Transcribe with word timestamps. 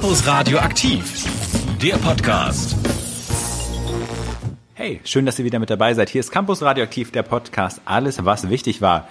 Campus 0.00 0.28
Radio 0.28 0.58
aktiv, 0.58 1.24
der 1.82 1.96
Podcast. 1.96 2.76
Hey, 4.74 5.00
schön, 5.02 5.26
dass 5.26 5.40
ihr 5.40 5.44
wieder 5.44 5.58
mit 5.58 5.70
dabei 5.70 5.92
seid. 5.94 6.08
Hier 6.08 6.20
ist 6.20 6.30
Campus 6.30 6.62
Radioaktiv, 6.62 7.10
der 7.10 7.24
Podcast. 7.24 7.80
Alles, 7.84 8.24
was 8.24 8.48
wichtig 8.48 8.80
war 8.80 9.08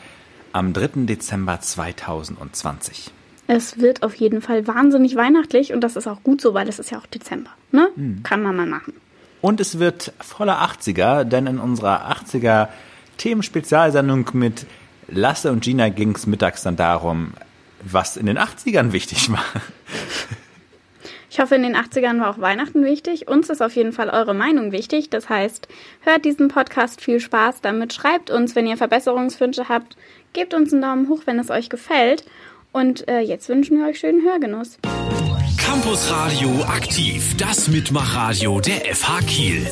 am 0.54 0.71
3. 0.71 1.05
Dezember 1.05 1.59
2020. 1.59 3.11
Es 3.47 3.79
wird 3.79 4.02
auf 4.02 4.15
jeden 4.15 4.41
Fall 4.41 4.65
wahnsinnig 4.65 5.18
weihnachtlich 5.18 5.73
und 5.73 5.81
das 5.81 5.97
ist 5.97 6.07
auch 6.07 6.23
gut 6.23 6.39
so, 6.39 6.54
weil 6.54 6.70
es 6.70 6.79
ist 6.79 6.89
ja 6.89 6.99
auch 6.99 7.05
Dezember. 7.05 7.49
Ne? 7.73 7.89
Mhm. 7.97 8.23
Kann 8.23 8.41
man 8.41 8.55
mal 8.55 8.65
machen. 8.65 8.93
Und 9.41 9.59
es 9.59 9.79
wird 9.79 10.13
voller 10.21 10.61
80er, 10.61 11.25
denn 11.25 11.47
in 11.47 11.59
unserer 11.59 12.09
80er 12.09 12.69
Themenspezialsendung 13.17 14.29
mit 14.31 14.65
Lasse 15.09 15.51
und 15.51 15.65
Gina 15.65 15.89
ging 15.89 16.15
es 16.15 16.27
mittags 16.27 16.63
dann 16.63 16.77
darum, 16.77 17.33
was 17.83 18.15
in 18.15 18.25
den 18.25 18.38
80ern 18.39 18.93
wichtig 18.93 19.29
war. 19.29 19.43
Ich 21.38 21.44
hoffe, 21.44 21.54
in 21.54 21.62
den 21.62 21.76
80ern 21.76 22.20
war 22.20 22.32
auch 22.32 22.41
Weihnachten 22.41 22.84
wichtig. 22.84 23.27
Uns 23.27 23.52
ist 23.52 23.62
auf 23.62 23.76
jeden 23.76 23.91
Fall 23.91 24.09
eure 24.09 24.34
Meinung 24.34 24.72
wichtig. 24.72 25.12
Das 25.12 25.30
heißt, 25.30 25.68
hört 26.02 26.26
diesen 26.26 26.48
Podcast 26.48 27.00
viel 27.00 27.20
Spaß 27.20 27.62
damit. 27.62 27.94
Schreibt 27.94 28.32
uns, 28.32 28.55
wenn 28.55 28.66
ihr 28.66 28.76
Verbesserungswünsche 28.76 29.70
habt. 29.70 29.98
Gebt 30.34 30.55
uns 30.55 30.73
einen 30.73 30.82
Daumen 30.82 31.10
hoch, 31.10 31.22
wenn 31.26 31.38
es 31.38 31.52
euch 31.52 31.70
gefällt. 31.70 32.26
Und 32.72 33.08
äh, 33.08 33.20
jetzt 33.20 33.50
wünschen 33.50 33.77
wir 33.77 33.86
euch 33.86 34.00
schönen 34.00 34.23
Hörgenuss. 34.23 34.80
Campus 35.60 36.12
Radio 36.12 36.63
aktiv, 36.63 37.38
das 37.38 37.68
Mitmachradio 37.68 38.60
der 38.60 38.96
FH 38.96 39.20
Kiel. 39.27 39.70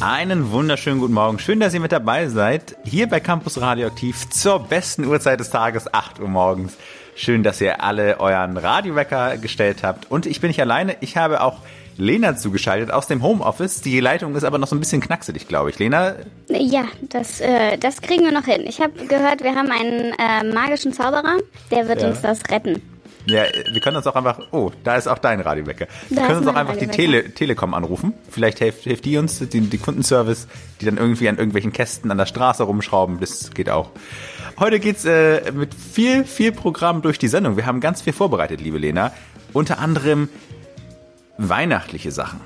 Einen 0.00 0.50
wunderschönen 0.50 0.98
guten 0.98 1.14
Morgen. 1.14 1.38
Schön, 1.38 1.60
dass 1.60 1.74
ihr 1.74 1.80
mit 1.80 1.92
dabei 1.92 2.26
seid. 2.26 2.76
Hier 2.84 3.06
bei 3.06 3.20
Campus 3.20 3.60
Radioaktiv 3.60 4.28
zur 4.30 4.58
besten 4.58 5.04
Uhrzeit 5.04 5.38
des 5.38 5.50
Tages, 5.50 5.94
8 5.94 6.18
Uhr 6.18 6.28
morgens. 6.28 6.76
Schön, 7.16 7.42
dass 7.42 7.60
ihr 7.60 7.82
alle 7.82 8.20
euren 8.20 8.56
Radiowecker 8.56 9.38
gestellt 9.38 9.82
habt. 9.82 10.10
Und 10.10 10.26
ich 10.26 10.40
bin 10.40 10.48
nicht 10.48 10.60
alleine. 10.60 10.96
Ich 11.00 11.16
habe 11.16 11.40
auch 11.40 11.60
Lena 11.96 12.36
zugeschaltet 12.36 12.90
aus 12.90 13.06
dem 13.06 13.22
Homeoffice. 13.22 13.80
Die 13.80 13.98
Leitung 14.00 14.36
ist 14.36 14.44
aber 14.44 14.58
noch 14.58 14.68
so 14.68 14.76
ein 14.76 14.80
bisschen 14.80 15.00
knackselig, 15.00 15.48
glaube 15.48 15.70
ich. 15.70 15.78
Lena? 15.78 16.14
Ja, 16.50 16.84
das, 17.08 17.40
äh, 17.40 17.78
das 17.78 18.02
kriegen 18.02 18.24
wir 18.24 18.32
noch 18.32 18.44
hin. 18.44 18.64
Ich 18.66 18.80
habe 18.82 18.92
gehört, 19.06 19.42
wir 19.42 19.54
haben 19.54 19.70
einen 19.70 20.12
äh, 20.18 20.44
magischen 20.54 20.92
Zauberer, 20.92 21.38
der 21.70 21.88
wird 21.88 22.02
Ja. 22.02 22.08
uns 22.08 22.20
das 22.20 22.42
retten. 22.50 22.82
Ja, 23.28 23.42
wir 23.72 23.80
können 23.80 23.96
uns 23.96 24.06
auch 24.06 24.14
einfach. 24.14 24.38
Oh, 24.52 24.70
da 24.84 24.96
ist 24.96 25.08
auch 25.08 25.18
dein 25.18 25.40
Radiowecker. 25.40 25.86
Wir 26.10 26.22
können 26.22 26.38
uns 26.38 26.46
auch 26.46 26.54
einfach 26.54 26.76
die. 26.76 26.86
Tele 26.86 27.32
Telekom 27.34 27.74
anrufen. 27.74 28.12
Vielleicht 28.30 28.58
hilft, 28.60 28.84
hilft 28.84 29.04
die 29.04 29.16
uns, 29.18 29.40
die, 29.40 29.62
die 29.62 29.78
Kundenservice, 29.78 30.46
die 30.80 30.84
dann 30.84 30.96
irgendwie 30.96 31.28
an 31.28 31.36
irgendwelchen 31.36 31.72
Kästen 31.72 32.10
an 32.12 32.18
der 32.18 32.26
Straße 32.26 32.62
rumschrauben. 32.62 33.18
Das 33.18 33.50
geht 33.52 33.68
auch. 33.68 33.90
Heute 34.58 34.80
geht's 34.80 35.04
äh, 35.04 35.52
mit 35.52 35.74
viel, 35.74 36.24
viel 36.24 36.50
Programm 36.52 37.02
durch 37.02 37.18
die 37.18 37.28
Sendung. 37.28 37.56
Wir 37.56 37.66
haben 37.66 37.80
ganz 37.80 38.00
viel 38.00 38.12
vorbereitet, 38.14 38.60
liebe 38.60 38.78
Lena. 38.78 39.12
Unter 39.52 39.78
anderem 39.78 40.28
weihnachtliche 41.36 42.10
Sachen. 42.10 42.40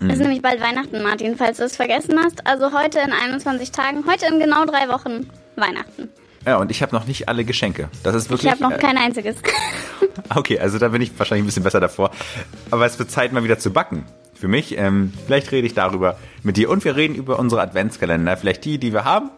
Es 0.00 0.12
ist 0.14 0.18
nämlich 0.20 0.42
bald 0.42 0.60
Weihnachten, 0.60 1.02
Martin, 1.02 1.36
falls 1.36 1.56
du 1.56 1.64
es 1.64 1.76
vergessen 1.76 2.18
hast. 2.22 2.46
Also 2.46 2.72
heute 2.78 2.98
in 2.98 3.12
21 3.12 3.72
Tagen, 3.72 4.04
heute 4.06 4.26
in 4.26 4.38
genau 4.38 4.66
drei 4.66 4.88
Wochen 4.88 5.28
Weihnachten. 5.56 6.10
Ja, 6.46 6.56
und 6.58 6.70
ich 6.70 6.82
habe 6.82 6.94
noch 6.94 7.06
nicht 7.06 7.28
alle 7.28 7.44
Geschenke. 7.44 7.88
Das 8.02 8.14
ist 8.14 8.26
Ich 8.26 8.30
wirklich. 8.30 8.50
habe 8.52 8.62
noch 8.62 8.72
äh, 8.72 8.78
kein 8.78 8.96
einziges. 8.96 9.36
Okay, 10.34 10.58
also 10.58 10.78
da 10.78 10.88
bin 10.88 11.00
ich 11.00 11.16
wahrscheinlich 11.18 11.44
ein 11.44 11.46
bisschen 11.46 11.62
besser 11.62 11.80
davor. 11.80 12.10
Aber 12.70 12.84
es 12.84 12.98
wird 12.98 13.10
Zeit, 13.10 13.32
mal 13.32 13.44
wieder 13.44 13.58
zu 13.58 13.72
backen. 13.72 14.04
Für 14.34 14.46
mich. 14.46 14.76
Ähm, 14.76 15.12
vielleicht 15.26 15.50
rede 15.52 15.66
ich 15.66 15.72
darüber 15.74 16.18
mit 16.42 16.56
dir. 16.58 16.68
Und 16.68 16.84
wir 16.84 16.96
reden 16.96 17.14
über 17.14 17.38
unsere 17.38 17.62
Adventskalender. 17.62 18.36
Vielleicht 18.36 18.64
die, 18.64 18.78
die 18.78 18.92
wir 18.92 19.04
haben 19.04 19.30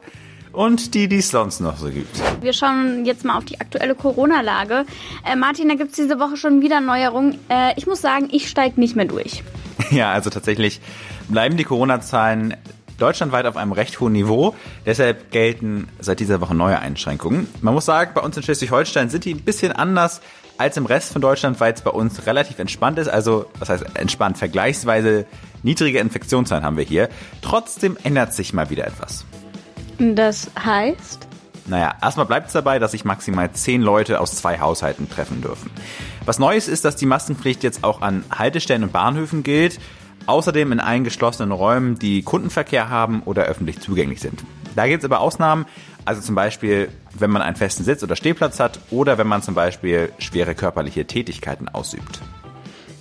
und 0.52 0.94
die, 0.94 1.08
die 1.08 1.18
es 1.18 1.30
sonst 1.30 1.60
noch 1.60 1.76
so 1.76 1.90
gibt. 1.90 2.20
Wir 2.40 2.52
schauen 2.52 3.04
jetzt 3.04 3.24
mal 3.24 3.36
auf 3.36 3.44
die 3.44 3.60
aktuelle 3.60 3.94
Corona-Lage. 3.94 4.84
Äh, 5.24 5.36
Martin, 5.36 5.68
da 5.68 5.74
gibt 5.74 5.90
es 5.90 5.96
diese 5.96 6.18
Woche 6.18 6.36
schon 6.36 6.62
wieder 6.62 6.80
Neuerungen. 6.80 7.38
Äh, 7.48 7.74
ich 7.76 7.86
muss 7.86 8.00
sagen, 8.00 8.28
ich 8.32 8.48
steige 8.48 8.80
nicht 8.80 8.96
mehr 8.96 9.06
durch. 9.06 9.42
Ja, 9.90 10.12
also 10.12 10.30
tatsächlich 10.30 10.80
bleiben 11.28 11.56
die 11.56 11.64
Corona-Zahlen 11.64 12.54
deutschlandweit 12.98 13.46
auf 13.46 13.56
einem 13.56 13.72
recht 13.72 13.98
hohen 13.98 14.12
Niveau. 14.12 14.54
Deshalb 14.86 15.32
gelten 15.32 15.88
seit 15.98 16.20
dieser 16.20 16.40
Woche 16.40 16.54
neue 16.54 16.78
Einschränkungen. 16.78 17.48
Man 17.60 17.74
muss 17.74 17.86
sagen, 17.86 18.12
bei 18.14 18.20
uns 18.20 18.36
in 18.36 18.42
Schleswig-Holstein 18.42 19.08
sind 19.08 19.24
die 19.24 19.34
ein 19.34 19.40
bisschen 19.40 19.72
anders 19.72 20.20
als 20.58 20.76
im 20.76 20.86
Rest 20.86 21.12
von 21.12 21.22
Deutschland, 21.22 21.58
weil 21.58 21.72
es 21.72 21.80
bei 21.80 21.90
uns 21.90 22.26
relativ 22.26 22.58
entspannt 22.58 22.98
ist. 22.98 23.08
Also, 23.08 23.46
was 23.58 23.70
heißt 23.70 23.84
entspannt? 23.94 24.36
Vergleichsweise 24.36 25.24
niedrige 25.62 25.98
Infektionszahlen 25.98 26.64
haben 26.64 26.76
wir 26.76 26.84
hier. 26.84 27.08
Trotzdem 27.40 27.96
ändert 28.04 28.34
sich 28.34 28.52
mal 28.52 28.68
wieder 28.68 28.86
etwas. 28.86 29.24
Das 30.00 30.50
heißt? 30.58 31.28
Naja, 31.66 31.94
erstmal 32.00 32.24
bleibt 32.24 32.46
es 32.46 32.54
dabei, 32.54 32.78
dass 32.78 32.92
sich 32.92 33.04
maximal 33.04 33.52
zehn 33.52 33.82
Leute 33.82 34.18
aus 34.18 34.34
zwei 34.34 34.58
Haushalten 34.58 35.10
treffen 35.10 35.42
dürfen. 35.42 35.70
Was 36.24 36.38
Neues 36.38 36.68
ist, 36.68 36.86
dass 36.86 36.96
die 36.96 37.04
Maskenpflicht 37.04 37.62
jetzt 37.62 37.84
auch 37.84 38.00
an 38.00 38.24
Haltestellen 38.30 38.82
und 38.82 38.92
Bahnhöfen 38.92 39.42
gilt. 39.42 39.78
Außerdem 40.26 40.72
in 40.72 40.80
allen 40.80 41.04
geschlossenen 41.04 41.52
Räumen, 41.52 41.98
die 41.98 42.22
Kundenverkehr 42.22 42.88
haben 42.88 43.22
oder 43.24 43.44
öffentlich 43.44 43.80
zugänglich 43.80 44.20
sind. 44.20 44.42
Da 44.74 44.86
gibt 44.86 45.02
es 45.02 45.04
aber 45.04 45.20
Ausnahmen, 45.20 45.66
also 46.04 46.20
zum 46.20 46.34
Beispiel, 46.34 46.88
wenn 47.18 47.30
man 47.30 47.42
einen 47.42 47.56
festen 47.56 47.84
Sitz 47.84 48.02
oder 48.02 48.16
Stehplatz 48.16 48.58
hat 48.58 48.78
oder 48.90 49.18
wenn 49.18 49.26
man 49.26 49.42
zum 49.42 49.54
Beispiel 49.54 50.12
schwere 50.18 50.54
körperliche 50.54 51.06
Tätigkeiten 51.06 51.68
ausübt. 51.68 52.20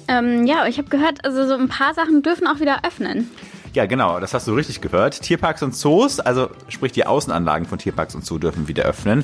Ähm, 0.08 0.46
ja, 0.46 0.66
ich 0.66 0.78
habe 0.78 0.90
gehört, 0.90 1.24
also 1.24 1.48
so 1.48 1.56
ein 1.56 1.70
paar 1.70 1.94
Sachen 1.94 2.24
dürfen 2.24 2.48
auch 2.48 2.60
wieder 2.60 2.84
öffnen. 2.86 3.30
Ja, 3.74 3.86
genau, 3.86 4.20
das 4.20 4.34
hast 4.34 4.48
du 4.48 4.54
richtig 4.54 4.82
gehört. 4.82 5.22
Tierparks 5.22 5.62
und 5.62 5.76
Zoos, 5.76 6.20
also 6.20 6.50
sprich 6.70 6.92
die 6.92 7.06
Außenanlagen 7.06 7.68
von 7.68 7.78
Tierparks 7.78 8.16
und 8.16 8.26
Zoo 8.26 8.40
dürfen 8.40 8.68
wieder 8.68 8.84
öffnen. 8.84 9.24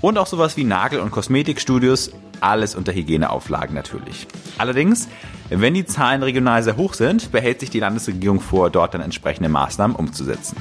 Und 0.00 0.18
auch 0.18 0.26
sowas 0.26 0.56
wie 0.56 0.64
Nagel- 0.64 1.00
und 1.00 1.10
Kosmetikstudios, 1.10 2.10
alles 2.40 2.74
unter 2.74 2.92
Hygieneauflagen 2.92 3.74
natürlich. 3.74 4.26
Allerdings, 4.58 5.08
wenn 5.48 5.74
die 5.74 5.86
Zahlen 5.86 6.22
regional 6.22 6.62
sehr 6.62 6.76
hoch 6.76 6.94
sind, 6.94 7.32
behält 7.32 7.60
sich 7.60 7.70
die 7.70 7.80
Landesregierung 7.80 8.40
vor, 8.40 8.68
dort 8.70 8.94
dann 8.94 9.00
entsprechende 9.00 9.48
Maßnahmen 9.48 9.96
umzusetzen. 9.96 10.56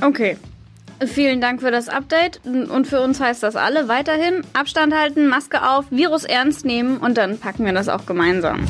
Okay. 0.00 0.36
Vielen 1.06 1.40
Dank 1.40 1.62
für 1.62 1.70
das 1.70 1.88
Update. 1.88 2.40
Und 2.44 2.86
für 2.86 3.00
uns 3.00 3.20
heißt 3.20 3.42
das 3.42 3.56
alle 3.56 3.88
weiterhin 3.88 4.42
Abstand 4.52 4.94
halten, 4.94 5.28
Maske 5.28 5.66
auf, 5.66 5.86
Virus 5.90 6.24
ernst 6.24 6.64
nehmen 6.64 6.98
und 6.98 7.16
dann 7.16 7.38
packen 7.38 7.64
wir 7.64 7.72
das 7.72 7.88
auch 7.88 8.04
gemeinsam. 8.06 8.66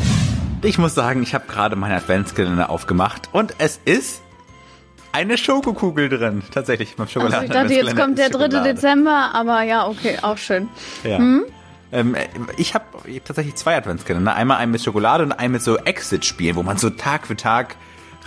Ich 0.62 0.76
muss 0.76 0.94
sagen, 0.94 1.22
ich 1.22 1.34
habe 1.34 1.46
gerade 1.48 1.74
meinen 1.74 1.94
Adventskalender 1.94 2.68
aufgemacht 2.68 3.30
und 3.32 3.54
es 3.58 3.80
ist 3.84 4.20
eine 5.12 5.38
schokokugel 5.38 6.10
drin. 6.10 6.42
Tatsächlich, 6.52 6.96
beim 6.96 7.06
Also 7.06 7.20
Schokoladen 7.20 7.46
ich 7.46 7.52
dachte, 7.52 7.72
jetzt 7.72 7.96
kommt 7.96 8.18
der 8.18 8.26
ist 8.26 8.34
3. 8.34 8.44
Schokolade. 8.44 8.74
Dezember, 8.74 9.30
aber 9.32 9.62
ja, 9.62 9.88
okay, 9.88 10.18
auch 10.20 10.36
schön. 10.36 10.68
Ja. 11.02 11.16
Ähm, 11.92 12.14
äh, 12.14 12.26
ich 12.58 12.74
habe 12.74 12.84
hab 12.94 13.24
tatsächlich 13.24 13.54
zwei 13.56 13.76
Adventskalender. 13.76 14.34
Einmal 14.34 14.58
einen 14.58 14.70
mit 14.72 14.82
Schokolade 14.82 15.24
und 15.24 15.32
einen 15.32 15.54
mit 15.54 15.62
so 15.62 15.78
Exit-Spielen, 15.78 16.56
wo 16.56 16.62
man 16.62 16.76
so 16.76 16.90
Tag 16.90 17.26
für 17.26 17.36
Tag 17.36 17.76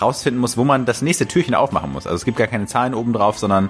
rausfinden 0.01 0.41
muss, 0.41 0.57
wo 0.57 0.63
man 0.63 0.85
das 0.85 1.03
nächste 1.03 1.27
Türchen 1.27 1.53
aufmachen 1.53 1.91
muss. 1.91 2.07
Also 2.07 2.15
es 2.15 2.25
gibt 2.25 2.37
gar 2.37 2.47
keine 2.47 2.65
Zahlen 2.65 2.95
oben 2.95 3.13
drauf, 3.13 3.37
sondern 3.37 3.69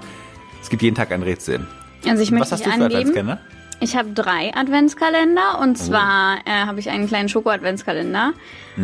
es 0.62 0.70
gibt 0.70 0.82
jeden 0.82 0.96
Tag 0.96 1.12
ein 1.12 1.22
Rätsel. 1.22 1.66
Also 2.06 2.22
ich 2.22 2.32
Was 2.32 2.38
möchte 2.38 2.52
hast 2.52 2.60
dich 2.60 2.72
du 2.72 2.78
für 2.78 2.84
angeben. 2.84 2.96
Adventskalender? 2.96 3.40
Ich 3.80 3.96
habe 3.96 4.10
drei 4.10 4.54
Adventskalender 4.54 5.58
und 5.60 5.76
zwar 5.76 6.38
äh, 6.46 6.50
habe 6.50 6.80
ich 6.80 6.88
einen 6.90 7.06
kleinen 7.06 7.28
Schoko-Adventskalender, 7.28 8.32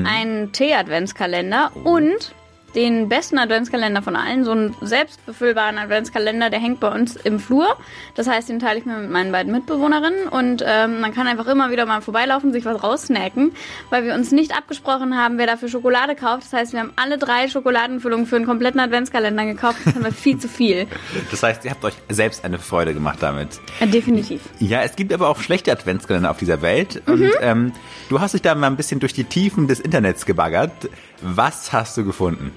einen 0.04 0.52
Tee-Adventskalender 0.52 1.72
und 1.84 2.34
den 2.74 3.08
besten 3.08 3.38
Adventskalender 3.38 4.02
von 4.02 4.16
allen, 4.16 4.44
so 4.44 4.52
einen 4.52 4.74
selbstbefüllbaren 4.80 5.78
Adventskalender, 5.78 6.50
der 6.50 6.60
hängt 6.60 6.80
bei 6.80 6.88
uns 6.88 7.16
im 7.16 7.38
Flur. 7.38 7.76
Das 8.14 8.28
heißt, 8.28 8.48
den 8.48 8.58
teile 8.58 8.78
ich 8.78 8.86
mir 8.86 8.96
mit 8.98 9.10
meinen 9.10 9.32
beiden 9.32 9.52
Mitbewohnerinnen 9.52 10.28
und 10.28 10.62
ähm, 10.66 11.00
man 11.00 11.14
kann 11.14 11.26
einfach 11.26 11.46
immer 11.46 11.70
wieder 11.70 11.86
mal 11.86 12.00
vorbeilaufen, 12.00 12.52
sich 12.52 12.64
was 12.64 12.82
raussnacken, 12.82 13.52
weil 13.90 14.04
wir 14.04 14.14
uns 14.14 14.32
nicht 14.32 14.56
abgesprochen 14.56 15.16
haben, 15.16 15.38
wer 15.38 15.46
dafür 15.46 15.68
Schokolade 15.68 16.14
kauft. 16.14 16.44
Das 16.44 16.52
heißt, 16.52 16.72
wir 16.72 16.80
haben 16.80 16.92
alle 16.96 17.18
drei 17.18 17.48
Schokoladenfüllungen 17.48 18.26
für 18.26 18.36
einen 18.36 18.46
kompletten 18.46 18.80
Adventskalender 18.80 19.44
gekauft. 19.44 19.78
Das 19.84 19.94
haben 19.94 20.04
wir 20.04 20.12
viel 20.12 20.38
zu 20.38 20.48
viel. 20.48 20.86
Das 21.30 21.42
heißt, 21.42 21.64
ihr 21.64 21.70
habt 21.70 21.84
euch 21.84 21.94
selbst 22.08 22.44
eine 22.44 22.58
Freude 22.58 22.92
gemacht 22.92 23.18
damit. 23.20 23.60
Ja, 23.78 23.86
definitiv. 23.86 24.42
Ja, 24.58 24.82
es 24.82 24.96
gibt 24.96 25.12
aber 25.12 25.28
auch 25.28 25.40
schlechte 25.40 25.70
Adventskalender 25.70 26.30
auf 26.30 26.38
dieser 26.38 26.60
Welt. 26.62 27.02
Und 27.06 27.30
ähm, 27.40 27.72
du 28.08 28.20
hast 28.20 28.34
dich 28.34 28.42
da 28.42 28.54
mal 28.54 28.66
ein 28.66 28.76
bisschen 28.76 29.00
durch 29.00 29.12
die 29.12 29.24
Tiefen 29.24 29.68
des 29.68 29.80
Internets 29.80 30.26
gebaggert. 30.26 30.88
Was 31.22 31.72
hast 31.72 31.96
du 31.96 32.04
gefunden? 32.04 32.52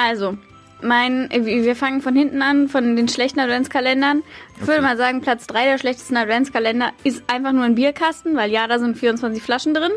Also, 0.00 0.38
mein, 0.80 1.28
wir 1.30 1.76
fangen 1.76 2.00
von 2.00 2.16
hinten 2.16 2.40
an, 2.40 2.68
von 2.68 2.96
den 2.96 3.06
schlechten 3.06 3.38
Adventskalendern. 3.38 4.22
Ich 4.58 4.66
würde 4.66 4.80
mal 4.80 4.96
sagen, 4.96 5.20
Platz 5.20 5.46
3 5.46 5.66
der 5.66 5.78
schlechtesten 5.78 6.16
Adventskalender 6.16 6.92
ist 7.04 7.22
einfach 7.26 7.52
nur 7.52 7.64
ein 7.64 7.74
Bierkasten, 7.74 8.34
weil 8.34 8.50
ja, 8.50 8.66
da 8.66 8.78
sind 8.78 8.96
24 8.96 9.42
Flaschen 9.42 9.74
drin. 9.74 9.92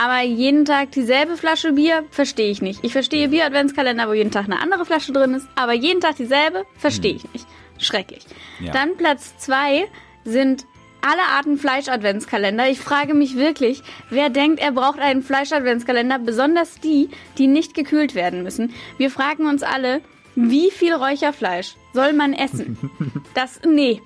Aber 0.00 0.20
jeden 0.20 0.64
Tag 0.64 0.92
dieselbe 0.92 1.36
Flasche 1.36 1.72
Bier 1.72 2.04
verstehe 2.10 2.50
ich 2.50 2.62
nicht. 2.62 2.84
Ich 2.84 2.92
verstehe 2.92 3.28
Bier-Adventskalender, 3.28 4.08
wo 4.08 4.12
jeden 4.12 4.30
Tag 4.30 4.44
eine 4.44 4.60
andere 4.60 4.84
Flasche 4.84 5.12
drin 5.12 5.34
ist, 5.34 5.48
aber 5.56 5.72
jeden 5.72 6.00
Tag 6.00 6.16
dieselbe 6.16 6.64
verstehe 6.76 7.14
ich 7.14 7.32
nicht. 7.32 7.46
Schrecklich. 7.78 8.24
Ja. 8.60 8.72
Dann 8.72 8.96
Platz 8.96 9.38
2 9.38 9.88
sind 10.24 10.66
alle 11.06 11.22
Arten 11.36 11.58
Fleisch-Adventskalender. 11.58 12.68
Ich 12.68 12.80
frage 12.80 13.14
mich 13.14 13.36
wirklich, 13.36 13.82
wer 14.10 14.30
denkt, 14.30 14.60
er 14.60 14.72
braucht 14.72 14.98
einen 14.98 15.22
Fleisch-Adventskalender, 15.22 16.18
besonders 16.18 16.80
die, 16.80 17.10
die 17.38 17.46
nicht 17.46 17.74
gekühlt 17.74 18.14
werden 18.14 18.42
müssen. 18.42 18.72
Wir 18.98 19.10
fragen 19.10 19.46
uns 19.46 19.62
alle, 19.62 20.00
wie 20.34 20.70
viel 20.70 20.94
Räucherfleisch 20.94 21.76
soll 21.92 22.12
man 22.12 22.32
essen? 22.32 22.78
Das, 23.34 23.60
nee. 23.66 24.00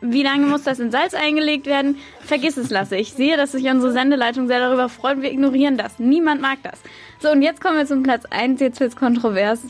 Wie 0.00 0.22
lange 0.22 0.46
muss 0.46 0.62
das 0.62 0.78
in 0.78 0.92
Salz 0.92 1.14
eingelegt 1.14 1.66
werden? 1.66 1.96
Vergiss 2.20 2.56
es, 2.56 2.70
lasse. 2.70 2.96
Ich 2.96 3.12
sehe, 3.14 3.36
dass 3.36 3.52
sich 3.52 3.64
unsere 3.64 3.92
Sendeleitung 3.92 4.46
sehr 4.46 4.60
darüber 4.60 4.88
freut. 4.88 5.22
Wir 5.22 5.32
ignorieren 5.32 5.76
das. 5.76 5.98
Niemand 5.98 6.40
mag 6.40 6.58
das. 6.62 6.80
So, 7.18 7.30
und 7.30 7.42
jetzt 7.42 7.60
kommen 7.60 7.78
wir 7.78 7.86
zum 7.86 8.04
Platz 8.04 8.24
1. 8.26 8.60
Jetzt 8.60 8.78
wird's 8.78 8.94
kontrovers. 8.94 9.60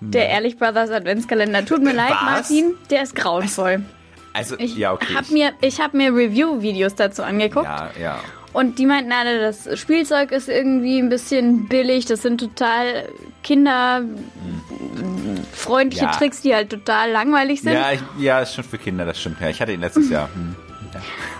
Der 0.00 0.28
Ehrlich 0.28 0.58
Brothers 0.58 0.90
Adventskalender. 0.90 1.64
Tut 1.64 1.82
mir 1.82 1.94
leid, 1.94 2.10
Was? 2.10 2.50
Martin. 2.50 2.74
Der 2.90 3.02
ist 3.02 3.14
grauenvoll. 3.14 3.82
Also, 4.32 4.56
Ich 4.58 4.76
ja, 4.76 4.92
okay. 4.92 5.14
habe 5.14 5.32
mir, 5.32 5.52
ich 5.60 5.80
hab 5.80 5.94
mir 5.94 6.14
Review-Videos 6.14 6.94
dazu 6.94 7.22
angeguckt. 7.22 7.66
ja, 7.66 7.90
ja. 8.00 8.20
Und 8.54 8.78
die 8.78 8.86
meinten 8.86 9.12
alle, 9.12 9.40
das 9.40 9.78
Spielzeug 9.78 10.32
ist 10.32 10.48
irgendwie 10.48 10.98
ein 10.98 11.10
bisschen 11.10 11.68
billig. 11.68 12.06
Das 12.06 12.22
sind 12.22 12.38
total 12.40 13.06
kinderfreundliche 13.42 16.04
Ja. 16.06 16.12
Tricks, 16.12 16.40
die 16.42 16.54
halt 16.54 16.70
total 16.70 17.10
langweilig 17.10 17.60
sind. 17.60 17.74
Ja, 17.74 17.92
ich, 17.92 18.00
ja, 18.18 18.40
ist 18.40 18.54
schon 18.54 18.64
für 18.64 18.78
Kinder, 18.78 19.04
das 19.04 19.20
stimmt. 19.20 19.38
Ja, 19.40 19.50
ich 19.50 19.60
hatte 19.60 19.72
ihn 19.72 19.80
letztes 19.80 20.08
Jahr. 20.10 20.30
Hm. 20.34 20.56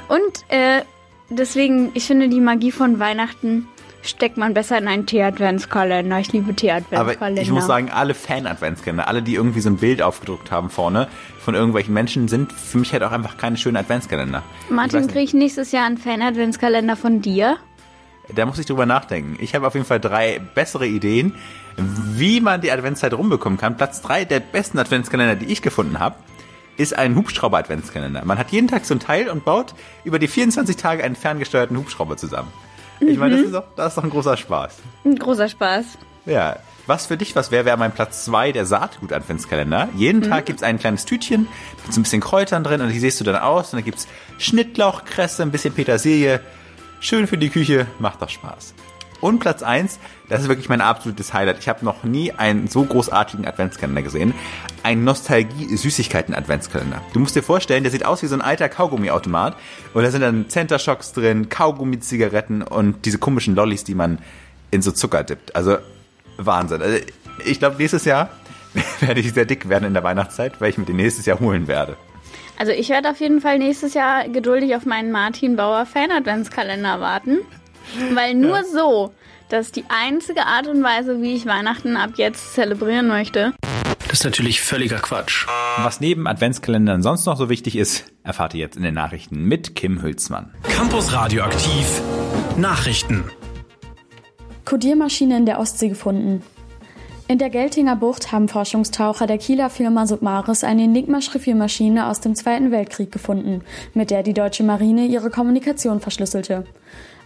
Und 0.09 0.45
äh, 0.49 0.83
deswegen, 1.31 1.91
ich 1.95 2.05
finde, 2.07 2.29
die 2.29 2.41
Magie 2.41 2.73
von 2.73 2.99
Weihnachten 2.99 3.67
steckt 4.09 4.37
man 4.37 4.55
besser 4.55 4.79
in 4.79 4.89
einen 4.89 5.07
Tee-Adventskalender. 5.07 6.19
Ich 6.19 6.33
liebe 6.33 6.47
Aber 6.47 6.57
Tee-Adventskalender. 6.57 7.43
ich 7.43 7.51
muss 7.51 7.67
sagen, 7.67 7.91
alle 7.91 8.15
Fan-Adventskalender, 8.15 9.09
alle, 9.09 9.23
die 9.23 9.35
irgendwie 9.35 9.61
so 9.61 9.71
ein 9.71 9.77
Bild 9.77 10.03
aufgedruckt 10.03 10.51
haben 10.51 10.71
vorne 10.71 11.09
von 11.41 11.55
irgendwelchen 11.55 11.95
Menschen, 11.95 12.29
sind 12.29 12.53
für 12.53 12.79
mich 12.79 12.93
halt 12.93 13.03
auch 13.03 13.13
einfach 13.13 13.37
keine 13.37 13.57
schönen 13.57 13.77
Adventskalender. 13.77 14.43
Martin, 14.71 15.07
kriege 15.07 15.25
ich 15.25 15.35
nächstes 15.35 15.73
Jahr 15.73 15.87
einen 15.87 15.99
Fan-Adventskalender 15.99 16.97
von 16.97 17.21
dir? 17.21 17.57
Da 18.35 18.45
muss 18.45 18.59
ich 18.59 18.67
drüber 18.67 18.85
nachdenken. 18.87 19.37
Ich 19.41 19.55
habe 19.55 19.67
auf 19.67 19.75
jeden 19.75 19.87
Fall 19.87 20.01
drei 20.01 20.41
bessere 20.55 20.87
Ideen, 20.87 21.35
wie 21.77 22.41
man 22.41 22.61
die 22.61 22.71
Adventszeit 22.71 23.15
rumbekommen 23.15 23.59
kann. 23.59 23.77
Platz 23.77 24.03
drei 24.03 24.25
der 24.25 24.41
besten 24.41 24.79
Adventskalender, 24.79 25.37
die 25.37 25.47
ich 25.47 25.63
gefunden 25.63 25.99
habe, 25.99 26.17
ist 26.77 26.97
ein 26.97 27.17
Hubschrauber-Adventskalender. 27.17 28.25
Man 28.25 28.39
hat 28.39 28.51
jeden 28.51 28.69
Tag 28.69 28.85
so 28.85 28.95
ein 28.95 29.01
Teil 29.01 29.29
und 29.29 29.45
baut 29.45 29.75
über 30.05 30.19
die 30.19 30.29
24 30.29 30.77
Tage 30.77 31.03
einen 31.03 31.17
ferngesteuerten 31.17 31.77
Hubschrauber 31.77 32.17
zusammen. 32.17 32.53
Ich 33.01 33.19
meine, 33.19 33.37
das 33.37 33.47
ist, 33.47 33.55
doch, 33.55 33.65
das 33.77 33.89
ist 33.89 33.99
doch 33.99 34.05
ein 34.05 34.11
großer 34.11 34.37
Spaß. 34.37 34.77
Ein 35.05 35.17
großer 35.17 35.49
Spaß. 35.49 35.85
Ja. 36.27 36.57
Was 36.87 37.05
für 37.07 37.19
dich 37.19 37.37
was 37.37 37.51
wäre, 37.51 37.67
wäre 37.67 37.77
mein 37.77 37.93
Platz 37.93 38.25
zwei 38.25 38.51
der 38.51 38.65
Saatgut-Adventskalender. 38.65 39.91
Jeden 39.95 40.23
Tag 40.23 40.47
gibt's 40.47 40.63
ein 40.63 40.79
kleines 40.79 41.05
Tütchen 41.05 41.47
mit 41.85 41.93
so 41.93 42.01
ein 42.01 42.03
bisschen 42.03 42.23
Kräutern 42.23 42.65
drin 42.65 42.81
und 42.81 42.89
die 42.89 42.99
siehst 42.99 43.21
du 43.21 43.25
dann 43.25 43.37
aus. 43.37 43.73
Und 43.73 43.79
dann 43.81 43.85
gibt's 43.85 44.09
Schnittlauch, 44.39 45.05
Kresse, 45.05 45.43
ein 45.43 45.51
bisschen 45.51 45.75
Petersilie. 45.75 46.41
Schön 47.01 47.27
für 47.27 47.37
die 47.37 47.51
Küche, 47.51 47.87
macht 47.99 48.23
doch 48.23 48.31
Spaß. 48.31 48.73
Und 49.21 49.41
Platz 49.41 49.63
eins, 49.63 49.99
das 50.29 50.43
ist 50.43 50.49
wirklich 50.49 50.69
mein 50.69 50.81
absolutes 50.81 51.33
Highlight. 51.33 51.59
Ich 51.59 51.69
habe 51.69 51.85
noch 51.85 52.05
nie 52.05 52.33
einen 52.33 52.69
so 52.69 52.85
großartigen 52.85 53.47
Adventskalender 53.47 54.03
gesehen. 54.03 54.35
Ein 54.83 55.05
Nostalgie-Süßigkeiten-Adventskalender. 55.05 57.01
Du 57.13 57.21
musst 57.21 57.35
dir 57.35 57.43
vorstellen, 57.43 57.83
der 57.83 57.91
sieht 57.91 58.05
aus 58.05 58.23
wie 58.23 58.27
so 58.27 58.35
ein 58.35 58.43
alter 58.43 58.69
Kaugummiautomat. 58.69 59.57
Und 59.95 60.03
da 60.03 60.11
sind 60.11 60.21
dann 60.21 60.49
Center 60.49 60.79
Shocks 60.79 61.13
drin, 61.13 61.49
Kaugummi-Zigaretten 61.49 62.63
und 62.63 63.05
diese 63.05 63.19
komischen 63.19 63.55
Lollis, 63.55 63.85
die 63.85 63.95
man 63.95 64.19
in 64.71 64.83
so 64.83 64.93
Zucker 64.93 65.25
dippt. 65.25 65.57
Also 65.57 65.79
Wahnsinn. 66.37 66.83
Also, 66.83 66.99
ich 67.45 67.59
glaube, 67.59 67.77
nächstes 67.79 68.05
Jahr 68.05 68.31
werde 69.01 69.21
ich 69.21 69.33
sehr 69.33 69.45
dick 69.45 69.69
werden 69.69 69.85
in 69.85 69.95
der 69.95 70.05
Weihnachtszeit, 70.05 70.61
weil 70.61 70.71
ich 70.71 70.79
mir 70.79 70.85
den 70.85 70.97
nächstes 70.97 71.27
Jahr 71.27 71.41
holen 71.41 71.67
werde. 71.67 71.97
Also 72.59 72.73
ich 72.73 72.89
werde 72.89 73.11
auf 73.11 73.21
jeden 73.21 73.41
Fall 73.41 73.59
nächstes 73.59 73.95
Jahr 73.95 74.29
geduldig 74.29 74.75
auf 74.75 74.85
meinen 74.85 75.13
Martin 75.13 75.55
Bauer 75.55 75.87
Fan-Adventskalender 75.87 77.01
warten. 77.01 77.39
Weil 78.13 78.35
nur 78.35 78.65
so, 78.65 79.13
das 79.49 79.67
ist 79.67 79.77
die 79.77 79.85
einzige 79.89 80.47
Art 80.47 80.67
und 80.67 80.83
Weise, 80.83 81.23
wie 81.23 81.35
ich 81.35 81.47
Weihnachten 81.47 81.97
ab 81.97 82.13
jetzt 82.17 82.55
zelebrieren 82.55 83.09
möchte. 83.09 83.55
Das 84.09 84.21
ist 84.21 84.25
natürlich 84.25 84.61
völliger 84.61 84.99
Quatsch. 84.99 85.47
Was 85.79 86.01
neben 86.01 86.27
Adventskalendern 86.27 87.03
sonst 87.03 87.27
noch 87.27 87.37
so 87.37 87.49
wichtig 87.49 87.77
ist, 87.77 88.07
erfahrt 88.23 88.55
ihr 88.55 88.61
jetzt 88.61 88.77
in 88.77 88.83
den 88.83 88.95
Nachrichten 88.95 89.45
mit 89.45 89.75
Kim 89.75 90.03
Hülsmann. 90.03 90.55
Campus 90.63 91.13
Radioaktiv. 91.13 92.01
Nachrichten. 92.57 93.31
Kodiermaschine 94.65 95.37
in 95.37 95.47
der 95.47 95.61
Ostsee 95.61 95.89
gefunden. 95.89 96.43
In 97.27 97.37
der 97.37 97.51
Geltinger 97.51 97.97
Bucht 97.97 98.33
haben 98.33 98.49
Forschungstaucher 98.49 99.27
der 99.27 99.37
Kieler 99.37 99.69
Firma 99.69 100.07
Submaris 100.07 100.65
eine 100.65 100.85
Enigma-Schriffiermaschine 100.85 102.07
aus 102.07 102.21
dem 102.21 102.35
Zweiten 102.35 102.71
Weltkrieg 102.71 103.13
gefunden, 103.13 103.61
mit 103.93 104.11
der 104.11 104.23
die 104.23 104.33
deutsche 104.33 104.63
Marine 104.63 105.05
ihre 105.05 105.29
Kommunikation 105.29 106.01
verschlüsselte. 106.01 106.65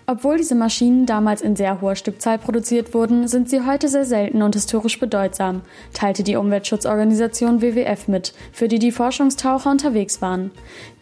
Obwohl 0.06 0.37
diese 0.37 0.56
Maschinen 0.56 1.06
damals 1.06 1.43
in 1.43 1.54
sehr 1.54 1.81
hoher 1.81 1.94
Stückzahl 1.94 2.38
produziert 2.38 2.93
wurden, 2.93 3.28
sind 3.28 3.49
sie 3.49 3.64
heute 3.64 3.88
sehr 3.88 4.04
selten 4.04 4.43
und 4.43 4.54
historisch 4.54 4.99
bedeutsam, 4.99 5.62
teilte 5.93 6.25
die 6.25 6.37
Umweltschutzorganisation 6.37 7.62
WWF 7.62 8.08
mit, 8.08 8.34
für 8.52 8.66
die 8.66 8.81
die 8.81 8.90
Forschungstaucher 8.90 9.70
unterwegs 9.70 10.20
waren. 10.20 10.50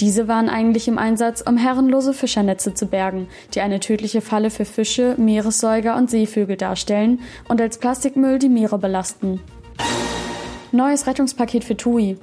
Diese 0.00 0.28
waren 0.28 0.50
eigentlich 0.50 0.86
im 0.86 0.98
Einsatz, 0.98 1.40
um 1.40 1.56
herrenlose 1.56 2.12
Fischernetze 2.12 2.74
zu 2.74 2.86
bergen, 2.86 3.28
die 3.54 3.62
eine 3.62 3.80
tödliche 3.80 4.20
Falle 4.20 4.50
für 4.50 4.66
Fische, 4.66 5.14
Meeressäuger 5.16 5.96
und 5.96 6.10
Seevögel 6.10 6.56
darstellen 6.56 7.20
und 7.48 7.60
als 7.60 7.78
Plastikmüll 7.78 8.38
die 8.38 8.50
Meere 8.50 8.78
belasten. 8.78 9.40
Neues 10.72 11.06
Rettungspaket 11.06 11.64
für 11.64 11.76
TUI. 11.76 12.16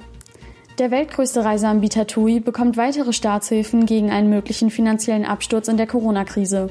Der 0.78 0.92
weltgrößte 0.92 1.44
Reiseanbieter 1.44 2.06
TUI 2.06 2.38
bekommt 2.38 2.76
weitere 2.76 3.12
Staatshilfen 3.12 3.84
gegen 3.84 4.10
einen 4.12 4.30
möglichen 4.30 4.70
finanziellen 4.70 5.24
Absturz 5.24 5.66
in 5.66 5.76
der 5.76 5.88
Corona-Krise. 5.88 6.68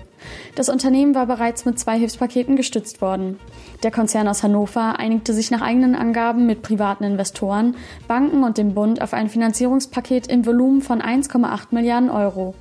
Das 0.55 0.69
Unternehmen 0.69 1.13
war 1.13 1.25
bereits 1.25 1.65
mit 1.65 1.77
zwei 1.77 1.99
Hilfspaketen 1.99 2.55
gestützt 2.55 3.01
worden. 3.01 3.37
Der 3.83 3.91
Konzern 3.91 4.29
aus 4.29 4.43
Hannover 4.43 4.97
einigte 4.97 5.33
sich 5.33 5.51
nach 5.51 5.61
eigenen 5.61 5.93
Angaben 5.93 6.45
mit 6.45 6.61
privaten 6.61 7.03
Investoren, 7.03 7.75
Banken 8.07 8.45
und 8.45 8.57
dem 8.57 8.73
Bund 8.73 9.01
auf 9.01 9.11
ein 9.11 9.27
Finanzierungspaket 9.27 10.27
im 10.27 10.45
Volumen 10.45 10.81
von 10.81 11.01
1,8 11.01 11.67
Milliarden 11.71 12.09
Euro. 12.09 12.55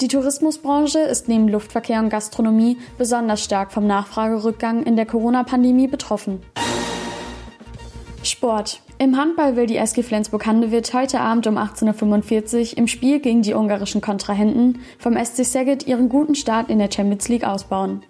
Die 0.00 0.08
Tourismusbranche 0.08 1.00
ist 1.00 1.28
neben 1.28 1.48
Luftverkehr 1.48 2.00
und 2.00 2.08
Gastronomie 2.08 2.78
besonders 2.96 3.44
stark 3.44 3.72
vom 3.72 3.86
Nachfragerückgang 3.86 4.84
in 4.84 4.96
der 4.96 5.04
Corona-Pandemie 5.04 5.88
betroffen. 5.88 6.40
Sport. 8.22 8.80
Im 9.00 9.16
Handball 9.16 9.54
will 9.54 9.66
die 9.66 9.76
SG 9.76 10.02
Flensburg-Handewitt 10.02 10.92
heute 10.92 11.20
Abend 11.20 11.46
um 11.46 11.56
18.45 11.56 12.72
Uhr 12.72 12.78
im 12.78 12.88
Spiel 12.88 13.20
gegen 13.20 13.42
die 13.42 13.54
ungarischen 13.54 14.00
Kontrahenten 14.00 14.80
vom 14.98 15.16
SC 15.16 15.44
Szeged 15.44 15.86
ihren 15.86 16.08
guten 16.08 16.34
Start 16.34 16.68
in 16.68 16.80
der 16.80 16.90
Champions 16.90 17.28
League 17.28 17.44
ausbauen. 17.44 18.02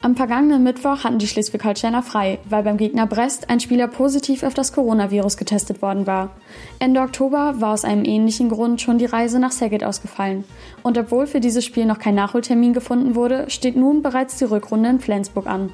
Am 0.00 0.16
vergangenen 0.16 0.64
Mittwoch 0.64 1.04
hatten 1.04 1.20
die 1.20 1.28
Schleswig-Holsteiner 1.28 2.02
frei, 2.02 2.40
weil 2.50 2.64
beim 2.64 2.76
Gegner 2.76 3.06
Brest 3.06 3.50
ein 3.50 3.60
Spieler 3.60 3.86
positiv 3.86 4.42
auf 4.42 4.52
das 4.52 4.72
Coronavirus 4.72 5.36
getestet 5.36 5.80
worden 5.80 6.08
war. 6.08 6.32
Ende 6.80 7.02
Oktober 7.02 7.60
war 7.60 7.72
aus 7.72 7.84
einem 7.84 8.04
ähnlichen 8.04 8.48
Grund 8.48 8.80
schon 8.80 8.98
die 8.98 9.06
Reise 9.06 9.38
nach 9.38 9.52
Szeged 9.52 9.84
ausgefallen. 9.84 10.42
Und 10.82 10.98
obwohl 10.98 11.28
für 11.28 11.38
dieses 11.38 11.64
Spiel 11.64 11.86
noch 11.86 12.00
kein 12.00 12.16
Nachholtermin 12.16 12.72
gefunden 12.72 13.14
wurde, 13.14 13.48
steht 13.48 13.76
nun 13.76 14.02
bereits 14.02 14.38
die 14.38 14.46
Rückrunde 14.46 14.90
in 14.90 14.98
Flensburg 14.98 15.46
an. 15.46 15.72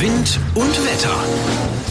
Wind 0.00 0.40
und 0.54 0.86
Wetter. 0.86 1.81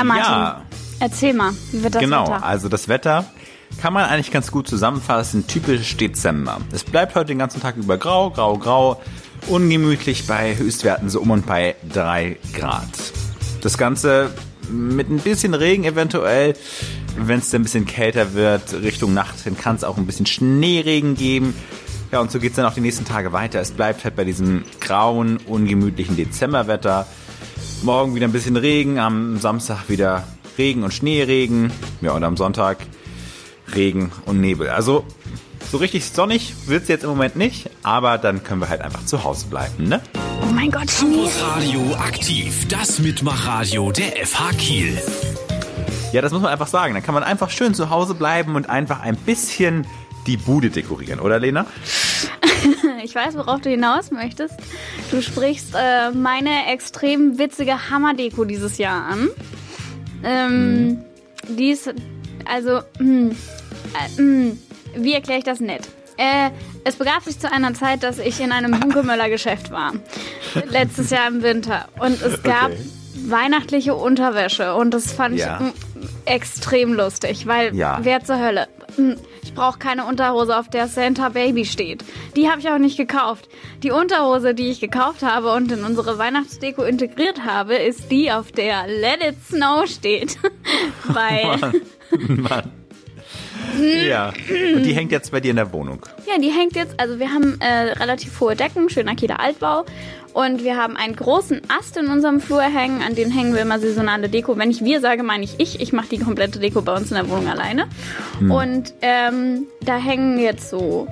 Ja, 0.00 0.04
Martin, 0.04 0.32
Ja. 0.32 0.62
erzähl 1.00 1.34
mal, 1.34 1.52
wie 1.72 1.82
wird 1.82 1.94
das 1.94 2.00
genau, 2.02 2.24
Wetter? 2.26 2.44
also 2.44 2.68
das 2.68 2.88
Wetter 2.88 3.24
kann 3.80 3.92
man 3.92 4.04
eigentlich 4.04 4.30
ganz 4.32 4.50
gut 4.50 4.66
zusammenfassen. 4.68 5.46
Typisch 5.46 5.96
Dezember. 5.96 6.58
Es 6.72 6.82
bleibt 6.84 7.14
heute 7.14 7.26
den 7.26 7.38
ganzen 7.38 7.60
Tag 7.60 7.76
über 7.76 7.98
grau, 7.98 8.30
grau, 8.30 8.58
grau. 8.58 9.00
Ungemütlich 9.46 10.26
bei 10.26 10.56
Höchstwerten 10.56 11.08
so 11.08 11.20
um 11.20 11.30
und 11.30 11.46
bei 11.46 11.76
3 11.92 12.36
Grad. 12.52 12.84
Das 13.62 13.78
Ganze 13.78 14.30
mit 14.70 15.08
ein 15.08 15.18
bisschen 15.18 15.54
Regen 15.54 15.84
eventuell. 15.84 16.54
Wenn 17.16 17.38
es 17.40 17.50
dann 17.50 17.60
ein 17.60 17.64
bisschen 17.64 17.86
kälter 17.86 18.34
wird, 18.34 18.72
Richtung 18.82 19.14
Nacht 19.14 19.40
hin 19.40 19.56
kann 19.56 19.76
es 19.76 19.84
auch 19.84 19.96
ein 19.96 20.06
bisschen 20.06 20.26
Schneeregen 20.26 21.14
geben. 21.14 21.54
Ja, 22.12 22.20
und 22.20 22.30
so 22.30 22.38
geht's 22.40 22.56
dann 22.56 22.66
auch 22.66 22.74
die 22.74 22.80
nächsten 22.80 23.04
Tage 23.04 23.32
weiter. 23.32 23.60
Es 23.60 23.70
bleibt 23.70 24.04
halt 24.04 24.16
bei 24.16 24.24
diesem 24.24 24.64
grauen, 24.80 25.38
ungemütlichen 25.46 26.16
Dezemberwetter. 26.16 27.06
Morgen 27.82 28.14
wieder 28.14 28.26
ein 28.28 28.32
bisschen 28.32 28.56
Regen, 28.56 28.98
am 28.98 29.38
Samstag 29.38 29.88
wieder 29.88 30.24
Regen 30.58 30.82
und 30.82 30.92
Schneeregen. 30.92 31.72
Ja, 32.02 32.12
und 32.12 32.24
am 32.24 32.36
Sonntag 32.36 32.78
Regen 33.74 34.12
und 34.26 34.40
Nebel. 34.40 34.68
Also 34.68 35.04
so 35.70 35.78
richtig 35.78 36.04
sonnig 36.04 36.54
wird's 36.66 36.88
jetzt 36.88 37.04
im 37.04 37.10
Moment 37.10 37.36
nicht, 37.36 37.70
aber 37.82 38.18
dann 38.18 38.42
können 38.44 38.60
wir 38.60 38.68
halt 38.68 38.82
einfach 38.82 39.06
zu 39.06 39.24
Hause 39.24 39.46
bleiben, 39.46 39.88
ne? 39.88 40.02
oh 40.42 40.52
mein 40.52 40.70
Gott, 40.70 40.90
Schnee. 40.90 41.28
Radio 41.40 41.94
aktiv. 41.94 42.68
Das 42.68 42.98
Mitmachradio 42.98 43.90
der 43.92 44.26
FH 44.26 44.50
Kiel. 44.58 45.00
Ja, 46.12 46.20
das 46.20 46.32
muss 46.32 46.42
man 46.42 46.52
einfach 46.52 46.66
sagen. 46.66 46.94
Dann 46.94 47.02
kann 47.02 47.14
man 47.14 47.22
einfach 47.22 47.50
schön 47.50 47.72
zu 47.72 47.88
Hause 47.88 48.14
bleiben 48.14 48.56
und 48.56 48.68
einfach 48.68 49.00
ein 49.00 49.16
bisschen 49.16 49.86
die 50.26 50.36
Bude 50.36 50.70
dekorieren, 50.70 51.20
oder 51.20 51.38
Lena? 51.38 51.66
Ich 53.02 53.14
weiß, 53.14 53.34
worauf 53.38 53.62
du 53.62 53.70
hinaus 53.70 54.10
möchtest. 54.10 54.54
Du 55.10 55.20
sprichst 55.22 55.74
äh, 55.76 56.10
meine 56.12 56.66
extrem 56.72 57.38
witzige 57.38 57.90
Hammerdeko 57.90 58.44
dieses 58.44 58.78
Jahr 58.78 59.06
an. 59.06 59.28
Ähm, 60.22 61.04
Die 61.48 61.70
ist, 61.70 61.92
also, 62.44 62.80
hm, 62.98 63.30
äh, 63.30 64.16
hm, 64.18 64.58
wie 64.96 65.14
erkläre 65.14 65.38
ich 65.38 65.44
das 65.44 65.60
nett? 65.60 65.88
Äh, 66.16 66.50
es 66.84 66.96
begab 66.96 67.24
sich 67.24 67.38
zu 67.40 67.50
einer 67.50 67.74
Zeit, 67.74 68.02
dass 68.02 68.18
ich 68.18 68.40
in 68.40 68.52
einem 68.52 68.80
Hunkemöller-Geschäft 68.82 69.70
war. 69.70 69.94
Letztes 70.70 71.10
Jahr 71.10 71.26
im 71.28 71.42
Winter. 71.42 71.88
Und 71.98 72.20
es 72.22 72.42
gab 72.42 72.66
Okay. 72.70 72.78
weihnachtliche 73.26 73.94
Unterwäsche. 73.94 74.74
Und 74.74 74.92
das 74.92 75.10
fand 75.12 75.36
Ja. 75.38 75.60
ich 75.60 75.89
extrem 76.24 76.92
lustig, 76.94 77.46
weil 77.46 77.74
Ja. 77.74 77.98
wer 78.02 78.22
zur 78.24 78.38
Hölle? 78.40 78.68
Hm, 78.96 79.16
Ich 79.42 79.54
brauche 79.54 79.78
keine 79.78 80.04
Unterhose, 80.04 80.56
auf 80.56 80.68
der 80.68 80.86
Santa 80.86 81.30
Baby 81.30 81.64
steht. 81.64 82.04
Die 82.36 82.48
habe 82.48 82.60
ich 82.60 82.68
auch 82.68 82.78
nicht 82.78 82.96
gekauft. 82.96 83.48
Die 83.82 83.90
Unterhose, 83.90 84.54
die 84.54 84.70
ich 84.70 84.80
gekauft 84.80 85.22
habe 85.22 85.52
und 85.52 85.72
in 85.72 85.82
unsere 85.82 86.18
Weihnachtsdeko 86.18 86.82
integriert 86.82 87.44
habe, 87.44 87.74
ist 87.74 88.10
die, 88.12 88.30
auf 88.30 88.52
der 88.52 88.86
Let 88.86 89.22
It 89.26 89.36
Snow 89.48 89.86
steht. 89.88 90.36
weil, 91.04 91.72
Mann. 92.28 92.70
Ja. 94.08 94.32
Und 94.74 94.82
die 94.82 94.92
hängt 94.92 95.12
jetzt 95.12 95.30
bei 95.30 95.40
dir 95.40 95.50
in 95.50 95.56
der 95.56 95.72
Wohnung. 95.72 96.00
ja, 96.26 96.38
die 96.40 96.50
hängt 96.50 96.74
jetzt, 96.74 96.98
also 96.98 97.18
wir 97.18 97.30
haben 97.30 97.60
äh, 97.60 97.92
relativ 97.92 98.38
hohe 98.40 98.56
Decken, 98.56 98.88
schöner 98.90 99.14
Kieler 99.14 99.40
Altbau. 99.40 99.84
Und 100.32 100.62
wir 100.62 100.76
haben 100.76 100.96
einen 100.96 101.16
großen 101.16 101.60
Ast 101.68 101.96
in 101.96 102.06
unserem 102.06 102.40
Flur 102.40 102.62
hängen, 102.62 103.02
an 103.02 103.16
den 103.16 103.32
hängen 103.32 103.52
wir 103.52 103.62
immer 103.62 103.80
saisonale 103.80 104.28
Deko. 104.28 104.56
Wenn 104.56 104.70
ich 104.70 104.84
wir 104.84 105.00
sage, 105.00 105.24
meine 105.24 105.42
ich 105.42 105.58
ich. 105.58 105.80
Ich 105.80 105.92
mache 105.92 106.08
die 106.08 106.18
komplette 106.18 106.60
Deko 106.60 106.82
bei 106.82 106.94
uns 106.94 107.10
in 107.10 107.16
der 107.16 107.28
Wohnung 107.28 107.48
alleine. 107.48 107.88
Und 108.40 108.94
ähm, 109.02 109.66
da 109.80 109.96
hängen 109.96 110.38
jetzt 110.38 110.70
so 110.70 111.08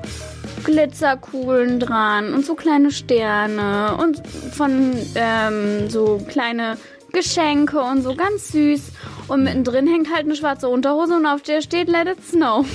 Glitzerkugeln 0.65 1.81
dran 1.81 2.33
und 2.33 2.47
so 2.47 2.55
kleine 2.55 2.91
Sterne 2.93 3.97
und 3.97 4.23
von 4.53 4.95
ähm, 5.17 5.91
so 5.91 6.21
kleine 6.29 6.77
Geschenke 7.13 7.81
und 7.81 8.03
so 8.03 8.15
ganz 8.15 8.53
süß. 8.53 8.83
Und 9.29 9.45
mittendrin 9.45 9.87
hängt 9.87 10.13
halt 10.13 10.25
eine 10.25 10.37
schwarze 10.37 10.69
Unterhose 10.69 11.17
und 11.17 11.27
auf 11.27 11.43
der 11.43 11.61
steht 11.61 11.89
Let 11.89 12.09
It 12.09 12.25
Snow. 12.25 12.67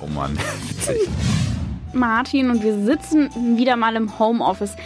Oh 0.00 0.06
Mann, 0.06 0.38
witzig. 0.68 1.08
Martin 1.92 2.50
und 2.50 2.62
wir 2.62 2.74
sitzen 2.84 3.30
wieder 3.56 3.76
mal 3.76 3.96
im 3.96 4.18
Homeoffice. 4.18 4.76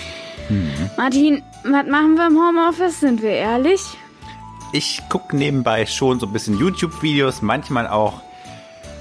Martin, 0.97 1.43
was 1.65 1.87
machen 1.87 2.17
wir 2.17 2.27
im 2.27 2.37
Homeoffice? 2.37 3.01
Sind 3.01 3.23
wir 3.23 3.31
ehrlich? 3.31 3.81
Ich 4.73 5.03
gucke 5.11 5.37
nebenbei 5.37 5.85
schon 5.87 6.19
so 6.19 6.27
ein 6.27 6.33
bisschen 6.33 6.59
YouTube-Videos, 6.59 7.43
manchmal 7.43 7.87
auch 7.87 8.23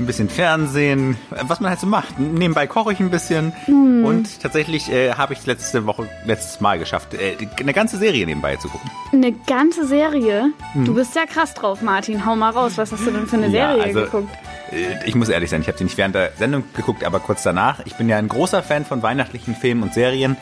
ein 0.01 0.05
bisschen 0.07 0.29
Fernsehen, 0.29 1.17
was 1.29 1.59
man 1.59 1.69
halt 1.69 1.79
so 1.79 1.87
macht. 1.87 2.19
Nebenbei 2.19 2.67
koche 2.67 2.93
ich 2.93 2.99
ein 2.99 3.09
bisschen 3.09 3.53
und 3.67 4.41
tatsächlich 4.41 4.91
äh, 4.91 5.13
habe 5.13 5.33
ich 5.33 5.45
letzte 5.45 5.85
Woche, 5.85 6.07
letztes 6.25 6.59
Mal 6.61 6.79
geschafft, 6.79 7.13
äh, 7.13 7.37
eine 7.59 7.73
ganze 7.73 7.97
Serie 7.97 8.25
nebenbei 8.25 8.55
zu 8.57 8.67
gucken. 8.69 8.89
Eine 9.13 9.31
ganze 9.31 9.85
Serie? 9.85 10.51
Du 10.75 10.93
bist 10.95 11.15
ja 11.15 11.25
krass 11.25 11.53
drauf, 11.53 11.81
Martin. 11.81 12.25
Hau 12.25 12.35
mal 12.35 12.49
raus. 12.51 12.73
Was 12.77 12.91
hast 12.91 13.05
du 13.05 13.11
denn 13.11 13.27
für 13.27 13.37
eine 13.37 13.47
Ja, 13.47 13.69
Serie 13.75 13.83
also- 13.83 14.01
geguckt? 14.01 14.29
Äh, 14.71 14.97
Ich 15.05 15.15
muss 15.15 15.29
ehrlich 15.29 15.49
sein, 15.49 15.61
ich 15.61 15.67
habe 15.67 15.77
sie 15.77 15.83
nicht 15.83 15.97
während 15.97 16.15
der 16.15 16.31
Sendung 16.37 16.63
geguckt, 16.75 17.03
aber 17.03 17.19
kurz 17.19 17.43
danach. 17.43 17.81
Ich 17.85 17.95
bin 17.95 18.07
ja 18.09 18.17
ein 18.17 18.27
großer 18.27 18.63
Fan 18.63 18.85
von 18.85 19.01
weihnachtlichen 19.03 19.55
Filmen 19.55 19.83
und 19.83 19.93
Serien. 19.93 20.37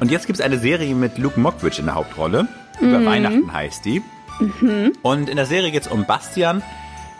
Und 0.00 0.10
jetzt 0.10 0.26
gibt 0.26 0.38
es 0.38 0.44
eine 0.44 0.58
Serie 0.58 0.94
mit 0.94 1.18
Luke 1.18 1.38
Mockridge 1.40 1.78
in 1.80 1.86
der 1.86 1.94
Hauptrolle. 1.94 2.48
Über 2.80 3.04
Weihnachten 3.04 3.52
heißt 3.52 3.84
die. 3.84 4.02
Und 5.02 5.28
in 5.28 5.36
der 5.36 5.46
Serie 5.46 5.70
geht 5.72 5.82
es 5.82 5.88
um 5.88 6.04
Bastian. 6.04 6.62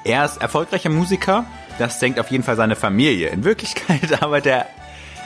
Er 0.04 0.24
ist 0.24 0.40
erfolgreicher 0.40 0.88
Musiker. 0.90 1.44
Das 1.78 1.98
denkt 1.98 2.18
auf 2.18 2.30
jeden 2.30 2.44
Fall 2.44 2.56
seine 2.56 2.76
Familie. 2.76 3.28
In 3.28 3.44
Wirklichkeit 3.44 4.22
arbeitet 4.22 4.52
er 4.52 4.66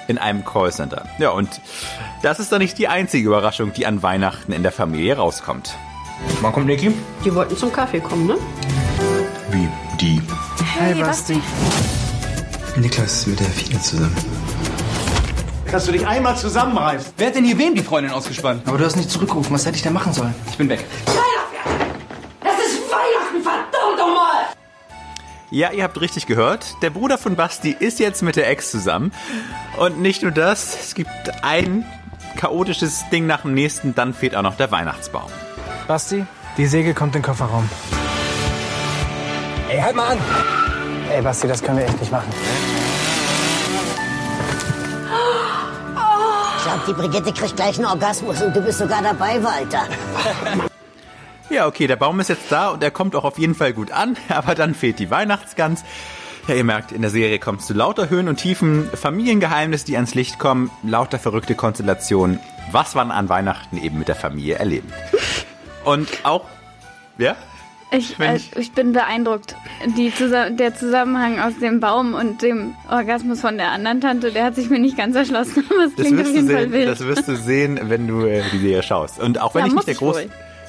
in 0.09 0.19
einem 0.19 0.45
Callcenter. 0.45 1.05
Ja, 1.19 1.31
und 1.31 1.49
das 2.23 2.41
ist 2.41 2.53
doch 2.53 2.59
nicht 2.59 2.77
die 2.79 2.89
einzige 2.89 3.29
Überraschung, 3.29 3.73
die 3.73 3.87
an 3.87 4.03
Weihnachten 4.03 4.53
in 4.53 4.63
der 4.63 4.73
Familie 4.73 5.17
rauskommt. 5.17 5.77
Wann 6.41 6.53
kommt 6.53 6.67
Niki? 6.67 6.93
Die 7.25 7.35
wollten 7.35 7.57
zum 7.57 7.73
Kaffee 7.73 8.01
kommen, 8.01 8.27
ne? 8.27 8.37
Wie 9.51 9.69
die? 10.01 10.21
Hey, 10.77 10.95
Basti. 10.95 11.41
Niklas 12.77 13.13
ist 13.13 13.27
mit 13.29 13.41
der 13.41 13.47
Fine 13.47 13.81
zusammen. 13.81 14.17
Dass 15.71 15.87
du 15.87 15.93
dich 15.93 16.07
einmal 16.07 16.37
zusammenreißt. 16.37 17.15
Wer 17.17 17.29
hat 17.29 17.35
denn 17.35 17.45
hier 17.45 17.59
wem 17.59 17.75
die 17.75 17.83
Freundin 17.83 18.13
ausgespannt? 18.13 18.63
Aber 18.67 18.77
du 18.77 18.85
hast 18.85 18.97
nicht 18.97 19.11
zurückgerufen. 19.11 19.55
Was 19.55 19.65
hätte 19.65 19.77
ich 19.77 19.83
denn 19.83 19.95
machen 19.95 20.13
sollen? 20.13 20.35
Ich 20.51 20.59
bin 20.59 20.69
weg. 20.69 20.85
Es 21.07 21.17
Ja, 25.53 25.71
ihr 25.71 25.85
habt 25.85 26.01
richtig 26.01 26.27
gehört. 26.27 26.77
Der 26.81 26.89
Bruder 26.89 27.19
von 27.19 27.37
Basti 27.37 27.77
ist 27.79 27.99
jetzt 27.99 28.23
mit 28.23 28.37
der 28.37 28.49
Ex 28.49 28.71
zusammen. 28.71 29.13
Und 29.77 30.01
nicht 30.01 30.23
nur 30.23 30.31
das, 30.31 30.75
es 30.81 30.95
gibt 30.95 31.11
ein 31.43 31.85
chaotisches 32.37 33.05
Ding 33.13 33.27
nach 33.27 33.43
dem 33.43 33.53
nächsten, 33.53 33.95
dann 33.95 34.15
fehlt 34.15 34.35
auch 34.35 34.41
noch 34.41 34.57
der 34.57 34.71
Weihnachtsbaum. 34.71 35.31
Basti, 35.87 36.25
die 36.57 36.65
Säge 36.65 36.95
kommt 36.95 37.15
in 37.17 37.21
den 37.21 37.27
Kofferraum. 37.27 37.69
Ey, 39.69 39.79
halt 39.79 39.95
mal 39.95 40.13
an! 40.13 40.19
Ey, 41.11 41.21
Basti, 41.21 41.47
das 41.47 41.63
können 41.63 41.77
wir 41.77 41.85
echt 41.85 42.01
nicht 42.01 42.11
machen. 42.11 42.33
Ich 46.57 46.65
glaub, 46.65 46.87
die 46.87 46.93
Brigitte 46.95 47.31
kriegt 47.39 47.57
gleich 47.57 47.77
einen 47.77 47.89
Orgasmus 47.89 48.41
und 48.41 48.57
du 48.57 48.63
bist 48.63 48.79
sogar 48.79 49.03
dabei, 49.03 49.43
Walter. 49.43 49.83
Ja, 51.53 51.67
okay, 51.67 51.87
der 51.87 51.97
Baum 51.97 52.19
ist 52.21 52.29
jetzt 52.29 52.51
da 52.51 52.71
und 52.71 52.83
er 52.83 52.91
kommt 52.91 53.15
auch 53.15 53.25
auf 53.25 53.39
jeden 53.39 53.55
Fall 53.55 53.73
gut 53.75 53.91
an, 53.93 54.17
aber 54.29 54.55
dann 54.55 54.75
fehlt 54.75 54.99
die 54.99 55.11
Weihnachtsgans. 55.11 55.85
Ja, 56.49 56.55
ihr 56.55 56.65
merkt, 56.65 56.91
in 56.93 57.03
der 57.03 57.11
Serie 57.11 57.39
kommt 57.39 57.61
es 57.61 57.67
zu 57.67 57.75
lauter 57.75 58.09
Höhen 58.11 58.27
und 58.29 58.37
Tiefen, 58.37 58.89
Familiengeheimnisse, 58.95 59.85
die 59.87 59.95
ans 59.97 60.15
Licht 60.15 60.39
kommen, 60.39 60.71
lauter 60.83 61.19
verrückte 61.19 61.55
Konstellationen, 61.55 62.41
was 62.73 62.95
man 62.95 63.11
an 63.13 63.29
Weihnachten 63.29 63.77
eben 63.77 63.99
mit 63.99 64.09
der 64.09 64.17
Familie 64.17 64.57
erlebt. 64.57 64.93
Und 65.85 66.09
auch, 66.23 66.45
ja? 67.19 67.35
Ich, 67.91 68.19
äh, 68.21 68.37
ich- 68.37 68.57
ich 68.57 68.73
bin 68.73 68.93
beeindruckt. 68.93 69.57
Die 69.99 70.13
der 70.57 70.75
Zusammenhang 70.77 71.41
aus 71.41 71.53
dem 71.61 71.81
Baum 71.81 72.15
und 72.15 72.41
dem 72.41 72.75
Orgasmus 72.89 73.41
von 73.41 73.57
der 73.59 73.73
anderen 73.73 74.01
Tante, 74.01 74.31
der 74.33 74.45
hat 74.45 74.55
sich 74.55 74.71
mir 74.71 74.79
nicht 74.79 74.97
ganz 74.97 75.15
erschlossen, 75.17 75.65
aber 75.71 75.85
es 75.87 75.95
Das 75.97 76.07
klingt 76.07 76.21
auf 76.21 76.27
wirst, 76.27 76.31
du 76.31 76.35
jeden 76.37 76.49
Fall 76.51 76.63
sehen, 76.63 76.73
wild. 76.73 76.89
das 76.89 77.01
wirst 77.05 77.27
du 77.29 77.37
sehen, 77.37 77.81
wenn 77.83 78.07
du 78.07 78.25
äh, 78.25 78.43
die 78.53 78.59
Serie 78.59 78.83
schaust. 78.85 79.19
Und 79.19 79.41
auch 79.41 79.55
wenn 79.57 79.63
Ja, 79.63 79.67
ich 79.67 79.75
nicht 79.75 79.87
der 79.89 79.95
ich 79.95 79.99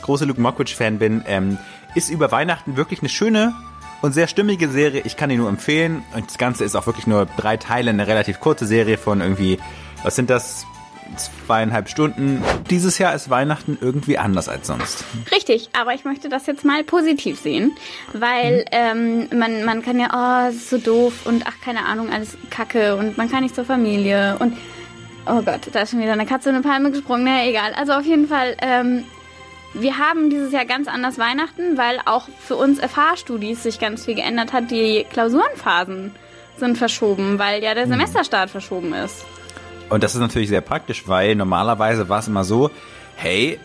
groß, 0.03 0.21
wohl. 0.21 0.23
große 0.23 0.25
Luke 0.25 0.41
Mockridge-Fan 0.41 0.99
bin, 0.99 1.23
ähm, 1.27 1.57
ist 1.95 2.09
über 2.09 2.31
Weihnachten 2.31 2.77
wirklich 2.77 3.01
eine 3.01 3.09
schöne 3.09 3.53
und 4.01 4.13
sehr 4.13 4.27
stimmige 4.27 4.69
Serie. 4.69 5.01
Ich 5.05 5.17
kann 5.17 5.29
die 5.29 5.37
nur 5.37 5.49
empfehlen. 5.49 6.03
Und 6.13 6.27
das 6.27 6.37
Ganze 6.37 6.63
ist 6.63 6.75
auch 6.75 6.85
wirklich 6.85 7.07
nur 7.07 7.25
drei 7.37 7.57
Teile, 7.57 7.89
eine 7.89 8.05
relativ 8.07 8.39
kurze 8.39 8.65
Serie 8.65 8.97
von 8.97 9.21
irgendwie, 9.21 9.59
was 10.03 10.15
sind 10.15 10.29
das? 10.29 10.65
Zweieinhalb 11.45 11.89
Stunden. 11.89 12.41
Dieses 12.71 12.97
Jahr 12.97 13.13
ist 13.13 13.29
Weihnachten 13.29 13.77
irgendwie 13.79 14.17
anders 14.17 14.49
als 14.49 14.65
sonst. 14.65 15.03
Richtig, 15.31 15.69
aber 15.79 15.93
ich 15.93 16.05
möchte 16.05 16.27
das 16.27 16.47
jetzt 16.47 16.65
mal 16.65 16.83
positiv 16.83 17.39
sehen, 17.39 17.71
weil 18.13 18.65
ähm, 18.71 19.27
man, 19.37 19.63
man 19.63 19.83
kann 19.83 19.99
ja, 19.99 20.07
oh, 20.11 20.49
es 20.49 20.55
ist 20.55 20.69
so 20.71 20.77
doof 20.79 21.25
und 21.25 21.45
ach, 21.45 21.53
keine 21.63 21.85
Ahnung, 21.85 22.11
alles 22.11 22.35
Kacke 22.49 22.95
und 22.95 23.17
man 23.17 23.29
kann 23.29 23.43
nicht 23.43 23.53
zur 23.53 23.65
Familie 23.65 24.37
und 24.39 24.57
oh 25.27 25.41
Gott, 25.43 25.69
da 25.71 25.81
ist 25.81 25.91
schon 25.91 25.99
wieder 25.99 26.13
eine 26.13 26.25
Katze 26.25 26.49
in 26.49 26.55
eine 26.55 26.63
Palme 26.63 26.89
gesprungen, 26.89 27.25
naja, 27.25 27.47
egal. 27.47 27.73
Also 27.75 27.93
auf 27.93 28.05
jeden 28.05 28.27
Fall, 28.27 28.55
ähm, 28.61 29.03
wir 29.73 29.97
haben 29.97 30.29
dieses 30.29 30.51
Jahr 30.51 30.65
ganz 30.65 30.87
anders 30.87 31.17
Weihnachten, 31.17 31.77
weil 31.77 31.99
auch 32.05 32.27
für 32.39 32.55
uns 32.55 32.79
FH-Studis 32.79 33.63
sich 33.63 33.79
ganz 33.79 34.05
viel 34.05 34.15
geändert 34.15 34.53
hat. 34.53 34.71
Die 34.71 35.05
Klausurenphasen 35.09 36.11
sind 36.57 36.77
verschoben, 36.77 37.39
weil 37.39 37.63
ja 37.63 37.73
der 37.73 37.87
Semesterstart 37.87 38.49
verschoben 38.49 38.93
ist. 38.93 39.25
Und 39.89 40.03
das 40.03 40.15
ist 40.15 40.21
natürlich 40.21 40.49
sehr 40.49 40.61
praktisch, 40.61 41.07
weil 41.07 41.35
normalerweise 41.35 42.09
war 42.09 42.19
es 42.19 42.27
immer 42.27 42.43
so, 42.43 42.71
hey, 43.15 43.59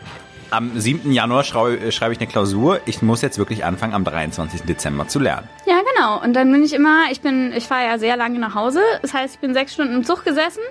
am 0.51 0.79
7. 0.79 1.13
Januar 1.13 1.45
schreibe, 1.45 1.93
schreibe 1.93 2.15
ich 2.15 2.21
eine 2.21 2.29
Klausur, 2.29 2.81
ich 2.87 3.03
muss 3.03 3.23
jetzt 3.23 3.39
wirklich 3.39 3.65
anfangen, 3.65 3.95
am 3.95 4.05
23. 4.05 4.63
Dezember 4.63 5.09
zu 5.09 5.19
lernen. 5.19 5.49
Ja, 5.67 5.81
genau. 5.95 6.23
Und 6.23 6.35
dann 6.35 6.51
bin 6.51 6.63
ich 6.63 6.73
immer, 6.73 7.05
ich 7.11 7.21
bin, 7.21 7.53
ich 7.53 7.65
fahre 7.65 7.85
ja 7.85 7.99
sehr 7.99 8.17
lange 8.17 8.39
nach 8.39 8.55
Hause. 8.55 8.81
Das 9.03 9.13
heißt, 9.13 9.35
ich 9.35 9.41
bin 9.41 9.53
sechs 9.55 9.75
Stunden 9.75 9.95
im 9.95 10.05
Zug 10.05 10.25
gesessen, 10.25 10.63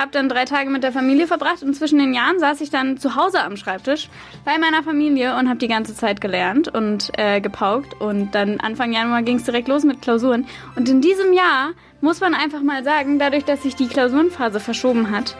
habe 0.00 0.10
dann 0.10 0.28
drei 0.28 0.44
Tage 0.44 0.70
mit 0.70 0.82
der 0.82 0.92
Familie 0.92 1.26
verbracht 1.26 1.62
und 1.62 1.74
zwischen 1.74 1.98
den 1.98 2.14
Jahren 2.14 2.38
saß 2.40 2.60
ich 2.60 2.70
dann 2.70 2.98
zu 2.98 3.14
Hause 3.14 3.42
am 3.42 3.56
Schreibtisch 3.56 4.08
bei 4.44 4.58
meiner 4.58 4.82
Familie 4.82 5.36
und 5.36 5.48
habe 5.48 5.58
die 5.58 5.68
ganze 5.68 5.94
Zeit 5.94 6.20
gelernt 6.20 6.68
und 6.68 7.10
äh, 7.18 7.40
gepaukt. 7.40 8.00
Und 8.00 8.34
dann 8.34 8.58
Anfang 8.60 8.92
Januar 8.92 9.22
ging 9.22 9.36
es 9.36 9.44
direkt 9.44 9.68
los 9.68 9.84
mit 9.84 10.02
Klausuren. 10.02 10.46
Und 10.74 10.88
in 10.88 11.00
diesem 11.00 11.32
Jahr 11.32 11.72
muss 12.00 12.20
man 12.20 12.34
einfach 12.34 12.62
mal 12.62 12.82
sagen, 12.82 13.18
dadurch, 13.18 13.44
dass 13.44 13.62
sich 13.62 13.76
die 13.76 13.88
Klausurenphase 13.88 14.58
verschoben 14.58 15.10
hat, 15.10 15.36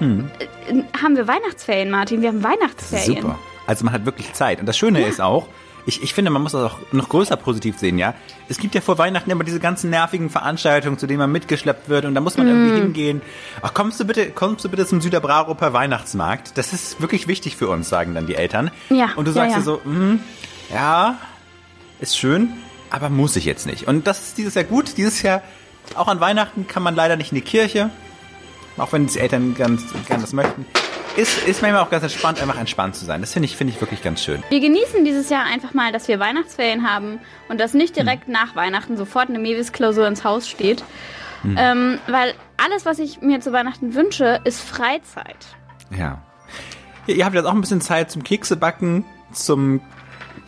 äh, 0.00 0.82
haben 1.02 1.16
wir 1.16 1.26
Weihnachtsferien, 1.26 1.90
Martin. 1.90 2.22
Wir 2.22 2.28
haben 2.28 2.44
Weihnachtsferien. 2.44 3.22
Super. 3.22 3.38
Also 3.66 3.84
man 3.84 3.92
hat 3.92 4.06
wirklich 4.06 4.32
Zeit. 4.32 4.60
Und 4.60 4.66
das 4.66 4.78
Schöne 4.78 5.02
ist 5.06 5.20
auch, 5.20 5.48
ich, 5.86 6.02
ich 6.02 6.12
finde, 6.14 6.30
man 6.30 6.42
muss 6.42 6.52
das 6.52 6.62
auch 6.72 6.78
noch 6.92 7.08
größer 7.08 7.36
positiv 7.36 7.78
sehen, 7.78 7.98
ja. 7.98 8.14
Es 8.48 8.58
gibt 8.58 8.74
ja 8.74 8.80
vor 8.80 8.98
Weihnachten 8.98 9.30
immer 9.30 9.44
diese 9.44 9.60
ganzen 9.60 9.90
nervigen 9.90 10.28
Veranstaltungen, 10.30 10.98
zu 10.98 11.06
denen 11.06 11.18
man 11.20 11.32
mitgeschleppt 11.32 11.88
wird 11.88 12.04
und 12.04 12.14
da 12.14 12.20
muss 12.20 12.36
man 12.36 12.46
Mhm. 12.46 12.52
irgendwie 12.52 12.80
hingehen. 12.80 13.22
Ach, 13.62 13.72
kommst 13.74 13.98
du 14.00 14.04
bitte, 14.04 14.30
kommst 14.30 14.64
du 14.64 14.68
bitte 14.68 14.86
zum 14.86 15.00
Süderbraruper 15.00 15.72
Weihnachtsmarkt? 15.72 16.58
Das 16.58 16.72
ist 16.72 17.00
wirklich 17.00 17.26
wichtig 17.28 17.56
für 17.56 17.68
uns, 17.68 17.88
sagen 17.88 18.14
dann 18.14 18.26
die 18.26 18.34
Eltern. 18.34 18.70
Ja, 18.90 19.10
Und 19.16 19.24
du 19.26 19.30
ja, 19.30 19.34
sagst 19.34 19.52
ja. 19.52 19.58
dir 19.58 19.64
so, 19.64 19.80
hm, 19.84 20.20
ja, 20.72 21.18
ist 22.00 22.16
schön, 22.18 22.52
aber 22.90 23.08
muss 23.10 23.36
ich 23.36 23.44
jetzt 23.44 23.66
nicht. 23.66 23.88
Und 23.88 24.06
das 24.06 24.20
ist 24.28 24.38
dieses 24.38 24.54
Jahr 24.54 24.64
gut. 24.64 24.96
Dieses 24.96 25.22
Jahr, 25.22 25.42
auch 25.94 26.08
an 26.08 26.20
Weihnachten 26.20 26.66
kann 26.68 26.82
man 26.82 26.94
leider 26.94 27.16
nicht 27.16 27.32
in 27.32 27.36
die 27.36 27.42
Kirche. 27.42 27.90
Auch 28.76 28.92
wenn 28.92 29.06
die 29.06 29.18
Eltern 29.18 29.54
ganz 29.56 29.82
gern 30.06 30.20
das 30.20 30.32
möchten. 30.32 30.64
Ist, 31.18 31.48
ist 31.48 31.62
manchmal 31.62 31.82
auch 31.82 31.90
ganz 31.90 32.04
entspannt, 32.04 32.40
einfach 32.40 32.60
entspannt 32.60 32.94
zu 32.94 33.04
sein. 33.04 33.20
Das 33.20 33.32
finde 33.32 33.46
ich, 33.46 33.56
finde 33.56 33.72
ich 33.72 33.80
wirklich 33.80 34.02
ganz 34.02 34.22
schön. 34.22 34.40
Wir 34.50 34.60
genießen 34.60 35.04
dieses 35.04 35.28
Jahr 35.30 35.44
einfach 35.44 35.74
mal, 35.74 35.90
dass 35.90 36.06
wir 36.06 36.20
Weihnachtsferien 36.20 36.88
haben 36.88 37.18
und 37.48 37.58
dass 37.58 37.74
nicht 37.74 37.96
direkt 37.96 38.28
nach 38.28 38.54
Weihnachten 38.54 38.96
sofort 38.96 39.28
eine 39.28 39.40
Mewis-Klausur 39.40 40.06
ins 40.06 40.22
Haus 40.22 40.48
steht. 40.48 40.84
Ähm, 41.56 41.98
weil 42.06 42.34
alles, 42.56 42.86
was 42.86 43.00
ich 43.00 43.20
mir 43.20 43.40
zu 43.40 43.52
Weihnachten 43.52 43.94
wünsche, 43.94 44.40
ist 44.44 44.60
Freizeit. 44.60 45.56
Ja. 45.96 46.22
Ihr 47.08 47.24
habt 47.24 47.34
jetzt 47.34 47.46
auch 47.46 47.54
ein 47.54 47.60
bisschen 47.62 47.80
Zeit 47.80 48.12
zum 48.12 48.22
Kekse 48.22 48.56
backen, 48.56 49.04
zum 49.32 49.80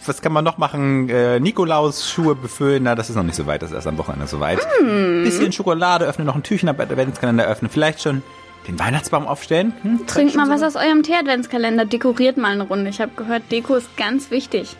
was 0.07 0.23
kann 0.23 0.33
man 0.33 0.45
noch 0.45 0.57
machen? 0.57 1.09
Äh, 1.09 1.41
Nikolaus 1.41 2.09
Schuhe 2.09 2.35
befüllen, 2.35 2.85
na, 2.85 2.95
das 2.95 3.11
ist 3.11 3.17
noch 3.17 3.23
nicht 3.23 3.35
so 3.35 3.47
weit, 3.47 3.63
das 3.63 3.71
ist 3.71 3.75
erst 3.75 3.87
am 3.89 3.99
Wochenende 3.99 4.29
so 4.29 4.41
weit. 4.41 4.61
Mm. 4.81 5.25
Bisschen 5.25 5.53
Schokolade 5.53 6.07
öffnen, 6.07 6.27
noch 6.27 6.37
ein 6.37 6.43
Türchen 6.43 6.69
am 6.69 6.81
Adventskalender 6.81 7.45
öffnen, 7.45 7.71
vielleicht 7.71 8.01
schon 8.01 8.23
den 8.67 8.79
Weihnachtsbaum 8.79 9.27
aufstellen. 9.27 9.73
Hm? 9.83 10.07
Trinkt 10.07 10.35
mal 10.37 10.49
was 10.49 10.63
aus 10.63 10.77
eurem 10.77 11.03
Tee-Adventskalender, 11.03 11.85
dekoriert 11.85 12.37
mal 12.37 12.53
eine 12.53 12.65
Runde. 12.65 12.91
Ich 12.91 13.01
habe 13.01 13.13
gehört, 13.17 13.51
Deko 13.51 13.77
ist 13.77 13.97
ganz 13.97 14.31
wichtig. 14.31 14.77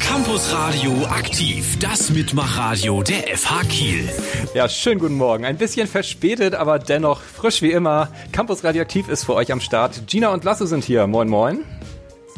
Campus 0.00 0.52
Radio 0.54 1.04
aktiv, 1.10 1.78
das 1.78 2.10
Mitmachradio 2.10 3.02
der 3.02 3.36
FH 3.36 3.64
Kiel. 3.68 4.08
Ja, 4.54 4.68
schönen 4.68 4.98
guten 4.98 5.16
Morgen. 5.16 5.44
Ein 5.44 5.58
bisschen 5.58 5.86
verspätet, 5.86 6.54
aber 6.54 6.78
dennoch 6.78 7.20
frisch 7.20 7.60
wie 7.60 7.70
immer. 7.70 8.08
Campus 8.32 8.64
Radioaktiv 8.64 9.08
ist 9.08 9.24
für 9.24 9.34
euch 9.34 9.52
am 9.52 9.60
Start. 9.60 10.06
Gina 10.06 10.28
und 10.28 10.44
Lasse 10.44 10.66
sind 10.66 10.84
hier. 10.84 11.06
Moin, 11.06 11.28
moin. 11.28 11.64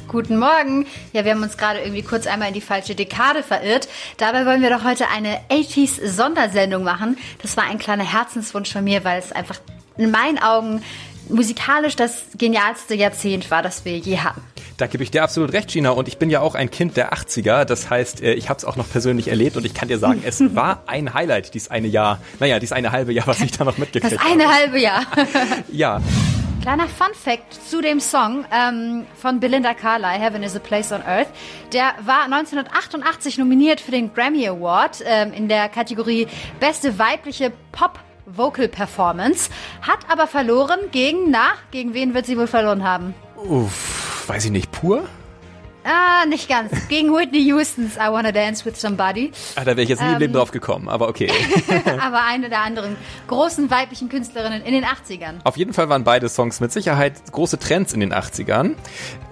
Guten 0.08 0.38
Morgen. 0.38 0.86
Ja, 1.12 1.24
wir 1.24 1.32
haben 1.32 1.42
uns 1.42 1.56
gerade 1.56 1.80
irgendwie 1.80 2.02
kurz 2.02 2.26
einmal 2.26 2.48
in 2.48 2.54
die 2.54 2.60
falsche 2.60 2.94
Dekade 2.94 3.42
verirrt. 3.42 3.88
Dabei 4.16 4.44
wollen 4.44 4.62
wir 4.62 4.70
doch 4.70 4.82
heute 4.82 5.08
eine 5.08 5.38
80s 5.50 6.04
Sondersendung 6.04 6.82
machen. 6.82 7.16
Das 7.42 7.56
war 7.56 7.64
ein 7.64 7.78
kleiner 7.78 8.10
Herzenswunsch 8.10 8.72
von 8.72 8.82
mir, 8.82 9.04
weil 9.04 9.18
es 9.18 9.30
einfach 9.30 9.60
in 9.98 10.10
meinen 10.10 10.38
Augen 10.38 10.82
musikalisch 11.28 11.94
das 11.96 12.24
genialste 12.38 12.94
Jahrzehnt 12.94 13.50
war, 13.50 13.62
das 13.62 13.84
wir 13.84 13.98
je 13.98 14.18
hatten. 14.18 14.40
Da 14.78 14.86
gebe 14.86 15.02
ich 15.02 15.10
dir 15.10 15.24
absolut 15.24 15.52
recht, 15.52 15.68
Gina. 15.70 15.90
Und 15.90 16.06
ich 16.08 16.18
bin 16.18 16.30
ja 16.30 16.40
auch 16.40 16.54
ein 16.54 16.70
Kind 16.70 16.96
der 16.96 17.12
80er. 17.12 17.64
Das 17.64 17.90
heißt, 17.90 18.22
äh, 18.22 18.32
ich 18.34 18.48
habe 18.48 18.58
es 18.58 18.64
auch 18.64 18.76
noch 18.76 18.88
persönlich 18.88 19.28
erlebt 19.28 19.56
und 19.56 19.66
ich 19.66 19.74
kann 19.74 19.88
dir 19.88 19.98
sagen, 19.98 20.22
es 20.24 20.40
war 20.54 20.84
ein 20.86 21.12
Highlight, 21.14 21.52
dies 21.54 21.68
eine 21.68 21.88
Jahr, 21.88 22.20
naja, 22.38 22.58
dies 22.60 22.72
eine 22.72 22.92
halbe 22.92 23.12
Jahr, 23.12 23.26
was 23.26 23.40
ich 23.40 23.50
da 23.50 23.64
noch 23.64 23.76
mitgekriegt 23.76 24.14
Das 24.14 24.20
habe. 24.20 24.32
eine 24.32 24.48
halbe 24.48 24.78
Jahr. 24.78 25.02
Ja. 25.72 26.00
Kleiner 26.62 26.88
Fun 26.88 27.14
Fact 27.14 27.54
zu 27.68 27.80
dem 27.80 27.98
Song 28.00 28.44
ähm, 28.52 29.06
von 29.20 29.40
Belinda 29.40 29.74
Carlisle, 29.74 30.18
Heaven 30.20 30.42
is 30.42 30.54
a 30.56 30.58
Place 30.58 30.92
on 30.92 31.02
Earth. 31.02 31.28
Der 31.72 31.94
war 32.04 32.24
1988 32.24 33.38
nominiert 33.38 33.80
für 33.80 33.90
den 33.90 34.12
Grammy 34.12 34.46
Award 34.46 35.02
ähm, 35.06 35.32
in 35.32 35.48
der 35.48 35.68
Kategorie 35.68 36.26
Beste 36.60 36.98
weibliche 36.98 37.52
Pop 37.72 37.98
Vocal 38.36 38.68
Performance, 38.68 39.50
hat 39.82 40.00
aber 40.08 40.26
verloren 40.26 40.78
gegen, 40.90 41.30
na, 41.30 41.48
gegen 41.70 41.94
wen 41.94 42.14
wird 42.14 42.26
sie 42.26 42.36
wohl 42.36 42.46
verloren 42.46 42.84
haben? 42.84 43.14
Uff, 43.36 44.28
weiß 44.28 44.46
ich 44.46 44.50
nicht, 44.50 44.70
pur? 44.70 45.04
Ah, 45.90 46.26
nicht 46.26 46.50
ganz. 46.50 46.70
Gegen 46.88 47.14
Whitney 47.14 47.50
Houstons 47.50 47.96
I 47.96 48.10
Wanna 48.12 48.30
Dance 48.30 48.62
with 48.66 48.78
Somebody. 48.78 49.32
Ah, 49.56 49.60
da 49.60 49.68
wäre 49.68 49.80
ich 49.80 49.88
jetzt 49.88 50.00
nie 50.02 50.08
im 50.08 50.14
Ähm. 50.14 50.20
Leben 50.20 50.32
drauf 50.34 50.50
gekommen, 50.50 50.86
aber 50.90 51.08
okay. 51.08 51.30
aber 51.98 52.24
eine 52.24 52.50
der 52.50 52.60
anderen 52.60 52.94
großen 53.26 53.70
weiblichen 53.70 54.10
Künstlerinnen 54.10 54.62
in 54.64 54.74
den 54.74 54.84
80ern. 54.84 55.36
Auf 55.44 55.56
jeden 55.56 55.72
Fall 55.72 55.88
waren 55.88 56.04
beide 56.04 56.28
Songs 56.28 56.60
mit 56.60 56.72
Sicherheit 56.72 57.14
große 57.32 57.58
Trends 57.58 57.94
in 57.94 58.00
den 58.00 58.12
80ern. 58.12 58.74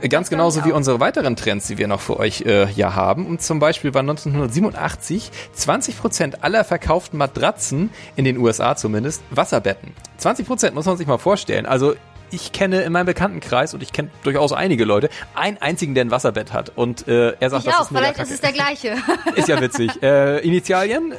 Äh, 0.00 0.08
Ganz 0.08 0.30
genauso 0.30 0.64
wie 0.64 0.72
unsere 0.72 0.98
weiteren 0.98 1.36
Trends, 1.36 1.66
die 1.66 1.76
wir 1.76 1.88
noch 1.88 2.00
für 2.00 2.18
euch 2.18 2.40
äh, 2.46 2.70
ja 2.70 2.94
haben. 2.94 3.26
Und 3.26 3.42
zum 3.42 3.58
Beispiel 3.58 3.92
war 3.92 4.00
1987 4.00 5.30
20 5.52 5.98
Prozent 5.98 6.42
aller 6.42 6.64
verkauften 6.64 7.18
Matratzen, 7.18 7.90
in 8.16 8.24
den 8.24 8.38
USA 8.38 8.76
zumindest, 8.76 9.22
Wasserbetten. 9.28 9.92
20 10.16 10.46
Prozent 10.46 10.74
muss 10.74 10.86
man 10.86 10.96
sich 10.96 11.06
mal 11.06 11.18
vorstellen. 11.18 11.66
Also 11.66 11.94
ich 12.30 12.52
kenne 12.52 12.82
in 12.82 12.92
meinem 12.92 13.06
Bekanntenkreis 13.06 13.74
und 13.74 13.82
ich 13.82 13.92
kenne 13.92 14.10
durchaus 14.22 14.52
einige 14.52 14.84
Leute, 14.84 15.08
einen 15.34 15.58
einzigen, 15.58 15.94
der 15.94 16.04
ein 16.04 16.10
Wasserbett 16.10 16.52
hat. 16.52 16.72
Und 16.74 17.06
äh, 17.08 17.34
er 17.38 17.50
sagt, 17.50 17.64
Ich 17.64 17.70
das 17.70 17.80
auch, 17.80 17.90
ist 17.90 17.96
vielleicht 17.96 18.18
ist 18.18 18.30
es 18.30 18.40
der 18.40 18.52
gleiche. 18.52 18.96
Ist 19.36 19.48
ja 19.48 19.60
witzig. 19.60 20.02
Äh, 20.02 20.38
Initialien? 20.40 21.14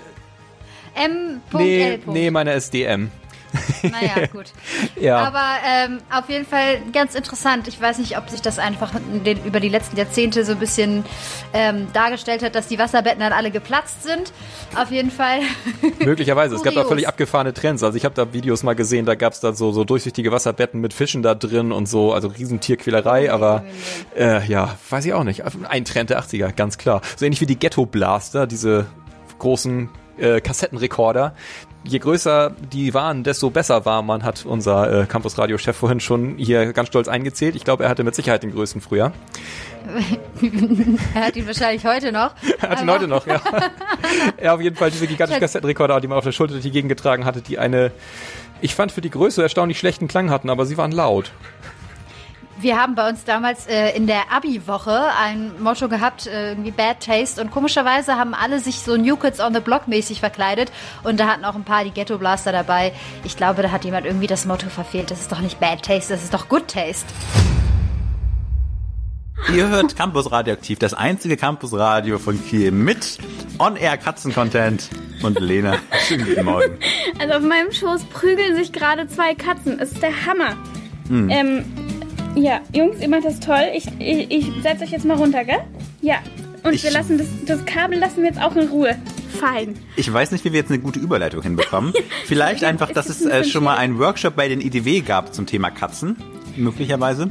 M.L. 0.96 1.40
Nee, 1.54 2.00
nee, 2.08 2.32
meine 2.32 2.54
ist 2.54 2.74
DM. 2.74 3.12
Naja, 3.84 4.28
gut. 4.28 4.52
Ja. 5.00 5.18
Aber 5.20 5.44
ähm, 5.66 6.00
auf 6.12 6.30
jeden 6.30 6.46
Fall 6.46 6.82
ganz 6.92 7.16
interessant. 7.16 7.68
Ich 7.68 7.80
weiß 7.80 8.00
nicht, 8.00 8.18
ob 8.18 8.30
sich 8.30 8.42
das 8.42 8.60
einfach 8.60 8.94
in 8.96 9.24
den, 9.24 9.44
über 9.46 9.60
die 9.60 9.70
letzten 9.70 9.98
Jahrzehnte 9.98 10.44
so 10.44 10.54
ein 10.54 10.60
bisschen 10.60 11.06
ähm, 11.54 11.88
dargestellt 11.94 12.44
hat, 12.44 12.56
dass 12.56 12.68
die 12.68 12.80
Wasserbetten 12.80 13.20
dann 13.20 13.34
alle 13.34 13.52
geplatzt 13.52 14.04
sind. 14.04 14.34
Auf 14.76 14.92
jeden 14.92 15.12
Fall. 15.12 15.40
Möglicherweise. 16.04 16.56
Es 16.56 16.64
gab 16.64 16.74
da 16.74 16.86
völlig 16.86 17.08
abgefahrene 17.08 17.54
Trends. 17.54 17.84
Also 17.84 17.98
ich 17.98 18.06
habe 18.06 18.16
da 18.16 18.34
Videos 18.34 18.64
mal 18.64 18.76
gesehen, 18.76 19.06
da 19.06 19.16
gab 19.16 19.34
es 19.34 19.40
dann 19.40 19.56
so, 19.56 19.72
so 19.72 19.84
durchsichtige 19.84 20.32
Wasserbetten 20.32 20.82
mit 20.82 20.94
Fischen 20.94 21.22
da 21.22 21.36
drin 21.36 21.72
und 21.72 21.88
so, 21.88 22.14
also 22.14 22.28
Riesentierquälerei, 22.28 23.32
aber 23.32 23.64
äh, 24.18 24.46
ja, 24.48 24.76
weiß 24.90 25.06
ich 25.06 25.14
auch 25.14 25.24
nicht. 25.24 25.44
Ein 25.68 25.86
Trend 25.86 26.10
der 26.10 26.22
80er, 26.22 26.52
ganz 26.52 26.78
klar. 26.78 27.02
So 27.16 27.26
ähnlich 27.26 27.42
wie 27.42 27.46
die 27.46 27.58
Ghetto 27.58 27.86
Blaster, 27.86 28.48
diese 28.48 28.88
großen 29.40 29.90
äh, 30.18 30.42
Kassettenrekorder. 30.42 31.34
Je 31.88 32.00
größer 32.00 32.52
die 32.74 32.94
waren, 32.94 33.24
desto 33.24 33.50
besser 33.50 33.86
war 33.86 34.02
man, 34.02 34.24
hat 34.24 34.46
unser 34.46 35.04
äh, 35.04 35.06
Campus 35.06 35.38
Radio 35.38 35.58
Chef 35.58 35.76
vorhin 35.76 36.02
schon 36.02 36.38
hier 36.38 36.74
ganz 36.74 36.90
stolz 36.90 37.08
eingezählt. 37.08 37.56
Ich 37.56 37.64
glaube, 37.64 37.86
er 37.86 37.90
hatte 37.90 38.04
mit 38.04 38.14
Sicherheit 38.14 38.44
den 38.44 38.52
größten 38.52 38.82
früher. 38.82 39.14
er 41.16 41.26
hat 41.28 41.36
ihn 41.38 41.48
wahrscheinlich 41.48 41.86
heute 41.86 42.12
noch. 42.12 42.36
Er 42.60 42.70
hat 42.70 42.82
ihn 42.82 42.92
heute 42.92 43.08
noch, 43.08 43.26
ja. 43.26 43.42
ja, 44.42 44.54
auf 44.56 44.60
jeden 44.60 44.76
Fall 44.76 44.92
diese 44.92 45.08
gigantischen 45.08 45.40
Kassettenrekorder, 45.40 46.02
die 46.02 46.08
man 46.08 46.18
auf 46.18 46.26
der 46.26 46.34
Schulter 46.34 46.54
durch 46.54 46.64
die 46.64 46.72
Gegend 46.72 46.90
getragen 46.90 47.24
hatte, 47.24 47.42
die 47.42 47.58
eine, 47.58 47.92
ich 48.60 48.76
fand 48.76 48.92
für 48.92 49.02
die 49.02 49.10
Größe 49.10 49.42
erstaunlich 49.42 49.80
schlechten 49.80 50.10
Klang 50.10 50.30
hatten, 50.30 50.50
aber 50.50 50.66
sie 50.66 50.78
waren 50.78 50.92
laut. 50.92 51.32
Wir 52.60 52.76
haben 52.82 52.96
bei 52.96 53.08
uns 53.08 53.24
damals 53.24 53.68
äh, 53.68 53.96
in 53.96 54.08
der 54.08 54.32
Abi-Woche 54.32 55.12
ein 55.22 55.62
Motto 55.62 55.88
gehabt, 55.88 56.26
äh, 56.26 56.50
irgendwie 56.50 56.72
Bad 56.72 57.06
Taste. 57.06 57.40
Und 57.40 57.52
komischerweise 57.52 58.16
haben 58.16 58.34
alle 58.34 58.60
sich 58.60 58.80
so 58.80 58.98
New 58.98 59.16
Kids 59.16 59.40
on 59.40 59.54
the 59.54 59.60
Block 59.60 59.88
mäßig 59.88 60.20
verkleidet. 60.20 60.72
Und 61.04 61.20
da 61.20 61.28
hatten 61.28 61.46
auch 61.46 61.54
ein 61.54 61.64
paar 61.64 61.84
die 61.84 61.92
Ghetto 61.92 62.18
Blaster 62.18 62.52
dabei. 62.52 62.94
Ich 63.24 63.38
glaube, 63.38 63.62
da 63.62 63.72
hat 63.72 63.86
jemand 63.86 64.08
irgendwie 64.08 64.26
das 64.26 64.46
Motto 64.46 64.70
verfehlt. 64.70 65.12
Das 65.12 65.22
ist 65.22 65.32
doch 65.32 65.40
nicht 65.40 65.60
Bad 65.60 65.84
Taste, 65.84 66.14
das 66.14 66.24
ist 66.24 66.34
doch 66.34 66.50
Good 66.50 66.68
Taste. 66.68 67.06
Ihr 69.54 69.68
hört 69.68 69.96
Campus 69.96 70.32
Radioaktiv, 70.32 70.80
das 70.80 70.96
einzige 70.96 71.38
Campusradio 71.38 72.18
von 72.18 72.44
Kiel 72.44 72.72
mit 72.72 73.20
On-Air-Katzen-Content 73.60 74.90
und 75.22 75.40
Lena. 75.40 75.78
Schönen 76.08 76.26
guten 76.26 76.46
Morgen. 76.46 76.80
Also 77.20 77.36
auf 77.36 77.44
meinem 77.44 77.72
Schoß 77.72 78.06
prügeln 78.06 78.56
sich 78.56 78.74
gerade 78.74 79.08
zwei 79.08 79.36
Katzen. 79.36 79.80
Es 79.80 79.92
ist 79.92 80.02
der 80.02 80.26
Hammer. 80.26 80.58
Hm. 81.08 81.30
Ähm, 81.30 81.87
ja, 82.44 82.62
Jungs, 82.74 83.00
ihr 83.02 83.10
macht 83.10 83.26
das 83.26 83.40
toll. 83.40 83.64
Ich, 83.76 83.86
ich, 84.00 84.32
ich 84.32 84.52
setze 84.64 84.84
euch 84.84 84.92
jetzt 84.92 85.06
mal 85.06 85.18
runter, 85.18 85.44
gell? 85.44 85.60
Ja. 86.02 86.16
Und 86.64 86.74
Ich- 86.74 86.84
wir 86.84 86.92
lassen 86.92 87.18
das, 87.18 87.28
das 87.46 87.66
Kabel 87.66 87.98
lassen 88.00 88.18
wir 88.18 88.30
jetzt 88.30 88.42
auch 88.42 88.56
in 88.56 88.68
Ruhe. 88.68 88.96
Fein. 89.40 89.78
Ich 89.96 90.12
weiß 90.12 90.32
nicht, 90.32 90.44
wie 90.46 90.52
wir 90.52 90.60
jetzt 90.60 90.72
eine 90.72 90.80
gute 90.80 91.00
Überleitung 91.00 91.44
hinbekommen. 91.44 91.94
Vielleicht 92.26 92.64
einfach, 92.64 92.92
dass 92.92 93.08
es 93.10 93.24
äh, 93.26 93.44
schon 93.44 93.64
mal 93.64 93.78
einen 93.78 94.00
Workshop 94.00 94.36
bei 94.36 94.48
den 94.48 94.62
IDW 94.62 95.02
gab 95.02 95.34
zum 95.34 95.46
Thema 95.46 95.70
Katzen. 95.70 96.16
Möglicherweise. 96.56 97.30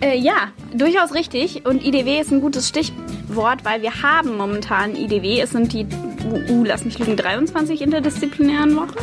Äh, 0.00 0.18
ja, 0.18 0.48
durchaus 0.74 1.14
richtig. 1.14 1.66
Und 1.66 1.84
IDW 1.84 2.20
ist 2.20 2.32
ein 2.32 2.40
gutes 2.40 2.68
Stichwort, 2.68 3.64
weil 3.64 3.82
wir 3.82 4.02
haben 4.02 4.36
momentan 4.36 4.96
IDW. 4.96 5.40
Es 5.40 5.50
sind 5.50 5.72
die, 5.74 5.84
uh, 6.24 6.52
uh, 6.52 6.64
lass 6.64 6.84
mich 6.86 6.98
lügen, 6.98 7.16
23 7.16 7.82
interdisziplinären 7.82 8.74
Wochen. 8.76 8.94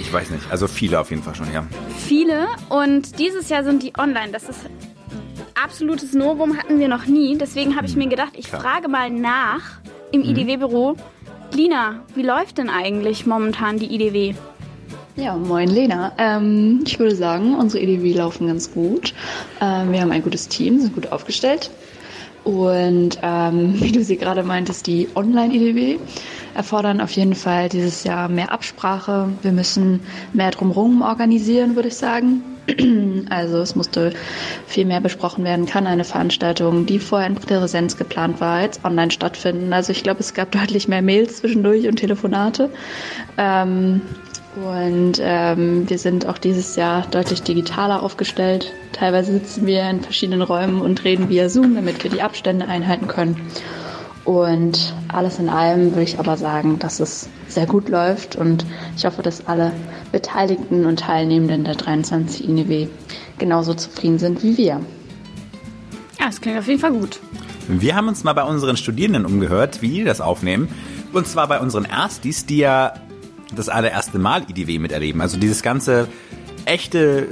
Ich 0.00 0.10
weiß 0.12 0.30
nicht. 0.30 0.50
Also 0.50 0.66
viele 0.66 0.98
auf 0.98 1.10
jeden 1.10 1.22
Fall 1.22 1.34
schon, 1.34 1.52
ja. 1.52 1.66
Viele. 1.98 2.46
Und 2.70 3.18
dieses 3.18 3.48
Jahr 3.50 3.62
sind 3.62 3.82
die 3.82 3.92
online. 3.98 4.32
Das 4.32 4.44
ist 4.44 4.60
absolutes 5.62 6.12
Novum, 6.14 6.56
hatten 6.56 6.78
wir 6.78 6.88
noch 6.88 7.06
nie. 7.06 7.36
Deswegen 7.36 7.76
habe 7.76 7.86
ich 7.86 7.96
mir 7.96 8.08
gedacht, 8.08 8.32
ich 8.36 8.48
Klar. 8.48 8.60
frage 8.60 8.88
mal 8.88 9.10
nach 9.10 9.80
im 10.12 10.22
IDW-Büro. 10.22 10.96
Lina, 11.52 12.02
wie 12.14 12.22
läuft 12.22 12.58
denn 12.58 12.70
eigentlich 12.70 13.26
momentan 13.26 13.78
die 13.78 13.94
IDW? 13.94 14.34
Ja, 15.16 15.36
moin 15.36 15.68
Lena. 15.68 16.12
Ähm, 16.18 16.82
ich 16.86 16.98
würde 16.98 17.14
sagen, 17.14 17.56
unsere 17.56 17.82
EDW 17.82 18.12
laufen 18.14 18.46
ganz 18.46 18.72
gut. 18.72 19.12
Ähm, 19.60 19.92
wir 19.92 20.00
haben 20.00 20.12
ein 20.12 20.22
gutes 20.22 20.48
Team, 20.48 20.80
sind 20.80 20.94
gut 20.94 21.12
aufgestellt. 21.12 21.70
Und 22.44 23.18
ähm, 23.22 23.74
wie 23.80 23.92
du 23.92 24.02
sie 24.02 24.16
gerade 24.16 24.42
meintest, 24.42 24.86
die 24.86 25.08
Online-EDW 25.14 25.98
erfordern 26.54 27.00
auf 27.00 27.10
jeden 27.12 27.34
Fall 27.34 27.68
dieses 27.68 28.04
Jahr 28.04 28.28
mehr 28.28 28.52
Absprache. 28.52 29.28
Wir 29.42 29.52
müssen 29.52 30.00
mehr 30.32 30.50
drumherum 30.50 31.02
organisieren, 31.02 31.76
würde 31.76 31.88
ich 31.88 31.96
sagen. 31.96 32.42
Also 33.30 33.58
es 33.58 33.76
musste 33.76 34.12
viel 34.66 34.84
mehr 34.84 35.00
besprochen 35.00 35.44
werden. 35.44 35.66
Kann 35.66 35.86
eine 35.86 36.04
Veranstaltung, 36.04 36.86
die 36.86 36.98
vorher 36.98 37.28
in 37.28 37.36
Präsenz 37.36 37.96
geplant 37.96 38.40
war, 38.40 38.62
jetzt 38.62 38.84
online 38.84 39.10
stattfinden? 39.10 39.72
Also 39.72 39.92
ich 39.92 40.02
glaube, 40.02 40.20
es 40.20 40.34
gab 40.34 40.50
deutlich 40.52 40.88
mehr 40.88 41.02
Mails 41.02 41.38
zwischendurch 41.38 41.86
und 41.86 41.96
Telefonate. 41.96 42.70
Ähm, 43.38 44.02
und 44.56 45.20
ähm, 45.20 45.88
wir 45.88 45.98
sind 45.98 46.26
auch 46.26 46.38
dieses 46.38 46.74
Jahr 46.74 47.06
deutlich 47.10 47.42
digitaler 47.42 48.02
aufgestellt. 48.02 48.72
Teilweise 48.92 49.32
sitzen 49.32 49.66
wir 49.66 49.88
in 49.88 50.00
verschiedenen 50.00 50.42
Räumen 50.42 50.80
und 50.80 51.04
reden 51.04 51.28
via 51.28 51.48
Zoom, 51.48 51.76
damit 51.76 52.02
wir 52.02 52.10
die 52.10 52.22
Abstände 52.22 52.66
einhalten 52.66 53.06
können. 53.06 53.36
Und 54.24 54.94
alles 55.08 55.38
in 55.38 55.48
allem 55.48 55.92
würde 55.92 56.02
ich 56.02 56.18
aber 56.18 56.36
sagen, 56.36 56.78
dass 56.78 57.00
es 57.00 57.28
sehr 57.48 57.66
gut 57.66 57.88
läuft 57.88 58.36
und 58.36 58.66
ich 58.96 59.04
hoffe, 59.04 59.22
dass 59.22 59.46
alle 59.46 59.72
Beteiligten 60.12 60.84
und 60.84 61.00
Teilnehmenden 61.00 61.64
der 61.64 61.74
23 61.74 62.48
INEW 62.48 62.88
genauso 63.38 63.74
zufrieden 63.74 64.18
sind 64.18 64.42
wie 64.42 64.56
wir. 64.56 64.80
Ja, 66.18 66.26
das 66.26 66.40
klingt 66.40 66.58
auf 66.58 66.68
jeden 66.68 66.80
Fall 66.80 66.92
gut. 66.92 67.18
Wir 67.66 67.96
haben 67.96 68.08
uns 68.08 68.24
mal 68.24 68.32
bei 68.34 68.42
unseren 68.42 68.76
Studierenden 68.76 69.24
umgehört, 69.24 69.80
wie 69.80 69.88
die 69.88 70.04
das 70.04 70.20
aufnehmen. 70.20 70.68
Und 71.12 71.26
zwar 71.26 71.48
bei 71.48 71.60
unseren 71.60 71.84
Erstis, 71.84 72.44
die 72.44 72.58
ja 72.58 72.94
das 73.54 73.68
allererste 73.68 74.18
Mal 74.18 74.42
IDW 74.48 74.78
miterleben. 74.78 75.20
Also 75.20 75.38
dieses 75.38 75.62
ganze 75.62 76.08
echte 76.66 77.26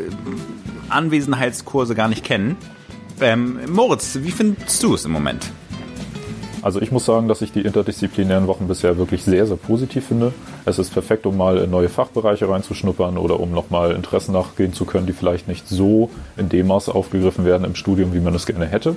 Anwesenheitskurse 0.88 1.94
gar 1.94 2.08
nicht 2.08 2.24
kennen. 2.24 2.56
Ähm, 3.20 3.60
Moritz, 3.68 4.18
wie 4.22 4.30
findest 4.30 4.82
du 4.82 4.94
es 4.94 5.04
im 5.04 5.12
Moment? 5.12 5.50
Also 6.68 6.82
ich 6.82 6.92
muss 6.92 7.06
sagen, 7.06 7.28
dass 7.28 7.40
ich 7.40 7.50
die 7.50 7.62
interdisziplinären 7.62 8.46
Wochen 8.46 8.68
bisher 8.68 8.98
wirklich 8.98 9.24
sehr, 9.24 9.46
sehr 9.46 9.56
positiv 9.56 10.08
finde. 10.08 10.34
Es 10.66 10.78
ist 10.78 10.90
perfekt, 10.92 11.24
um 11.24 11.34
mal 11.34 11.56
in 11.56 11.70
neue 11.70 11.88
Fachbereiche 11.88 12.46
reinzuschnuppern 12.46 13.16
oder 13.16 13.40
um 13.40 13.52
nochmal 13.52 13.92
Interessen 13.92 14.32
nachgehen 14.32 14.74
zu 14.74 14.84
können, 14.84 15.06
die 15.06 15.14
vielleicht 15.14 15.48
nicht 15.48 15.66
so 15.66 16.10
in 16.36 16.50
dem 16.50 16.66
Maße 16.66 16.94
aufgegriffen 16.94 17.46
werden 17.46 17.64
im 17.64 17.74
Studium, 17.74 18.12
wie 18.12 18.20
man 18.20 18.34
es 18.34 18.44
gerne 18.44 18.66
hätte. 18.66 18.96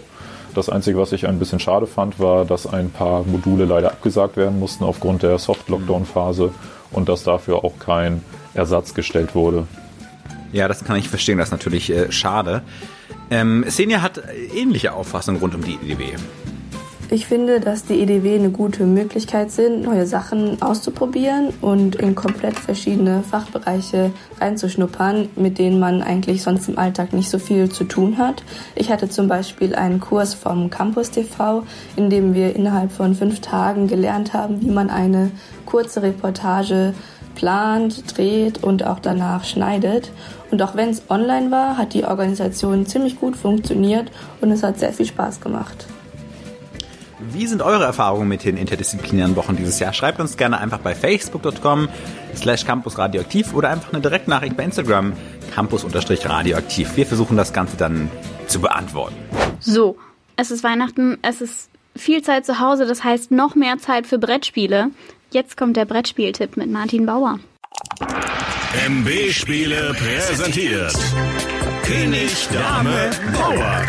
Das 0.54 0.68
Einzige, 0.68 0.98
was 0.98 1.14
ich 1.14 1.30
ein 1.30 1.40
bisschen 1.40 1.62
schade 1.62 1.88
fand, 1.88 2.20
war, 2.20 2.44
dass 2.44 2.68
ein 2.68 2.90
paar 2.90 3.24
Module 3.24 3.64
leider 3.64 3.92
abgesagt 3.92 4.36
werden 4.36 4.60
mussten 4.60 4.84
aufgrund 4.84 5.24
der 5.24 5.38
Soft-Lockdown-Phase 5.38 6.52
und 6.92 7.08
dass 7.08 7.24
dafür 7.24 7.64
auch 7.64 7.80
kein 7.80 8.22
Ersatz 8.54 8.94
gestellt 8.94 9.34
wurde. 9.34 9.66
Ja, 10.52 10.68
das 10.68 10.84
kann 10.84 10.98
ich 10.98 11.08
verstehen, 11.08 11.38
das 11.38 11.48
ist 11.48 11.54
natürlich 11.54 11.90
äh, 11.90 12.12
schade. 12.12 12.64
Ähm, 13.30 13.64
Senja 13.70 14.02
hat 14.02 14.22
ähnliche 14.54 14.92
Auffassungen 14.92 15.40
rund 15.40 15.56
um 15.56 15.64
die 15.64 15.76
EDW. 15.76 16.18
Ich 17.13 17.26
finde, 17.26 17.60
dass 17.60 17.84
die 17.84 18.00
EDW 18.00 18.36
eine 18.36 18.52
gute 18.52 18.86
Möglichkeit 18.86 19.52
sind, 19.52 19.82
neue 19.82 20.08
Sachen 20.08 20.62
auszuprobieren 20.62 21.50
und 21.60 21.97
in 21.97 22.15
komplett 22.15 22.58
verschiedene 22.58 23.21
Fachbereiche 23.21 24.13
reinzuschnuppern, 24.39 25.28
mit 25.36 25.60
denen 25.60 25.78
man 25.78 26.02
eigentlich 26.02 26.41
sonst 26.41 26.69
im 26.69 26.78
Alltag 26.78 27.12
nicht 27.12 27.30
so 27.30 27.38
viel 27.38 27.69
zu 27.69 27.84
tun 27.84 28.17
hat. 28.17 28.43
Ich 28.76 28.89
hatte 28.93 29.10
zum 29.10 29.28
Beispiel 29.28 29.76
einen 29.76 30.00
Kurs 30.00 30.34
vom 30.34 30.69
Campus 30.69 31.12
TV, 31.12 31.63
in 31.97 32.10
dem 32.10 32.34
wir 32.34 32.56
innerhalb 32.56 32.93
von 32.93 33.13
fünf 33.13 33.41
Tagen 33.41 33.88
gelernt 33.88 34.32
haben, 34.32 34.62
wie 34.62 34.71
man 34.71 34.89
eine 34.89 35.32
kurze 35.65 36.02
Reportage 36.04 36.93
plant, 37.36 38.17
dreht 38.17 38.63
und 38.63 38.88
auch 38.88 39.00
danach 39.00 39.43
schneidet. 39.43 40.13
Und 40.50 40.62
auch 40.62 40.78
wenn 40.78 40.91
es 40.91 41.04
online 41.10 41.52
war, 41.52 41.78
hat 41.78 41.93
die 41.93 42.06
Organisation 42.06 42.86
ziemlich 42.86 43.19
gut 43.19 43.36
funktioniert 43.36 44.10
und 44.39 44.50
es 44.50 44.63
hat 44.63 44.80
sehr 44.80 44.93
viel 44.93 45.08
Spaß 45.08 45.41
gemacht. 45.41 45.88
Wie 47.30 47.46
sind 47.46 47.62
eure 47.62 47.84
Erfahrungen 47.84 48.28
mit 48.28 48.44
den 48.44 48.58
interdisziplinären 48.58 49.36
Wochen 49.36 49.56
dieses 49.56 49.80
Jahr? 49.80 49.94
Schreibt 49.94 50.20
uns 50.20 50.38
gerne 50.38 50.60
einfach 50.60 50.80
bei 50.80 50.96
facebook.com 50.96 51.88
slash 52.36 52.66
campusradioaktiv 52.66 53.54
oder 53.54 53.70
einfach 53.70 53.94
eine 53.94 54.02
Direktnachricht 54.02 54.58
bei 54.58 54.64
Instagram 54.64 55.14
campus-radioaktiv. 55.54 56.96
Wir 56.96 57.06
versuchen 57.06 57.38
das 57.38 57.54
Ganze 57.54 57.78
dann 57.78 58.10
zu 58.48 58.60
beantworten. 58.60 59.16
So, 59.60 59.98
es 60.36 60.50
ist 60.50 60.64
Weihnachten, 60.64 61.20
es 61.22 61.42
ist 61.42 61.70
viel 61.96 62.24
Zeit 62.24 62.46
zu 62.46 62.60
Hause, 62.60 62.86
das 62.86 63.04
heißt 63.04 63.32
noch 63.32 63.56
mehr 63.56 63.78
Zeit 63.78 64.08
für 64.08 64.18
Brettspiele. 64.18 64.90
Jetzt 65.32 65.58
kommt 65.58 65.78
der 65.78 65.86
Brettspieltipp 65.86 66.58
mit 66.58 66.72
Martin 66.72 67.06
Bauer. 67.06 67.40
MB 68.88 69.32
Spiele 69.32 69.94
präsentiert. 69.94 70.96
König, 71.84 72.48
Dame, 72.52 73.10
Bauer. 73.34 73.82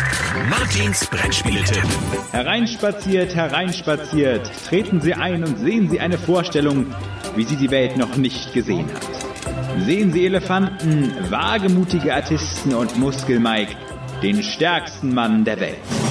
Martins 0.49 1.05
Brettspieletipp. 1.07 1.83
Hereinspaziert, 2.31 3.35
hereinspaziert. 3.35 4.51
Treten 4.67 5.01
Sie 5.01 5.13
ein 5.13 5.43
und 5.43 5.57
sehen 5.59 5.89
Sie 5.89 5.99
eine 5.99 6.17
Vorstellung, 6.17 6.87
wie 7.35 7.43
sie 7.43 7.55
die 7.55 7.71
Welt 7.71 7.97
noch 7.97 8.15
nicht 8.17 8.53
gesehen 8.53 8.87
hat. 8.93 9.83
Sehen 9.85 10.11
Sie 10.11 10.25
Elefanten, 10.25 11.13
wagemutige 11.29 12.13
Artisten 12.13 12.73
und 12.73 12.97
Muskel 12.97 13.39
Mike, 13.39 13.75
den 14.21 14.43
stärksten 14.43 15.13
Mann 15.13 15.45
der 15.45 15.59
Welt. 15.59 16.02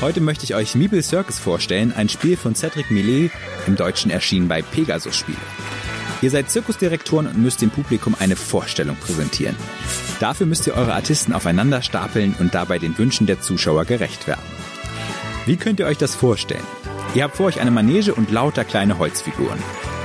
Heute 0.00 0.20
möchte 0.20 0.44
ich 0.44 0.54
euch 0.54 0.76
Meeple 0.76 1.02
Circus 1.02 1.40
vorstellen, 1.40 1.92
ein 1.92 2.08
Spiel 2.08 2.36
von 2.36 2.54
Cedric 2.54 2.88
Millet, 2.92 3.32
im 3.66 3.74
Deutschen 3.74 4.12
erschienen 4.12 4.46
bei 4.46 4.62
Pegasus 4.62 5.16
Spiele. 5.16 5.38
Ihr 6.22 6.30
seid 6.30 6.48
Zirkusdirektoren 6.50 7.26
und 7.26 7.38
müsst 7.38 7.62
dem 7.62 7.70
Publikum 7.70 8.14
eine 8.20 8.36
Vorstellung 8.36 8.94
präsentieren. 8.94 9.56
Dafür 10.20 10.46
müsst 10.46 10.68
ihr 10.68 10.74
eure 10.74 10.94
Artisten 10.94 11.32
aufeinander 11.32 11.82
stapeln 11.82 12.36
und 12.38 12.54
dabei 12.54 12.78
den 12.78 12.96
Wünschen 12.96 13.26
der 13.26 13.40
Zuschauer 13.40 13.86
gerecht 13.86 14.28
werden. 14.28 14.42
Wie 15.46 15.56
könnt 15.56 15.80
ihr 15.80 15.86
euch 15.86 15.98
das 15.98 16.14
vorstellen? 16.14 16.62
Ihr 17.16 17.24
habt 17.24 17.36
vor 17.36 17.46
euch 17.46 17.60
eine 17.60 17.72
Manege 17.72 18.14
und 18.14 18.30
lauter 18.30 18.64
kleine 18.64 19.00
Holzfiguren. 19.00 19.58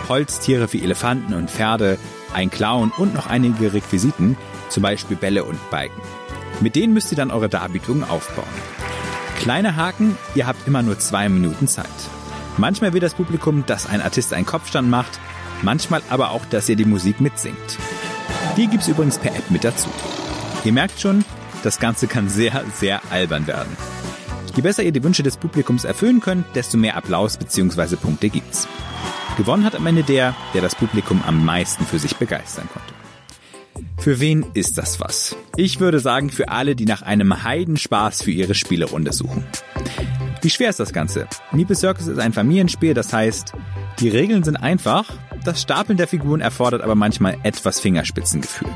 Holztiere 0.10 0.74
wie 0.74 0.82
Elefanten 0.82 1.36
und 1.36 1.52
Pferde, 1.52 2.00
ein 2.34 2.50
Clown 2.50 2.92
und 2.98 3.14
noch 3.14 3.28
einige 3.28 3.74
Requisiten, 3.74 4.38
zum 4.70 4.82
Beispiel 4.82 5.18
Bälle 5.18 5.44
und 5.44 5.70
Balken. 5.70 6.02
Mit 6.62 6.76
denen 6.76 6.94
müsst 6.94 7.12
ihr 7.12 7.18
dann 7.18 7.30
eure 7.30 7.50
Darbietungen 7.50 8.04
aufbauen. 8.04 8.83
Kleine 9.44 9.76
Haken, 9.76 10.18
ihr 10.36 10.48
habt 10.48 10.66
immer 10.70 10.84
nur 10.84 11.00
zwei 11.00 11.28
Minuten 11.28 11.68
Zeit. 11.68 11.86
Manchmal 12.56 12.94
will 12.94 13.02
das 13.02 13.14
Publikum, 13.14 13.66
dass 13.66 13.86
ein 13.86 14.02
Artist 14.02 14.32
einen 14.32 14.46
Kopfstand 14.46 14.90
macht, 14.90 15.20
manchmal 15.64 16.02
aber 16.10 16.32
auch, 16.32 16.46
dass 16.46 16.70
ihr 16.70 16.78
die 16.78 16.86
Musik 16.86 17.20
mitsingt. 17.20 17.78
Die 18.56 18.68
gibt's 18.68 18.88
übrigens 18.88 19.18
per 19.18 19.36
App 19.36 19.52
mit 19.52 19.66
dazu. 19.66 19.90
Ihr 20.64 20.72
merkt 20.72 20.98
schon, 21.02 21.26
das 21.62 21.82
Ganze 21.82 22.08
kann 22.08 22.30
sehr, 22.30 22.64
sehr 22.74 23.02
albern 23.12 23.46
werden. 23.46 23.76
Je 24.56 24.62
besser 24.62 24.82
ihr 24.82 24.94
die 24.94 25.04
Wünsche 25.04 25.24
des 25.24 25.36
Publikums 25.36 25.84
erfüllen 25.84 26.22
könnt, 26.22 26.46
desto 26.56 26.78
mehr 26.78 26.96
Applaus 26.96 27.36
bzw. 27.36 27.98
Punkte 27.98 28.30
gibt's. 28.30 28.66
Gewonnen 29.36 29.66
hat 29.66 29.76
am 29.76 29.86
Ende 29.86 30.04
der, 30.04 30.34
der 30.54 30.62
das 30.62 30.74
Publikum 30.74 31.22
am 31.28 31.44
meisten 31.44 31.86
für 31.86 32.00
sich 32.00 32.16
begeistern 32.16 32.70
konnte. 32.72 32.93
Für 34.04 34.20
wen 34.20 34.46
ist 34.54 34.78
das 34.78 35.00
was? 35.00 35.34
Ich 35.56 35.80
würde 35.80 36.02
sagen, 36.02 36.30
für 36.30 36.50
alle, 36.50 36.76
die 36.76 36.84
nach 36.84 37.04
einem 37.04 37.46
Heidenspaß 37.46 38.22
für 38.22 38.32
ihre 38.32 38.54
Spielerunde 38.54 39.14
suchen. 39.14 39.46
Wie 40.42 40.50
schwer 40.50 40.70
ist 40.70 40.82
das 40.82 40.92
Ganze? 40.92 41.26
Meeple 41.54 41.78
Circus 41.78 42.08
ist 42.08 42.20
ein 42.20 42.34
Familienspiel, 42.34 42.94
das 42.94 43.14
heißt, 43.14 43.54
die 44.00 44.10
Regeln 44.10 44.44
sind 44.44 44.58
einfach, 44.58 45.06
das 45.46 45.62
Stapeln 45.62 45.98
der 45.98 46.10
Figuren 46.10 46.42
erfordert 46.42 46.82
aber 46.82 46.96
manchmal 46.96 47.38
etwas 47.44 47.80
Fingerspitzengefühl. 47.80 48.68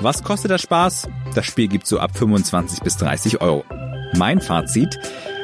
Was 0.00 0.24
kostet 0.24 0.50
das 0.50 0.62
Spaß? 0.62 1.08
Das 1.36 1.46
Spiel 1.46 1.68
gibt 1.68 1.86
so 1.86 2.00
ab 2.00 2.18
25 2.18 2.80
bis 2.80 2.96
30 2.96 3.40
Euro. 3.42 3.64
Mein 4.16 4.40
Fazit, 4.40 4.98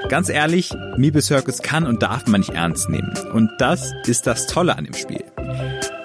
ganz 0.09 0.29
ehrlich, 0.29 0.73
Meeple 0.97 1.23
Circus 1.23 1.63
kann 1.63 1.87
und 1.87 2.03
darf 2.03 2.27
man 2.27 2.41
nicht 2.41 2.51
ernst 2.51 2.89
nehmen. 2.89 3.15
Und 3.33 3.49
das 3.59 3.93
ist 4.09 4.27
das 4.27 4.49
Tolle 4.49 4.77
an 4.77 4.87
dem 4.87 4.95
Spiel. 4.95 5.23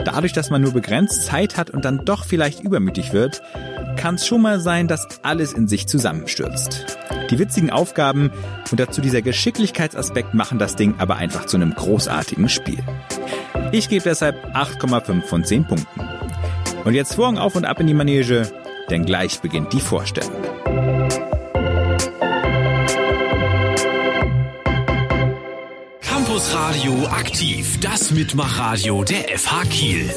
Dadurch, 0.05 0.33
dass 0.33 0.49
man 0.49 0.61
nur 0.61 0.73
begrenzt 0.73 1.23
Zeit 1.23 1.57
hat 1.57 1.69
und 1.69 1.85
dann 1.85 2.05
doch 2.05 2.25
vielleicht 2.25 2.61
übermütig 2.61 3.13
wird, 3.13 3.41
kann 3.95 4.15
es 4.15 4.25
schon 4.25 4.41
mal 4.41 4.59
sein, 4.59 4.87
dass 4.87 5.07
alles 5.23 5.53
in 5.53 5.67
sich 5.67 5.87
zusammenstürzt. 5.87 6.97
Die 7.29 7.39
witzigen 7.39 7.69
Aufgaben 7.69 8.31
und 8.69 8.79
dazu 8.79 9.01
dieser 9.01 9.21
Geschicklichkeitsaspekt 9.21 10.33
machen 10.33 10.59
das 10.59 10.75
Ding 10.75 10.95
aber 10.97 11.15
einfach 11.15 11.45
zu 11.45 11.57
einem 11.57 11.73
großartigen 11.73 12.49
Spiel. 12.49 12.83
Ich 13.71 13.89
gebe 13.89 14.03
deshalb 14.03 14.35
8,5 14.55 15.23
von 15.23 15.43
10 15.43 15.65
Punkten. 15.65 16.01
Und 16.83 16.93
jetzt 16.93 17.15
Vorhang 17.15 17.37
auf 17.37 17.55
und 17.55 17.65
ab 17.65 17.79
in 17.79 17.87
die 17.87 17.93
Manege, 17.93 18.51
denn 18.89 19.05
gleich 19.05 19.39
beginnt 19.39 19.71
die 19.73 19.79
Vorstellung. 19.79 20.31
Radio 26.65 26.93
aktiv, 27.07 27.77
das 27.81 28.11
Mitmachradio 28.11 29.03
der 29.03 29.37
FH 29.37 29.63
Kiel. 29.65 30.09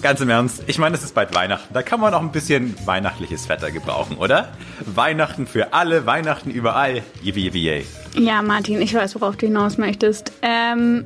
Ganz 0.00 0.22
im 0.22 0.30
Ernst, 0.30 0.62
ich 0.66 0.78
meine, 0.78 0.96
es 0.96 1.02
ist 1.02 1.14
bald 1.14 1.34
Weihnachten. 1.34 1.74
Da 1.74 1.82
kann 1.82 2.00
man 2.00 2.14
auch 2.14 2.22
ein 2.22 2.32
bisschen 2.32 2.74
weihnachtliches 2.86 3.46
Wetter 3.50 3.70
gebrauchen, 3.70 4.16
oder? 4.16 4.54
Weihnachten 4.86 5.46
für 5.46 5.74
alle, 5.74 6.06
Weihnachten 6.06 6.50
überall. 6.50 7.02
Yippie, 7.22 7.42
yippie, 7.42 7.62
yay. 7.62 7.86
Ja, 8.14 8.40
Martin, 8.40 8.80
ich 8.80 8.94
weiß, 8.94 9.14
worauf 9.16 9.36
du 9.36 9.44
hinaus 9.44 9.76
möchtest. 9.76 10.32
Ähm, 10.40 11.04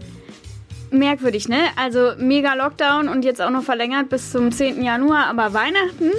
merkwürdig, 0.92 1.48
ne? 1.48 1.62
Also 1.74 2.12
mega 2.16 2.55
Lockdown 2.55 3.09
und 3.09 3.24
jetzt 3.24 3.42
auch 3.42 3.50
noch 3.50 3.64
verlängert 3.64 4.11
bis 4.11 4.31
zum 4.31 4.53
10. 4.53 4.85
Januar, 4.85 5.27
aber 5.27 5.55
Weihnachten? 5.55 6.12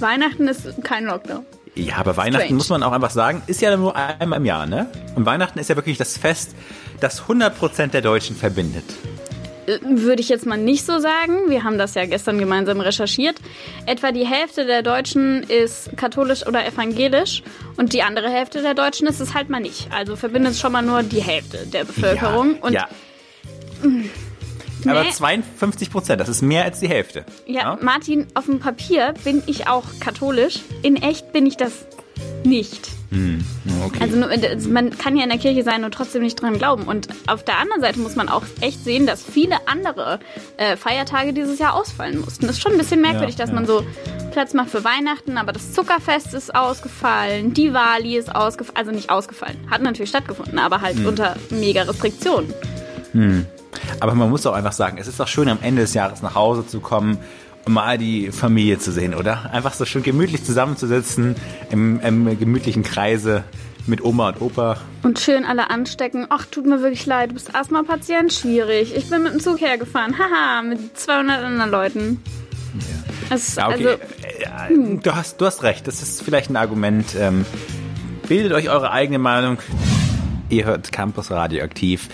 Weihnachten 0.00 0.48
ist 0.48 0.82
kein 0.82 1.04
Lockdown. 1.04 1.46
Ja, 1.76 1.98
aber 1.98 2.16
Weihnachten 2.16 2.44
Strange. 2.44 2.56
muss 2.56 2.68
man 2.70 2.82
auch 2.82 2.92
einfach 2.92 3.10
sagen, 3.10 3.42
ist 3.46 3.60
ja 3.60 3.76
nur 3.76 3.94
einmal 3.94 4.38
im 4.38 4.46
Jahr, 4.46 4.66
ne? 4.66 4.90
Und 5.14 5.26
Weihnachten 5.26 5.58
ist 5.58 5.68
ja 5.68 5.76
wirklich 5.76 5.98
das 5.98 6.16
Fest, 6.16 6.54
das 7.00 7.24
100% 7.24 7.88
der 7.88 8.00
Deutschen 8.00 8.34
verbindet. 8.34 8.84
Äh, 9.66 9.78
Würde 9.82 10.22
ich 10.22 10.30
jetzt 10.30 10.46
mal 10.46 10.56
nicht 10.56 10.86
so 10.86 10.98
sagen. 10.98 11.48
Wir 11.50 11.64
haben 11.64 11.76
das 11.76 11.94
ja 11.94 12.06
gestern 12.06 12.38
gemeinsam 12.38 12.80
recherchiert. 12.80 13.36
Etwa 13.84 14.10
die 14.10 14.26
Hälfte 14.26 14.64
der 14.64 14.82
Deutschen 14.82 15.42
ist 15.42 15.94
katholisch 15.96 16.46
oder 16.46 16.66
evangelisch 16.66 17.42
und 17.76 17.92
die 17.92 18.02
andere 18.02 18.30
Hälfte 18.30 18.62
der 18.62 18.74
Deutschen 18.74 19.06
ist 19.06 19.20
es 19.20 19.34
halt 19.34 19.50
mal 19.50 19.60
nicht. 19.60 19.88
Also 19.92 20.16
verbindet 20.16 20.52
es 20.52 20.60
schon 20.60 20.72
mal 20.72 20.82
nur 20.82 21.02
die 21.02 21.22
Hälfte 21.22 21.66
der 21.66 21.84
Bevölkerung. 21.84 22.54
ja, 22.54 22.62
und 22.62 22.72
ja. 22.72 22.88
Mm, 24.86 24.90
Aber 24.90 25.04
nee. 25.04 25.10
52 25.10 25.90
Prozent, 25.90 26.20
das 26.20 26.28
ist 26.28 26.42
mehr 26.42 26.64
als 26.64 26.80
die 26.80 26.88
Hälfte. 26.88 27.24
Ja, 27.46 27.78
Martin, 27.80 28.26
auf 28.34 28.46
dem 28.46 28.60
Papier 28.60 29.14
bin 29.24 29.42
ich 29.46 29.68
auch 29.68 29.84
katholisch. 30.00 30.60
In 30.82 30.96
echt 30.96 31.32
bin 31.32 31.46
ich 31.46 31.56
das 31.56 31.72
nicht. 32.44 32.88
Hm, 33.10 33.44
okay. 33.84 33.98
Also 34.00 34.24
also 34.24 34.68
man 34.70 34.96
kann 34.96 35.16
ja 35.16 35.22
in 35.24 35.28
der 35.28 35.38
Kirche 35.38 35.62
sein 35.62 35.84
und 35.84 35.92
trotzdem 35.92 36.22
nicht 36.22 36.40
dran 36.40 36.58
glauben. 36.58 36.84
Und 36.84 37.08
auf 37.28 37.44
der 37.44 37.58
anderen 37.58 37.80
Seite 37.80 37.98
muss 38.00 38.16
man 38.16 38.28
auch 38.28 38.42
echt 38.60 38.82
sehen, 38.84 39.06
dass 39.06 39.22
viele 39.22 39.56
andere 39.68 40.18
äh, 40.56 40.76
Feiertage 40.76 41.32
dieses 41.32 41.58
Jahr 41.58 41.74
ausfallen 41.74 42.20
mussten. 42.20 42.46
Das 42.46 42.56
ist 42.56 42.62
schon 42.62 42.72
ein 42.72 42.78
bisschen 42.78 43.00
merkwürdig, 43.00 43.36
Ja, 43.36 43.44
dass 43.44 43.50
ja. 43.50 43.54
man 43.54 43.66
so 43.66 43.84
Platz 44.32 44.54
macht 44.54 44.70
für 44.70 44.82
Weihnachten, 44.84 45.38
aber 45.38 45.52
das 45.52 45.72
Zuckerfest 45.72 46.34
ist 46.34 46.54
ausgefallen, 46.54 47.54
Diwali 47.54 48.16
ist 48.16 48.34
ausgefallen, 48.34 48.76
also 48.76 48.90
nicht 48.90 49.08
ausgefallen, 49.10 49.56
hat 49.70 49.82
natürlich 49.82 50.10
stattgefunden, 50.10 50.58
aber 50.58 50.80
halt 50.80 50.96
Hm. 50.96 51.06
unter 51.06 51.36
mega 51.50 51.82
Restriktionen. 51.82 52.52
Hm. 53.12 53.46
Aber 54.00 54.14
man 54.14 54.30
muss 54.30 54.46
auch 54.46 54.54
einfach 54.54 54.72
sagen, 54.72 54.98
es 54.98 55.08
ist 55.08 55.20
doch 55.20 55.28
schön, 55.28 55.48
am 55.48 55.58
Ende 55.62 55.82
des 55.82 55.94
Jahres 55.94 56.22
nach 56.22 56.34
Hause 56.34 56.66
zu 56.66 56.80
kommen 56.80 57.18
mal 57.68 57.98
die 57.98 58.30
Familie 58.30 58.78
zu 58.78 58.92
sehen, 58.92 59.14
oder? 59.14 59.50
Einfach 59.52 59.74
so 59.74 59.84
schön 59.84 60.02
gemütlich 60.02 60.44
zusammenzusitzen 60.44 61.34
im, 61.70 62.00
im 62.00 62.38
gemütlichen 62.38 62.82
Kreise 62.82 63.44
mit 63.86 64.04
Oma 64.04 64.28
und 64.30 64.40
Opa. 64.40 64.76
Und 65.02 65.18
schön 65.18 65.44
alle 65.44 65.70
anstecken. 65.70 66.26
Ach, 66.28 66.46
tut 66.46 66.66
mir 66.66 66.80
wirklich 66.82 67.06
leid, 67.06 67.30
du 67.30 67.34
bist 67.34 67.54
Asthma-Patient, 67.54 68.32
schwierig. 68.32 68.94
Ich 68.96 69.10
bin 69.10 69.22
mit 69.22 69.32
dem 69.32 69.40
Zug 69.40 69.60
hergefahren, 69.60 70.16
haha, 70.18 70.62
mit 70.62 70.98
200 70.98 71.42
anderen 71.42 71.70
Leuten. 71.70 72.22
Ja. 72.74 73.34
Es, 73.34 73.56
ja, 73.56 73.68
okay. 73.68 73.96
Also, 74.56 74.74
hm. 74.74 75.00
du, 75.02 75.16
hast, 75.16 75.40
du 75.40 75.46
hast 75.46 75.62
recht, 75.62 75.86
das 75.86 76.02
ist 76.02 76.22
vielleicht 76.22 76.50
ein 76.50 76.56
Argument. 76.56 77.14
Ähm, 77.18 77.44
bildet 78.28 78.52
euch 78.52 78.70
eure 78.70 78.90
eigene 78.90 79.18
Meinung. 79.18 79.58
Ihr 80.48 80.64
hört 80.64 80.92
Campus 80.92 81.30
Radioaktiv 81.30 82.08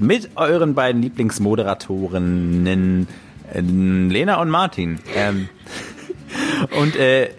mit 0.00 0.30
euren 0.36 0.74
beiden 0.74 1.02
Lieblingsmoderatorinnen 1.02 3.06
äh, 3.52 3.60
Lena 3.60 4.40
und 4.40 4.48
Martin. 4.50 5.00
Ähm, 5.14 5.48
und 6.80 6.96
äh, 6.96 7.30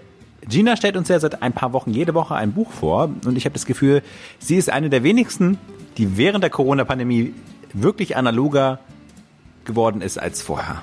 Gina 0.48 0.76
stellt 0.76 0.98
uns 0.98 1.10
ja 1.10 1.19
seit 1.19 1.43
ein 1.43 1.54
paar 1.54 1.74
Wochen 1.74 1.91
jede 1.91 2.15
Woche 2.15 2.36
ein 2.36 2.54
Buch 2.54 2.72
vor 2.72 3.10
und 3.26 3.38
ich 3.38 3.45
habe 3.45 3.54
das 3.54 3.65
Gefühl, 3.65 4.02
sie 4.39 4.56
ist 4.56 4.69
eine 4.69 4.89
der 4.89 5.04
wenigsten, 5.04 5.58
die 5.98 6.17
während 6.17 6.43
der 6.43 6.50
Corona-Pandemie 6.50 7.34
wirklich 7.74 8.17
analoger 8.17 8.80
geworden 9.65 10.02
ist 10.02 10.17
als 10.17 10.41
vorher. 10.41 10.82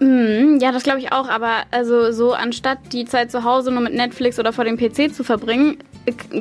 Mm, 0.00 0.58
ja, 0.60 0.72
das 0.72 0.82
glaube 0.82 1.00
ich 1.00 1.12
auch, 1.12 1.28
aber 1.28 1.64
also 1.70 2.12
so 2.12 2.32
anstatt 2.32 2.78
die 2.92 3.04
Zeit 3.04 3.30
zu 3.30 3.44
Hause 3.44 3.70
nur 3.70 3.82
mit 3.82 3.94
Netflix 3.94 4.38
oder 4.38 4.52
vor 4.52 4.64
dem 4.64 4.78
PC 4.78 5.14
zu 5.14 5.24
verbringen, 5.24 5.76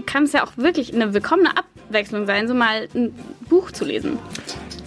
kann 0.06 0.24
es 0.24 0.32
ja 0.32 0.44
auch 0.44 0.54
wirklich 0.56 0.94
eine 0.94 1.14
willkommene 1.14 1.50
Abwechslung 1.58 2.26
sein, 2.26 2.48
so 2.48 2.54
mal 2.54 2.88
ein 2.96 3.14
Buch 3.50 3.72
zu 3.72 3.86
lesen. 3.86 4.18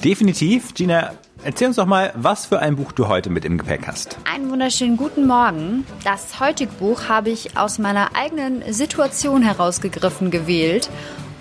Definitiv. 0.04 0.74
Gina, 0.74 1.14
erzähl 1.44 1.68
uns 1.68 1.76
doch 1.76 1.86
mal, 1.86 2.12
was 2.14 2.44
für 2.44 2.58
ein 2.58 2.76
Buch 2.76 2.92
du 2.92 3.08
heute 3.08 3.30
mit 3.30 3.46
im 3.46 3.56
Gepäck 3.56 3.86
hast. 3.86 4.18
Einen 4.30 4.50
wunderschönen 4.50 4.98
guten 4.98 5.26
Morgen. 5.26 5.86
Das 6.04 6.40
heutige 6.40 6.70
Buch 6.72 7.08
habe 7.08 7.30
ich 7.30 7.56
aus 7.56 7.78
meiner 7.78 8.14
eigenen 8.14 8.70
Situation 8.70 9.42
herausgegriffen 9.42 10.30
gewählt 10.30 10.90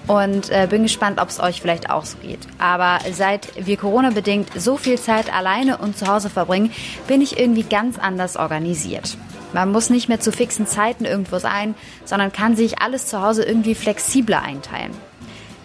und 0.07 0.49
äh, 0.49 0.67
bin 0.69 0.83
gespannt, 0.83 1.19
ob 1.19 1.27
es 1.27 1.41
euch 1.41 1.59
vielleicht 1.59 1.89
auch 1.89 2.05
so 2.05 2.17
geht. 2.19 2.39
Aber 2.57 2.99
seit 3.11 3.49
wir 3.65 3.75
Corona-bedingt 3.75 4.49
so 4.55 4.77
viel 4.77 4.97
Zeit 4.97 5.33
alleine 5.33 5.79
und 5.79 5.97
zu 5.97 6.07
Hause 6.07 6.29
verbringen, 6.29 6.71
bin 7.05 7.19
ich 7.19 7.37
irgendwie 7.37 7.63
ganz 7.63 7.99
anders 7.99 8.37
organisiert. 8.37 9.17
Man 9.51 9.73
muss 9.73 9.89
nicht 9.89 10.07
mehr 10.07 10.21
zu 10.21 10.31
fixen 10.31 10.67
Zeiten 10.67 11.03
irgendwo 11.03 11.37
sein, 11.37 11.75
sondern 12.05 12.31
kann 12.31 12.55
sich 12.55 12.81
alles 12.81 13.07
zu 13.07 13.21
Hause 13.21 13.43
irgendwie 13.43 13.75
flexibler 13.75 14.41
einteilen. 14.41 14.93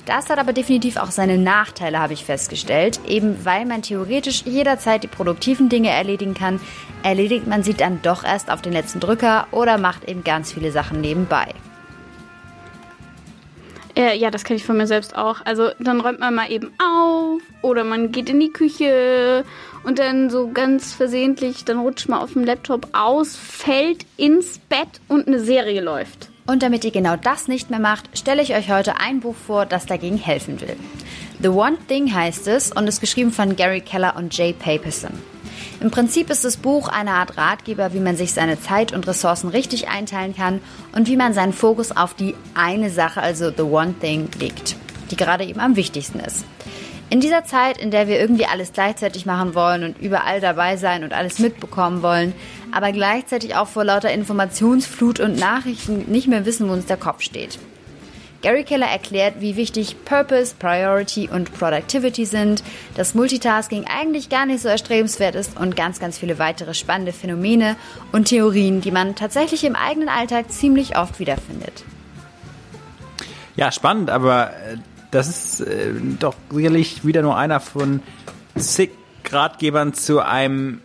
Das 0.08 0.30
hat 0.30 0.38
aber 0.38 0.54
definitiv 0.54 0.96
auch 0.96 1.10
seine 1.10 1.36
Nachteile, 1.36 1.98
habe 1.98 2.14
ich 2.14 2.24
festgestellt. 2.24 2.98
Eben 3.06 3.44
weil 3.44 3.66
man 3.66 3.82
theoretisch 3.82 4.42
jederzeit 4.46 5.02
die 5.02 5.06
produktiven 5.06 5.68
Dinge 5.68 5.90
erledigen 5.90 6.32
kann, 6.32 6.60
erledigt 7.02 7.46
man 7.46 7.62
sie 7.62 7.74
dann 7.74 8.00
doch 8.00 8.24
erst 8.24 8.50
auf 8.50 8.62
den 8.62 8.72
letzten 8.72 9.00
Drücker 9.00 9.46
oder 9.50 9.76
macht 9.76 10.08
eben 10.08 10.24
ganz 10.24 10.50
viele 10.50 10.72
Sachen 10.72 11.02
nebenbei. 11.02 11.48
Äh, 13.94 14.16
ja, 14.16 14.30
das 14.30 14.44
kenne 14.44 14.56
ich 14.56 14.64
von 14.64 14.78
mir 14.78 14.86
selbst 14.86 15.14
auch. 15.14 15.44
Also 15.44 15.72
dann 15.78 16.00
räumt 16.00 16.20
man 16.20 16.34
mal 16.34 16.50
eben 16.50 16.72
auf 16.78 17.42
oder 17.60 17.84
man 17.84 18.10
geht 18.10 18.30
in 18.30 18.40
die 18.40 18.50
Küche 18.50 19.44
und 19.84 19.98
dann 19.98 20.30
so 20.30 20.48
ganz 20.48 20.94
versehentlich, 20.94 21.66
dann 21.66 21.80
rutscht 21.80 22.08
man 22.08 22.20
auf 22.20 22.32
dem 22.32 22.44
Laptop 22.44 22.88
aus, 22.92 23.36
fällt 23.36 24.06
ins 24.16 24.58
Bett 24.58 25.02
und 25.06 25.26
eine 25.26 25.40
Serie 25.40 25.82
läuft. 25.82 26.30
Und 26.48 26.62
damit 26.62 26.82
ihr 26.82 26.92
genau 26.92 27.14
das 27.14 27.46
nicht 27.46 27.68
mehr 27.68 27.78
macht, 27.78 28.08
stelle 28.16 28.40
ich 28.40 28.54
euch 28.54 28.70
heute 28.70 28.98
ein 28.98 29.20
Buch 29.20 29.34
vor, 29.34 29.66
das 29.66 29.84
dagegen 29.84 30.16
helfen 30.16 30.62
will. 30.62 30.78
The 31.42 31.48
One 31.48 31.76
Thing 31.88 32.14
heißt 32.14 32.48
es 32.48 32.72
und 32.72 32.86
ist 32.86 33.02
geschrieben 33.02 33.32
von 33.32 33.54
Gary 33.54 33.82
Keller 33.82 34.16
und 34.16 34.34
Jay 34.34 34.54
Paperson. 34.54 35.10
Im 35.82 35.90
Prinzip 35.90 36.30
ist 36.30 36.46
das 36.46 36.56
Buch 36.56 36.88
eine 36.88 37.10
Art 37.10 37.36
Ratgeber, 37.36 37.92
wie 37.92 38.00
man 38.00 38.16
sich 38.16 38.32
seine 38.32 38.58
Zeit 38.58 38.94
und 38.94 39.06
Ressourcen 39.06 39.50
richtig 39.50 39.90
einteilen 39.90 40.34
kann 40.34 40.62
und 40.92 41.06
wie 41.06 41.18
man 41.18 41.34
seinen 41.34 41.52
Fokus 41.52 41.94
auf 41.94 42.14
die 42.14 42.34
eine 42.54 42.88
Sache, 42.88 43.20
also 43.20 43.50
the 43.54 43.62
one 43.62 43.92
thing, 44.00 44.30
legt, 44.40 44.76
die 45.10 45.16
gerade 45.16 45.44
eben 45.44 45.60
am 45.60 45.76
wichtigsten 45.76 46.18
ist. 46.18 46.46
In 47.10 47.20
dieser 47.20 47.44
Zeit, 47.44 47.78
in 47.78 47.90
der 47.90 48.06
wir 48.06 48.18
irgendwie 48.18 48.44
alles 48.44 48.72
gleichzeitig 48.74 49.24
machen 49.24 49.54
wollen 49.54 49.82
und 49.82 49.98
überall 49.98 50.40
dabei 50.40 50.76
sein 50.76 51.04
und 51.04 51.14
alles 51.14 51.38
mitbekommen 51.38 52.02
wollen, 52.02 52.34
aber 52.72 52.92
gleichzeitig 52.92 53.54
auch 53.56 53.68
vor 53.68 53.84
lauter 53.84 54.12
Informationsflut 54.12 55.20
und 55.20 55.38
Nachrichten 55.38 56.10
nicht 56.10 56.28
mehr 56.28 56.44
wissen, 56.44 56.68
wo 56.68 56.72
uns 56.72 56.86
der 56.86 56.96
Kopf 56.96 57.22
steht. 57.22 57.58
Gary 58.40 58.62
Keller 58.62 58.86
erklärt, 58.86 59.40
wie 59.40 59.56
wichtig 59.56 59.96
Purpose, 60.04 60.54
Priority 60.56 61.28
und 61.28 61.52
Productivity 61.58 62.24
sind, 62.24 62.62
dass 62.94 63.14
Multitasking 63.14 63.84
eigentlich 63.86 64.28
gar 64.28 64.46
nicht 64.46 64.62
so 64.62 64.68
erstrebenswert 64.68 65.34
ist 65.34 65.58
und 65.58 65.74
ganz, 65.74 65.98
ganz 65.98 66.18
viele 66.18 66.38
weitere 66.38 66.72
spannende 66.74 67.12
Phänomene 67.12 67.74
und 68.12 68.26
Theorien, 68.26 68.80
die 68.80 68.92
man 68.92 69.16
tatsächlich 69.16 69.64
im 69.64 69.74
eigenen 69.74 70.08
Alltag 70.08 70.52
ziemlich 70.52 70.96
oft 70.96 71.18
wiederfindet. 71.18 71.84
Ja, 73.56 73.72
spannend, 73.72 74.08
aber 74.08 74.50
äh, 74.50 74.76
das 75.10 75.28
ist 75.28 75.60
äh, 75.62 75.90
doch 76.20 76.36
sicherlich 76.48 77.04
wieder 77.04 77.22
nur 77.22 77.36
einer 77.36 77.58
von 77.58 78.02
zig 78.56 78.90
Ratgebern 79.28 79.94
zu 79.94 80.20
einem 80.20 80.80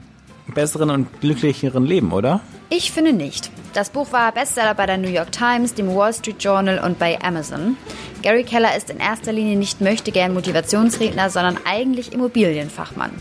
besseren 0.48 0.90
und 0.90 1.22
glücklicheren 1.22 1.86
Leben, 1.86 2.12
oder? 2.12 2.42
Ich 2.70 2.92
finde 2.92 3.14
nicht. 3.14 3.52
Das 3.74 3.90
Buch 3.90 4.12
war 4.12 4.32
Bestseller 4.32 4.74
bei 4.74 4.86
der 4.86 4.98
New 4.98 5.10
York 5.10 5.32
Times, 5.32 5.74
dem 5.74 5.94
Wall 5.96 6.14
Street 6.14 6.44
Journal 6.44 6.80
und 6.80 7.00
bei 7.00 7.22
Amazon. 7.22 7.78
Gary 8.22 8.44
Keller 8.44 8.76
ist 8.76 8.90
in 8.90 8.98
erster 8.98 9.32
Linie 9.32 9.58
nicht 9.58 9.82
möchte 9.82 10.12
gern 10.12 10.34
Motivationsredner, 10.34 11.30
sondern 11.30 11.58
eigentlich 11.66 12.14
Immobilienfachmann. 12.14 13.12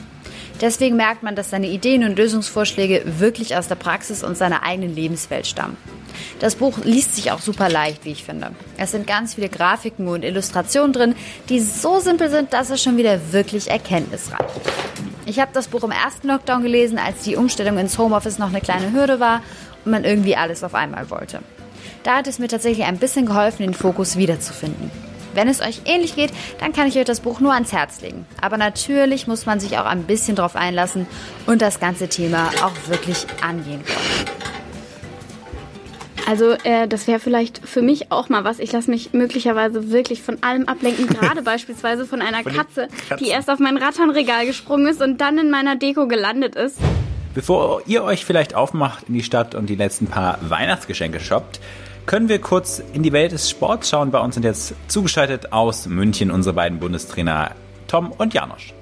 Deswegen 0.61 0.96
merkt 0.96 1.22
man, 1.22 1.35
dass 1.35 1.50
seine 1.50 1.68
Ideen 1.68 2.04
und 2.04 2.16
Lösungsvorschläge 2.16 3.02
wirklich 3.18 3.56
aus 3.56 3.66
der 3.66 3.74
Praxis 3.74 4.22
und 4.22 4.37
seiner 4.37 4.62
eigenen 4.62 4.94
Lebenswelt 4.94 5.46
stammen. 5.46 5.76
Das 6.38 6.54
Buch 6.54 6.78
liest 6.85 7.16
sich 7.16 7.32
auch 7.32 7.40
super 7.40 7.68
leicht, 7.68 8.04
wie 8.04 8.12
ich 8.12 8.24
finde. 8.24 8.52
Es 8.76 8.92
sind 8.92 9.06
ganz 9.06 9.35
viele 9.35 9.48
Grafiken 9.48 10.06
und 10.06 10.24
Illustrationen 10.24 10.92
drin, 10.92 11.14
die 11.48 11.61
so 11.61 11.98
simpel 11.98 12.30
sind, 12.30 12.52
dass 12.52 12.70
es 12.70 12.82
schon 12.82 12.96
wieder 12.96 13.32
wirklich 13.32 13.70
erkenntnisreich 13.70 14.40
ist. 14.40 15.12
Ich 15.24 15.38
habe 15.38 15.52
das 15.52 15.68
Buch 15.68 15.85
im 15.85 15.92
ersten 15.92 16.28
Lockdown 16.28 16.62
gelesen, 16.62 16.98
als 16.98 17.22
die 17.22 17.37
Umstellung 17.37 17.78
ins 17.78 17.96
Homeoffice 17.96 18.38
noch 18.38 18.48
eine 18.48 18.61
kleine 18.61 18.92
Hürde 18.92 19.20
war 19.20 19.40
und 19.85 19.92
man 19.92 20.04
irgendwie 20.04 20.37
alles 20.37 20.64
auf 20.64 20.74
einmal 20.74 21.11
wollte. 21.11 21.40
Da 22.02 22.16
hat 22.16 22.26
es 22.26 22.38
mir 22.38 22.48
tatsächlich 22.48 22.87
ein 22.87 22.98
bisschen 22.98 23.26
geholfen, 23.26 23.62
den 23.62 23.74
Fokus 23.74 24.16
wiederzufinden. 24.16 24.90
Wenn 25.35 25.48
es 25.48 25.61
euch 25.61 25.82
ähnlich 25.85 26.14
geht, 26.14 26.32
dann 26.61 26.72
kann 26.72 26.88
ich 26.88 26.98
euch 26.98 27.04
das 27.04 27.20
Buch 27.20 27.40
nur 27.40 27.54
ans 27.54 27.72
Herz 27.72 28.00
legen. 28.00 28.26
Aber 28.40 28.58
natürlich 28.58 29.26
muss 29.26 29.46
man 29.46 29.61
sich 29.61 29.78
auch 29.78 29.87
ein 29.87 30.02
bisschen 30.04 30.37
drauf 30.37 30.56
einlassen 30.56 31.06
und 31.46 31.62
das 31.62 31.80
ganze 31.80 32.08
Thema 32.08 32.50
auch 32.62 32.88
wirklich 32.88 33.26
angehen 33.40 33.82
wollen. 33.87 34.41
Also 36.26 36.52
äh, 36.64 36.87
das 36.88 37.06
wäre 37.06 37.18
vielleicht 37.18 37.66
für 37.66 37.82
mich 37.82 38.12
auch 38.12 38.28
mal 38.28 38.44
was. 38.44 38.58
Ich 38.58 38.72
lasse 38.72 38.90
mich 38.90 39.12
möglicherweise 39.12 39.90
wirklich 39.90 40.22
von 40.22 40.42
allem 40.42 40.68
ablenken, 40.68 41.06
gerade 41.20 41.42
beispielsweise 41.42 42.06
von 42.06 42.22
einer 42.22 42.42
von 42.42 42.52
Katze, 42.52 42.88
die 43.20 43.28
erst 43.28 43.50
auf 43.50 43.58
mein 43.58 43.76
Ratternregal 43.76 44.46
gesprungen 44.46 44.87
ist 44.87 45.02
und 45.02 45.20
dann 45.20 45.38
in 45.38 45.50
meiner 45.50 45.76
Deko 45.76 46.06
gelandet 46.06 46.54
ist. 46.54 46.78
Bevor 47.35 47.82
ihr 47.87 48.04
euch 48.04 48.24
vielleicht 48.24 48.54
aufmacht 48.54 49.04
in 49.08 49.14
die 49.14 49.22
Stadt 49.22 49.54
und 49.54 49.70
die 49.70 49.76
letzten 49.76 50.06
paar 50.06 50.38
Weihnachtsgeschenke 50.42 51.18
shoppt, 51.18 51.61
können 52.04 52.28
wir 52.28 52.40
kurz 52.40 52.82
in 52.92 53.02
die 53.02 53.12
Welt 53.12 53.32
des 53.32 53.48
Sports 53.48 53.88
schauen. 53.88 54.11
Bei 54.11 54.20
uns 54.20 54.35
sind 54.35 54.44
jetzt 54.44 54.74
zugeschaltet 54.88 55.52
aus 55.52 55.87
München 55.87 56.30
unsere 56.30 56.54
beiden 56.54 56.78
Bundestrainer 56.78 57.52
Tom 57.88 58.12
und 58.12 58.35
Janosch. 58.35 58.74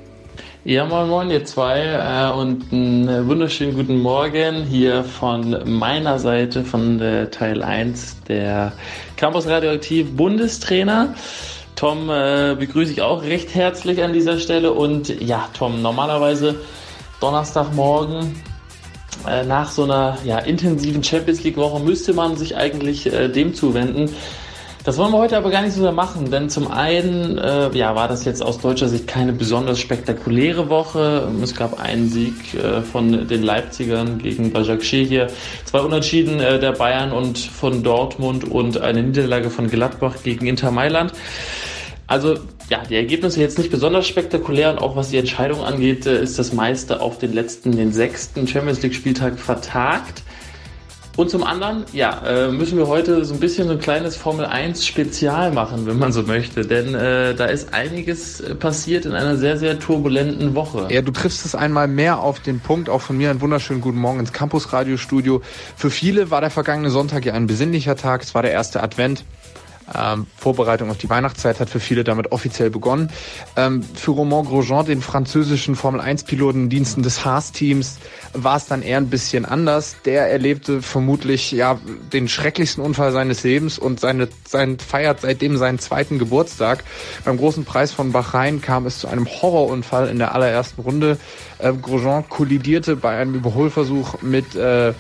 Ja, 0.62 0.84
moin 0.84 1.08
moin 1.08 1.30
ihr 1.30 1.42
zwei 1.46 1.80
äh, 1.80 2.38
und 2.38 2.70
einen 2.70 3.26
wunderschönen 3.26 3.74
guten 3.74 3.98
Morgen 4.02 4.64
hier 4.64 5.04
von 5.04 5.56
meiner 5.64 6.18
Seite 6.18 6.64
von 6.64 6.98
der 6.98 7.30
Teil 7.30 7.62
1 7.62 8.24
der 8.28 8.74
Campus 9.16 9.46
Radioaktiv 9.46 10.14
Bundestrainer. 10.14 11.14
Tom 11.76 12.10
äh, 12.10 12.56
begrüße 12.58 12.92
ich 12.92 13.00
auch 13.00 13.22
recht 13.22 13.54
herzlich 13.54 14.02
an 14.02 14.12
dieser 14.12 14.38
Stelle 14.38 14.74
und 14.74 15.08
ja, 15.22 15.48
Tom, 15.54 15.80
normalerweise 15.80 16.56
Donnerstagmorgen 17.22 18.38
äh, 19.26 19.46
nach 19.46 19.70
so 19.70 19.84
einer 19.84 20.18
ja, 20.24 20.40
intensiven 20.40 21.02
Champions 21.02 21.42
League 21.42 21.56
Woche 21.56 21.82
müsste 21.82 22.12
man 22.12 22.36
sich 22.36 22.54
eigentlich 22.54 23.10
äh, 23.10 23.28
dem 23.28 23.54
zuwenden, 23.54 24.10
das 24.84 24.96
wollen 24.96 25.12
wir 25.12 25.18
heute 25.18 25.36
aber 25.36 25.50
gar 25.50 25.62
nicht 25.62 25.74
so 25.74 25.82
sehr 25.82 25.92
machen, 25.92 26.30
denn 26.30 26.48
zum 26.48 26.70
einen 26.70 27.36
äh, 27.36 27.70
ja, 27.76 27.94
war 27.94 28.08
das 28.08 28.24
jetzt 28.24 28.42
aus 28.42 28.58
deutscher 28.58 28.88
Sicht 28.88 29.06
keine 29.06 29.32
besonders 29.32 29.78
spektakuläre 29.78 30.70
Woche. 30.70 31.30
Es 31.42 31.54
gab 31.54 31.78
einen 31.78 32.08
Sieg 32.08 32.54
äh, 32.54 32.80
von 32.80 33.28
den 33.28 33.42
Leipzigern 33.42 34.18
gegen 34.18 34.52
Bajakşehir, 34.52 35.06
hier, 35.06 35.26
zwei 35.64 35.80
Unentschieden 35.80 36.40
äh, 36.40 36.58
der 36.58 36.72
Bayern 36.72 37.12
und 37.12 37.38
von 37.38 37.82
Dortmund 37.82 38.44
und 38.44 38.80
eine 38.80 39.02
Niederlage 39.02 39.50
von 39.50 39.68
Gladbach 39.68 40.16
gegen 40.22 40.46
Inter 40.46 40.70
Mailand. 40.70 41.12
Also 42.06 42.38
ja, 42.70 42.82
die 42.88 42.96
Ergebnisse 42.96 43.40
jetzt 43.40 43.58
nicht 43.58 43.70
besonders 43.70 44.06
spektakulär 44.06 44.70
und 44.70 44.78
auch 44.78 44.96
was 44.96 45.10
die 45.10 45.18
Entscheidung 45.18 45.62
angeht, 45.62 46.06
äh, 46.06 46.22
ist 46.22 46.38
das 46.38 46.52
meiste 46.52 47.00
auf 47.00 47.18
den 47.18 47.32
letzten, 47.34 47.72
den 47.76 47.92
sechsten 47.92 48.48
Champions 48.48 48.82
League 48.82 48.94
Spieltag 48.94 49.38
vertagt. 49.38 50.22
Und 51.20 51.28
zum 51.28 51.44
anderen, 51.44 51.84
ja, 51.92 52.22
äh, 52.24 52.50
müssen 52.50 52.78
wir 52.78 52.88
heute 52.88 53.26
so 53.26 53.34
ein 53.34 53.40
bisschen 53.40 53.66
so 53.66 53.74
ein 53.74 53.78
kleines 53.78 54.16
Formel 54.16 54.46
1 54.46 54.86
Spezial 54.86 55.52
machen, 55.52 55.84
wenn 55.84 55.98
man 55.98 56.12
so 56.12 56.22
möchte. 56.22 56.64
Denn 56.64 56.94
äh, 56.94 57.34
da 57.34 57.44
ist 57.44 57.74
einiges 57.74 58.40
äh, 58.40 58.54
passiert 58.54 59.04
in 59.04 59.12
einer 59.12 59.36
sehr, 59.36 59.58
sehr 59.58 59.78
turbulenten 59.78 60.54
Woche. 60.54 60.88
Ja, 60.88 61.02
du 61.02 61.12
triffst 61.12 61.44
es 61.44 61.54
einmal 61.54 61.88
mehr 61.88 62.20
auf 62.20 62.40
den 62.40 62.60
Punkt. 62.60 62.88
Auch 62.88 63.02
von 63.02 63.18
mir 63.18 63.28
einen 63.28 63.42
wunderschönen 63.42 63.82
guten 63.82 63.98
Morgen 63.98 64.18
ins 64.18 64.32
Campus 64.32 64.72
Radiostudio. 64.72 65.42
Für 65.76 65.90
viele 65.90 66.30
war 66.30 66.40
der 66.40 66.48
vergangene 66.48 66.88
Sonntag 66.88 67.26
ja 67.26 67.34
ein 67.34 67.46
besinnlicher 67.46 67.96
Tag. 67.96 68.22
Es 68.22 68.34
war 68.34 68.40
der 68.40 68.52
erste 68.52 68.82
Advent. 68.82 69.26
Ähm, 69.94 70.26
Vorbereitung 70.36 70.90
auf 70.90 70.98
die 70.98 71.10
Weihnachtszeit 71.10 71.60
hat 71.60 71.70
für 71.70 71.80
viele 71.80 72.04
damit 72.04 72.32
offiziell 72.32 72.70
begonnen. 72.70 73.10
Ähm, 73.56 73.82
für 73.82 74.12
Romain 74.12 74.44
Grosjean, 74.44 74.86
den 74.86 75.02
französischen 75.02 75.74
Formel-1-Piloten 75.74 76.68
Diensten 76.68 77.02
des 77.02 77.24
Haas-Teams, 77.24 77.98
war 78.32 78.56
es 78.56 78.66
dann 78.66 78.82
eher 78.82 78.98
ein 78.98 79.10
bisschen 79.10 79.44
anders. 79.44 79.96
Der 80.04 80.30
erlebte 80.30 80.82
vermutlich 80.82 81.50
ja 81.52 81.78
den 82.12 82.28
schrecklichsten 82.28 82.82
Unfall 82.82 83.12
seines 83.12 83.42
Lebens 83.42 83.78
und 83.78 84.00
seine, 84.00 84.28
sein, 84.46 84.78
feiert 84.78 85.22
seitdem 85.22 85.56
seinen 85.56 85.78
zweiten 85.78 86.18
Geburtstag. 86.18 86.84
Beim 87.24 87.36
großen 87.36 87.64
Preis 87.64 87.92
von 87.92 88.12
Bahrain 88.12 88.60
kam 88.60 88.86
es 88.86 88.98
zu 88.98 89.08
einem 89.08 89.26
Horrorunfall 89.26 90.08
in 90.08 90.18
der 90.18 90.34
allerersten 90.34 90.82
Runde. 90.82 91.18
Äh, 91.58 91.72
Grosjean 91.72 92.28
kollidierte 92.28 92.96
bei 92.96 93.16
einem 93.16 93.34
Überholversuch 93.34 94.22
mit 94.22 94.54
äh, 94.54 94.94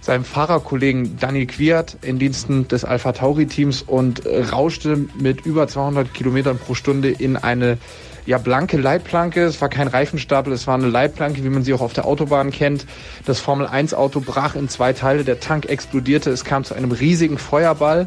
seinem 0.00 0.24
Fahrerkollegen 0.24 1.18
Daniel 1.18 1.46
Quiert 1.46 1.98
in 2.02 2.18
Diensten 2.18 2.68
des 2.68 2.84
Alpha 2.84 3.12
Tauri 3.12 3.46
Teams 3.46 3.82
und 3.82 4.22
rauschte 4.26 5.04
mit 5.18 5.44
über 5.44 5.68
200 5.68 6.12
Kilometern 6.14 6.58
pro 6.58 6.74
Stunde 6.74 7.10
in 7.10 7.36
eine 7.36 7.78
ja, 8.26 8.38
blanke 8.38 8.76
Leitplanke. 8.76 9.44
Es 9.44 9.60
war 9.60 9.68
kein 9.68 9.88
Reifenstapel, 9.88 10.52
es 10.52 10.66
war 10.66 10.74
eine 10.74 10.88
Leitplanke, 10.88 11.42
wie 11.44 11.48
man 11.48 11.64
sie 11.64 11.74
auch 11.74 11.80
auf 11.80 11.92
der 11.92 12.06
Autobahn 12.06 12.50
kennt. 12.50 12.86
Das 13.26 13.40
Formel 13.40 13.66
1 13.66 13.94
Auto 13.94 14.20
brach 14.20 14.54
in 14.54 14.68
zwei 14.68 14.92
Teile, 14.92 15.24
der 15.24 15.40
Tank 15.40 15.66
explodierte, 15.66 16.30
es 16.30 16.44
kam 16.44 16.64
zu 16.64 16.74
einem 16.74 16.92
riesigen 16.92 17.38
Feuerball. 17.38 18.06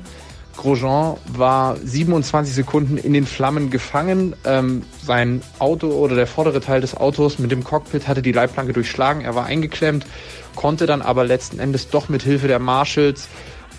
Grosjean 0.56 1.18
war 1.36 1.78
27 1.84 2.54
Sekunden 2.54 2.98
in 2.98 3.14
den 3.14 3.26
Flammen 3.26 3.72
gefangen. 3.72 4.36
Ähm, 4.46 4.84
sein 5.04 5.42
Auto 5.58 5.88
oder 5.88 6.16
der 6.16 6.28
vordere 6.28 6.62
Teil 6.62 6.80
des 6.80 6.96
Autos 6.96 7.40
mit 7.40 7.52
dem 7.52 7.64
Cockpit 7.64 8.08
hatte 8.08 8.22
die 8.22 8.32
Leitplanke 8.32 8.72
durchschlagen. 8.72 9.24
Er 9.24 9.34
war 9.34 9.46
eingeklemmt, 9.46 10.06
konnte 10.56 10.86
dann 10.86 11.02
aber 11.02 11.26
letzten 11.26 11.60
Endes 11.60 11.90
doch 11.90 12.10
mit 12.10 12.24
Hilfe 12.24 12.48
der 12.48 12.60
Marshals 12.60 13.28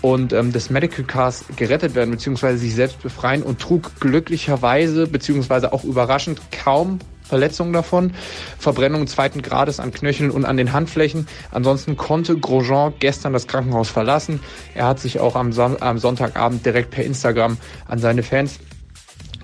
und 0.01 0.33
ähm, 0.33 0.51
des 0.51 0.69
Medical 0.69 1.03
Cars 1.03 1.45
gerettet 1.55 1.95
werden 1.95 2.11
bzw. 2.11 2.57
sich 2.57 2.75
selbst 2.75 3.01
befreien 3.01 3.41
und 3.41 3.59
trug 3.59 3.99
glücklicherweise 3.99 5.07
bzw. 5.07 5.67
auch 5.67 5.83
überraschend 5.83 6.39
kaum 6.51 6.99
Verletzungen 7.23 7.73
davon, 7.73 8.13
Verbrennungen 8.59 9.07
zweiten 9.07 9.41
Grades 9.41 9.79
an 9.79 9.91
Knöcheln 9.91 10.29
und 10.29 10.45
an 10.45 10.57
den 10.57 10.73
Handflächen. 10.73 11.27
Ansonsten 11.51 11.97
konnte 11.97 12.37
Grosjean 12.37 12.93
gestern 12.99 13.33
das 13.33 13.47
Krankenhaus 13.47 13.89
verlassen. 13.89 14.41
Er 14.75 14.85
hat 14.85 14.99
sich 14.99 15.19
auch 15.19 15.35
am, 15.35 15.51
Son 15.51 15.81
am 15.81 15.97
Sonntagabend 15.97 16.65
direkt 16.65 16.91
per 16.91 17.03
Instagram 17.03 17.57
an 17.87 17.99
seine 17.99 18.21
Fans 18.21 18.59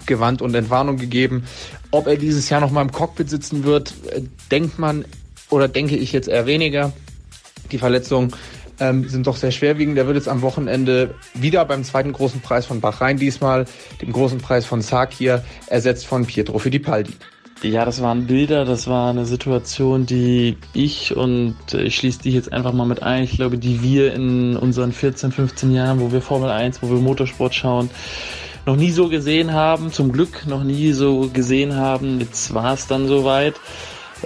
gewandt 0.06 0.42
und 0.42 0.54
Entwarnung 0.54 0.98
gegeben. 0.98 1.46
Ob 1.90 2.08
er 2.08 2.18
dieses 2.18 2.50
Jahr 2.50 2.62
noch 2.62 2.72
mal 2.72 2.82
im 2.82 2.92
Cockpit 2.92 3.30
sitzen 3.30 3.64
wird, 3.64 3.94
äh, 4.12 4.22
denkt 4.52 4.78
man 4.78 5.06
oder 5.50 5.68
denke 5.68 5.96
ich 5.96 6.12
jetzt 6.12 6.28
eher 6.28 6.46
weniger. 6.46 6.94
Die 7.72 7.78
Verletzungen 7.78 8.32
ähm, 8.80 9.08
sind 9.08 9.28
doch 9.28 9.36
sehr 9.36 9.52
schwerwiegend. 9.52 9.98
Der 9.98 10.08
wird 10.08 10.18
jetzt 10.18 10.28
am 10.28 10.42
Wochenende 10.42 11.16
wieder 11.34 11.64
beim 11.66 11.84
zweiten 11.84 12.12
großen 12.14 12.42
Preis 12.42 12.66
von 12.66 12.82
Bahrain 12.82 13.18
diesmal, 13.18 13.66
dem 14.02 14.12
großen 14.12 14.40
Preis 14.40 14.66
von 14.66 14.82
Sakir, 14.82 15.44
ersetzt 15.68 16.06
von 16.06 16.26
Pietro 16.26 16.60
Fittipaldi. 16.60 17.14
Ja, 17.64 17.86
das 17.86 18.02
waren 18.02 18.26
Bilder, 18.26 18.66
das 18.66 18.88
war 18.88 19.12
eine 19.12 19.26
Situation, 19.26 20.08
die 20.08 20.58
ich 20.74 21.16
und 21.16 21.56
ich 21.74 21.96
schließe 21.96 22.24
dich 22.24 22.34
jetzt 22.34 22.52
einfach 22.52 22.74
mal 22.74 22.88
mit 22.88 23.04
ein, 23.04 23.24
ich 23.24 23.34
glaube, 23.34 23.60
die 23.60 23.84
wir 23.84 24.16
in 24.16 24.58
unseren 24.58 24.92
14, 24.92 25.32
15 25.32 25.72
Jahren, 25.72 26.00
wo 26.00 26.12
wir 26.12 26.24
Formel 26.24 26.50
1, 26.50 26.82
wo 26.82 26.90
wir 26.90 26.98
Motorsport 26.98 27.54
schauen, 27.54 27.92
noch 28.66 28.76
nie 28.76 28.90
so 28.90 29.10
gesehen 29.10 29.54
haben, 29.54 29.92
zum 29.92 30.12
Glück 30.12 30.48
noch 30.48 30.64
nie 30.64 30.92
so 30.94 31.30
gesehen 31.32 31.76
haben. 31.76 32.20
Jetzt 32.20 32.52
war 32.54 32.74
es 32.74 32.88
dann 32.88 33.08
soweit. 33.08 33.56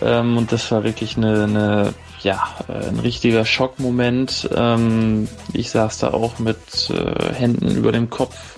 Ähm, 0.02 0.38
und 0.38 0.52
das 0.52 0.72
war 0.72 0.84
wirklich 0.84 1.18
eine, 1.18 1.44
eine 1.44 1.94
ja, 2.26 2.44
äh, 2.68 2.88
ein 2.88 3.00
richtiger 3.00 3.46
Schockmoment. 3.46 4.50
Ähm, 4.54 5.30
ich 5.54 5.70
saß 5.70 6.00
da 6.00 6.12
auch 6.12 6.40
mit 6.40 6.90
äh, 6.90 7.34
Händen 7.34 7.78
über 7.78 7.92
dem 7.92 8.10
Kopf 8.10 8.58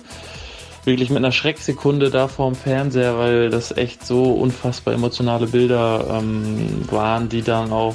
wirklich 0.84 1.10
mit 1.10 1.18
einer 1.18 1.32
Schrecksekunde 1.32 2.08
da 2.08 2.28
vorm 2.28 2.54
Fernseher, 2.54 3.18
weil 3.18 3.50
das 3.50 3.76
echt 3.76 4.06
so 4.06 4.32
unfassbar 4.32 4.94
emotionale 4.94 5.46
Bilder 5.46 6.18
ähm, 6.18 6.88
waren, 6.90 7.28
die 7.28 7.42
dann 7.42 7.70
auch 7.70 7.94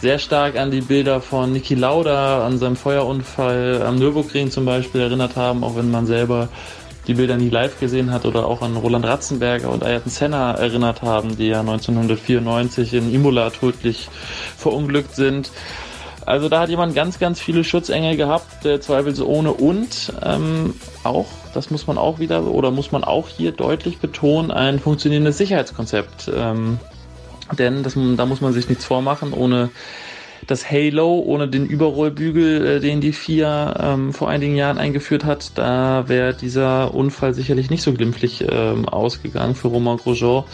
sehr 0.00 0.18
stark 0.18 0.56
an 0.56 0.70
die 0.70 0.80
Bilder 0.80 1.20
von 1.20 1.52
Niki 1.52 1.74
Lauda, 1.74 2.46
an 2.46 2.58
seinem 2.58 2.76
Feuerunfall 2.76 3.82
am 3.86 3.96
Nürburgring 3.96 4.50
zum 4.50 4.64
Beispiel 4.64 5.02
erinnert 5.02 5.36
haben, 5.36 5.62
auch 5.62 5.76
wenn 5.76 5.90
man 5.90 6.06
selber 6.06 6.48
die 7.06 7.14
Bilder 7.14 7.36
nie 7.36 7.48
live 7.48 7.80
gesehen 7.80 8.12
hat 8.12 8.24
oder 8.26 8.46
auch 8.46 8.62
an 8.62 8.76
Roland 8.76 9.04
Ratzenberger 9.04 9.70
und 9.70 9.82
Ayrton 9.82 10.10
Senna 10.10 10.52
erinnert 10.52 11.02
haben, 11.02 11.36
die 11.36 11.48
ja 11.48 11.60
1994 11.60 12.94
in 12.94 13.12
Imola 13.12 13.50
tödlich 13.50 14.08
verunglückt 14.56 15.14
sind. 15.14 15.50
Also 16.24 16.48
da 16.48 16.60
hat 16.60 16.68
jemand 16.68 16.94
ganz, 16.94 17.18
ganz 17.18 17.40
viele 17.40 17.64
Schutzengel 17.64 18.16
gehabt, 18.16 18.64
der 18.64 18.80
zweifelsohne 18.80 19.52
und 19.52 20.12
ähm, 20.24 20.74
auch, 21.02 21.26
das 21.52 21.70
muss 21.70 21.88
man 21.88 21.98
auch 21.98 22.20
wieder 22.20 22.44
oder 22.44 22.70
muss 22.70 22.92
man 22.92 23.02
auch 23.02 23.28
hier 23.28 23.50
deutlich 23.50 23.98
betonen, 23.98 24.52
ein 24.52 24.78
funktionierendes 24.78 25.36
Sicherheitskonzept. 25.38 26.30
Ähm, 26.32 26.78
denn 27.58 27.82
das, 27.82 27.94
da 28.16 28.26
muss 28.26 28.40
man 28.40 28.52
sich 28.52 28.68
nichts 28.68 28.84
vormachen, 28.84 29.32
ohne 29.32 29.70
das 30.46 30.70
Halo, 30.70 31.20
ohne 31.20 31.48
den 31.48 31.66
Überrollbügel, 31.66 32.66
äh, 32.66 32.80
den 32.80 33.00
die 33.00 33.12
FIA 33.12 33.94
ähm, 33.94 34.12
vor 34.12 34.28
einigen 34.28 34.56
Jahren 34.56 34.78
eingeführt 34.78 35.24
hat, 35.24 35.52
da 35.56 36.08
wäre 36.08 36.34
dieser 36.34 36.94
Unfall 36.94 37.34
sicherlich 37.34 37.70
nicht 37.70 37.82
so 37.82 37.92
glimpflich 37.92 38.44
ähm, 38.48 38.88
ausgegangen 38.88 39.54
für 39.54 39.68
Romain 39.68 39.98
Grosjean. 39.98 40.44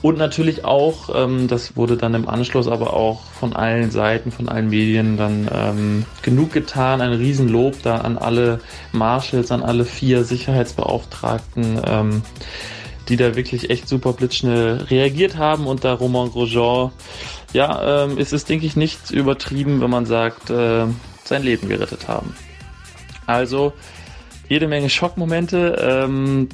Und 0.00 0.16
natürlich 0.16 0.64
auch, 0.64 1.10
ähm, 1.14 1.48
das 1.48 1.76
wurde 1.76 1.96
dann 1.96 2.14
im 2.14 2.28
Anschluss 2.28 2.68
aber 2.68 2.94
auch 2.94 3.24
von 3.24 3.54
allen 3.54 3.90
Seiten, 3.90 4.30
von 4.30 4.48
allen 4.48 4.68
Medien 4.70 5.16
dann 5.16 5.50
ähm, 5.52 6.04
genug 6.22 6.52
getan. 6.52 7.00
Ein 7.00 7.14
Riesenlob 7.14 7.82
da 7.82 7.98
an 7.98 8.16
alle 8.16 8.60
Marshals, 8.92 9.50
an 9.50 9.62
alle 9.62 9.84
vier 9.84 10.22
Sicherheitsbeauftragten, 10.22 11.80
ähm, 11.84 12.22
die 13.08 13.16
da 13.16 13.34
wirklich 13.34 13.70
echt 13.70 13.88
super 13.88 14.12
blitzschnell 14.12 14.86
reagiert 14.88 15.36
haben. 15.36 15.66
Und 15.66 15.82
da 15.82 15.94
Romain 15.94 16.30
Grosjean, 16.30 16.92
ja, 17.52 18.04
ähm, 18.04 18.18
ist 18.18 18.32
es, 18.32 18.44
denke 18.44 18.66
ich, 18.66 18.76
nicht 18.76 19.10
übertrieben, 19.10 19.80
wenn 19.80 19.90
man 19.90 20.06
sagt, 20.06 20.50
äh, 20.50 20.86
sein 21.24 21.42
Leben 21.42 21.68
gerettet 21.68 22.08
haben. 22.08 22.34
Also 23.26 23.72
jede 24.48 24.68
Menge 24.68 24.88
Schockmomente. 24.88 25.76
Ähm, 25.80 26.48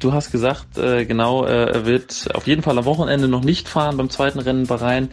Du 0.00 0.14
hast 0.14 0.32
gesagt, 0.32 0.78
äh, 0.78 1.04
genau, 1.04 1.44
äh, 1.44 1.72
er 1.72 1.84
wird 1.84 2.30
auf 2.32 2.46
jeden 2.46 2.62
Fall 2.62 2.78
am 2.78 2.86
Wochenende 2.86 3.28
noch 3.28 3.44
nicht 3.44 3.68
fahren 3.68 3.98
beim 3.98 4.08
zweiten 4.08 4.38
Rennen 4.38 4.66
Bahrain. 4.66 5.10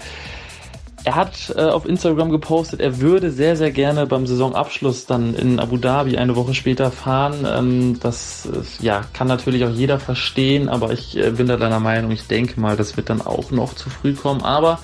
Er 1.07 1.15
hat 1.15 1.53
äh, 1.55 1.61
auf 1.61 1.85
Instagram 1.85 2.31
gepostet, 2.31 2.81
er 2.81 2.99
würde 2.99 3.31
sehr, 3.31 3.55
sehr 3.55 3.71
gerne 3.71 4.05
beim 4.07 4.27
Saisonabschluss 4.27 5.05
dann 5.05 5.35
in 5.35 5.57
Abu 5.57 5.77
Dhabi 5.77 6.17
eine 6.17 6.35
Woche 6.35 6.53
später 6.53 6.91
fahren. 6.91 7.47
Ähm, 7.49 7.97
das 8.01 8.45
äh, 8.45 8.83
ja, 8.83 9.05
kann 9.13 9.27
natürlich 9.27 9.63
auch 9.63 9.69
jeder 9.69 10.01
verstehen, 10.01 10.67
aber 10.67 10.91
ich 10.91 11.15
äh, 11.15 11.31
bin 11.31 11.47
da 11.47 11.55
deiner 11.55 11.79
Meinung, 11.79 12.11
ich 12.11 12.27
denke 12.27 12.59
mal, 12.59 12.75
das 12.75 12.97
wird 12.97 13.09
dann 13.09 13.21
auch 13.21 13.51
noch 13.51 13.73
zu 13.73 13.89
früh 13.89 14.15
kommen. 14.15 14.41
Aber 14.41 14.79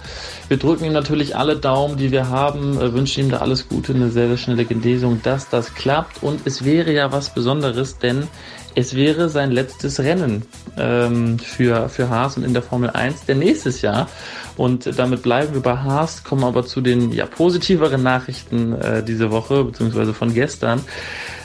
wir 0.47 0.55
drücken 0.55 0.85
ihm 0.85 0.93
natürlich 0.93 1.35
alle 1.35 1.57
Daumen, 1.57 1.97
die 1.97 2.13
wir 2.13 2.29
haben, 2.29 2.79
äh, 2.79 2.93
wünschen 2.93 3.25
ihm 3.25 3.29
da 3.29 3.39
alles 3.39 3.67
Gute, 3.67 3.93
eine 3.93 4.09
sehr, 4.09 4.29
sehr 4.29 4.37
schnelle 4.37 4.63
Genesung, 4.63 5.19
dass 5.23 5.49
das 5.49 5.75
klappt. 5.75 6.23
Und 6.23 6.39
es 6.45 6.63
wäre 6.63 6.93
ja 6.93 7.11
was 7.11 7.33
Besonderes, 7.33 7.97
denn 7.97 8.29
es 8.75 8.95
wäre 8.95 9.29
sein 9.29 9.51
letztes 9.51 9.99
Rennen 9.99 10.43
ähm, 10.77 11.39
für, 11.39 11.89
für 11.89 12.09
Haas 12.09 12.37
und 12.37 12.43
in 12.43 12.53
der 12.53 12.63
Formel 12.63 12.89
1 12.89 13.25
der 13.25 13.35
nächstes 13.35 13.81
Jahr. 13.81 14.09
Und 14.55 14.99
damit 14.99 15.23
bleiben 15.23 15.53
wir 15.53 15.61
bei 15.61 15.77
Haas, 15.77 16.23
kommen 16.23 16.43
aber 16.43 16.65
zu 16.65 16.81
den 16.81 17.11
ja, 17.11 17.25
positiveren 17.25 18.03
Nachrichten 18.03 18.73
äh, 18.73 19.03
diese 19.03 19.31
Woche, 19.31 19.63
beziehungsweise 19.63 20.13
von 20.13 20.33
gestern. 20.33 20.81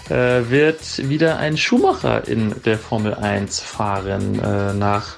Äh, 0.08 0.48
wird 0.48 1.08
wieder 1.08 1.38
ein 1.38 1.56
Schumacher 1.56 2.26
in 2.26 2.54
der 2.64 2.78
Formel 2.78 3.14
1 3.14 3.60
fahren 3.60 4.40
äh, 4.40 4.72
nach 4.72 5.16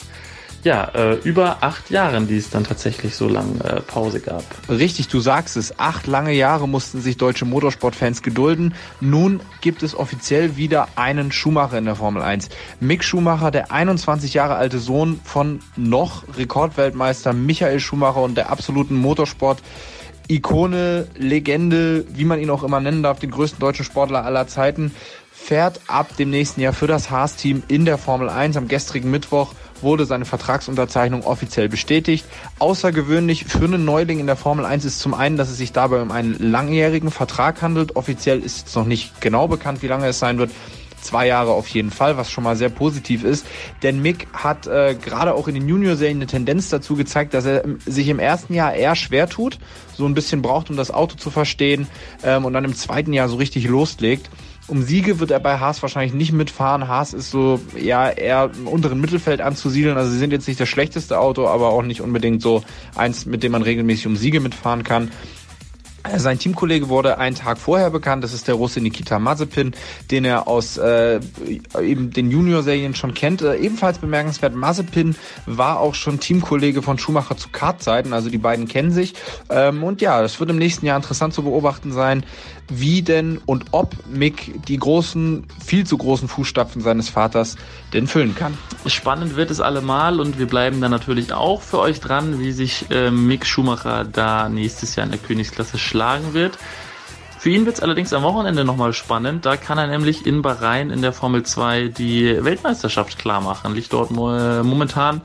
ja, 0.62 0.84
äh, 0.94 1.14
über 1.24 1.58
acht 1.62 1.90
Jahren, 1.90 2.28
die 2.28 2.36
es 2.36 2.50
dann 2.50 2.64
tatsächlich 2.64 3.16
so 3.16 3.28
lange 3.28 3.62
äh, 3.64 3.80
Pause 3.80 4.20
gab. 4.20 4.44
Richtig, 4.68 5.08
du 5.08 5.20
sagst 5.20 5.56
es. 5.56 5.78
Acht 5.78 6.06
lange 6.06 6.32
Jahre 6.32 6.68
mussten 6.68 7.00
sich 7.00 7.16
deutsche 7.16 7.44
Motorsportfans 7.44 8.22
gedulden. 8.22 8.74
Nun 9.00 9.40
gibt 9.62 9.82
es 9.82 9.94
offiziell 9.94 10.56
wieder 10.56 10.88
einen 10.96 11.32
Schumacher 11.32 11.78
in 11.78 11.86
der 11.86 11.96
Formel 11.96 12.22
1. 12.22 12.50
Mick 12.78 13.04
Schumacher, 13.04 13.50
der 13.50 13.72
21 13.72 14.34
Jahre 14.34 14.56
alte 14.56 14.78
Sohn 14.78 15.20
von 15.24 15.60
noch 15.76 16.24
Rekordweltmeister 16.36 17.32
Michael 17.32 17.80
Schumacher 17.80 18.22
und 18.22 18.36
der 18.36 18.50
absoluten 18.50 18.96
Motorsport 18.96 19.62
Ikone, 20.28 21.08
Legende, 21.16 22.04
wie 22.14 22.24
man 22.24 22.38
ihn 22.38 22.50
auch 22.50 22.62
immer 22.62 22.80
nennen 22.80 23.02
darf, 23.02 23.18
den 23.18 23.32
größten 23.32 23.58
deutschen 23.58 23.84
Sportler 23.84 24.24
aller 24.24 24.46
Zeiten, 24.46 24.94
fährt 25.32 25.80
ab 25.88 26.16
dem 26.16 26.30
nächsten 26.30 26.60
Jahr 26.60 26.72
für 26.72 26.86
das 26.86 27.10
Haas-Team 27.10 27.64
in 27.66 27.84
der 27.84 27.98
Formel 27.98 28.28
1 28.28 28.56
am 28.56 28.68
gestrigen 28.68 29.10
Mittwoch 29.10 29.54
wurde 29.82 30.06
seine 30.06 30.24
Vertragsunterzeichnung 30.24 31.24
offiziell 31.24 31.68
bestätigt. 31.68 32.24
Außergewöhnlich 32.58 33.44
für 33.44 33.64
einen 33.64 33.84
Neuling 33.84 34.20
in 34.20 34.26
der 34.26 34.36
Formel 34.36 34.64
1 34.64 34.84
ist 34.84 35.00
zum 35.00 35.14
einen, 35.14 35.36
dass 35.36 35.50
es 35.50 35.56
sich 35.56 35.72
dabei 35.72 36.02
um 36.02 36.10
einen 36.10 36.36
langjährigen 36.38 37.10
Vertrag 37.10 37.62
handelt. 37.62 37.96
Offiziell 37.96 38.40
ist 38.40 38.58
jetzt 38.58 38.76
noch 38.76 38.86
nicht 38.86 39.20
genau 39.20 39.48
bekannt, 39.48 39.82
wie 39.82 39.88
lange 39.88 40.06
es 40.06 40.18
sein 40.18 40.38
wird 40.38 40.50
zwei 41.00 41.26
Jahre 41.26 41.52
auf 41.52 41.68
jeden 41.68 41.90
Fall, 41.90 42.16
was 42.16 42.30
schon 42.30 42.44
mal 42.44 42.56
sehr 42.56 42.68
positiv 42.68 43.24
ist. 43.24 43.46
Denn 43.82 44.02
Mick 44.02 44.26
hat 44.32 44.66
äh, 44.66 44.94
gerade 44.94 45.34
auch 45.34 45.48
in 45.48 45.54
den 45.54 45.68
Junior-Serien 45.68 46.18
eine 46.18 46.26
Tendenz 46.26 46.68
dazu 46.68 46.94
gezeigt, 46.94 47.34
dass 47.34 47.44
er 47.46 47.64
sich 47.86 48.08
im 48.08 48.18
ersten 48.18 48.54
Jahr 48.54 48.74
eher 48.74 48.94
schwer 48.94 49.28
tut, 49.28 49.58
so 49.96 50.06
ein 50.06 50.14
bisschen 50.14 50.42
braucht, 50.42 50.70
um 50.70 50.76
das 50.76 50.90
Auto 50.90 51.16
zu 51.16 51.30
verstehen 51.30 51.86
ähm, 52.22 52.44
und 52.44 52.52
dann 52.52 52.64
im 52.64 52.74
zweiten 52.74 53.12
Jahr 53.12 53.28
so 53.28 53.36
richtig 53.36 53.66
loslegt. 53.66 54.30
Um 54.70 54.82
Siege 54.82 55.18
wird 55.18 55.32
er 55.32 55.40
bei 55.40 55.58
Haas 55.58 55.82
wahrscheinlich 55.82 56.14
nicht 56.14 56.32
mitfahren. 56.32 56.86
Haas 56.86 57.12
ist 57.12 57.32
so 57.32 57.60
ja 57.76 58.08
eher 58.08 58.52
im 58.56 58.68
unteren 58.68 59.00
Mittelfeld 59.00 59.40
anzusiedeln. 59.40 59.96
Also 59.96 60.12
sie 60.12 60.18
sind 60.18 60.30
jetzt 60.30 60.46
nicht 60.46 60.60
das 60.60 60.68
schlechteste 60.68 61.18
Auto, 61.18 61.48
aber 61.48 61.70
auch 61.70 61.82
nicht 61.82 62.00
unbedingt 62.00 62.40
so 62.40 62.62
eins, 62.94 63.26
mit 63.26 63.42
dem 63.42 63.50
man 63.50 63.62
regelmäßig 63.62 64.06
um 64.06 64.16
Siege 64.16 64.38
mitfahren 64.38 64.84
kann. 64.84 65.10
Sein 66.16 66.38
Teamkollege 66.38 66.88
wurde 66.88 67.18
einen 67.18 67.36
Tag 67.36 67.58
vorher 67.58 67.90
bekannt. 67.90 68.24
Das 68.24 68.32
ist 68.32 68.48
der 68.48 68.54
Russe 68.54 68.80
Nikita 68.80 69.18
Mazepin, 69.18 69.72
den 70.10 70.24
er 70.24 70.48
aus 70.48 70.78
äh, 70.78 71.20
eben 71.78 72.10
den 72.10 72.30
Junior-Serien 72.30 72.94
schon 72.94 73.12
kennt. 73.12 73.42
Äh, 73.42 73.56
ebenfalls 73.56 73.98
bemerkenswert, 73.98 74.54
Mazepin 74.54 75.14
war 75.44 75.78
auch 75.78 75.94
schon 75.94 76.18
Teamkollege 76.18 76.80
von 76.80 76.98
Schumacher 76.98 77.36
zu 77.36 77.50
Kartzeiten. 77.50 78.14
Also 78.14 78.30
die 78.30 78.38
beiden 78.38 78.66
kennen 78.66 78.92
sich. 78.92 79.14
Ähm, 79.50 79.84
und 79.84 80.00
ja, 80.00 80.22
es 80.22 80.40
wird 80.40 80.48
im 80.48 80.56
nächsten 80.56 80.86
Jahr 80.86 80.96
interessant 80.96 81.34
zu 81.34 81.42
beobachten 81.42 81.92
sein, 81.92 82.24
wie 82.70 83.02
denn 83.02 83.40
und 83.46 83.66
ob 83.72 83.94
Mick 84.06 84.64
die 84.66 84.78
großen, 84.78 85.46
viel 85.64 85.86
zu 85.86 85.98
großen 85.98 86.28
Fußstapfen 86.28 86.80
seines 86.80 87.08
Vaters 87.08 87.56
denn 87.92 88.06
füllen 88.06 88.34
kann. 88.34 88.56
Spannend 88.86 89.36
wird 89.36 89.50
es 89.50 89.60
allemal 89.60 90.20
und 90.20 90.38
wir 90.38 90.46
bleiben 90.46 90.80
dann 90.80 90.90
natürlich 90.90 91.32
auch 91.32 91.62
für 91.62 91.78
euch 91.78 92.00
dran, 92.00 92.38
wie 92.38 92.52
sich 92.52 92.86
äh, 92.90 93.10
Mick 93.10 93.44
Schumacher 93.44 94.04
da 94.04 94.48
nächstes 94.48 94.96
Jahr 94.96 95.04
in 95.04 95.12
der 95.12 95.20
Königsklasse 95.20 95.78
schlagen 95.78 96.32
wird. 96.32 96.58
Für 97.40 97.48
ihn 97.48 97.64
wird 97.64 97.76
es 97.76 97.82
allerdings 97.82 98.12
am 98.12 98.22
Wochenende 98.22 98.66
nochmal 98.66 98.92
spannend. 98.92 99.46
Da 99.46 99.56
kann 99.56 99.78
er 99.78 99.86
nämlich 99.86 100.26
in 100.26 100.42
Bahrain 100.42 100.90
in 100.90 101.00
der 101.00 101.14
Formel 101.14 101.42
2 101.42 101.88
die 101.88 102.44
Weltmeisterschaft 102.44 103.18
klar 103.18 103.40
machen. 103.40 103.74
Liegt 103.74 103.94
dort 103.94 104.10
momentan 104.10 105.22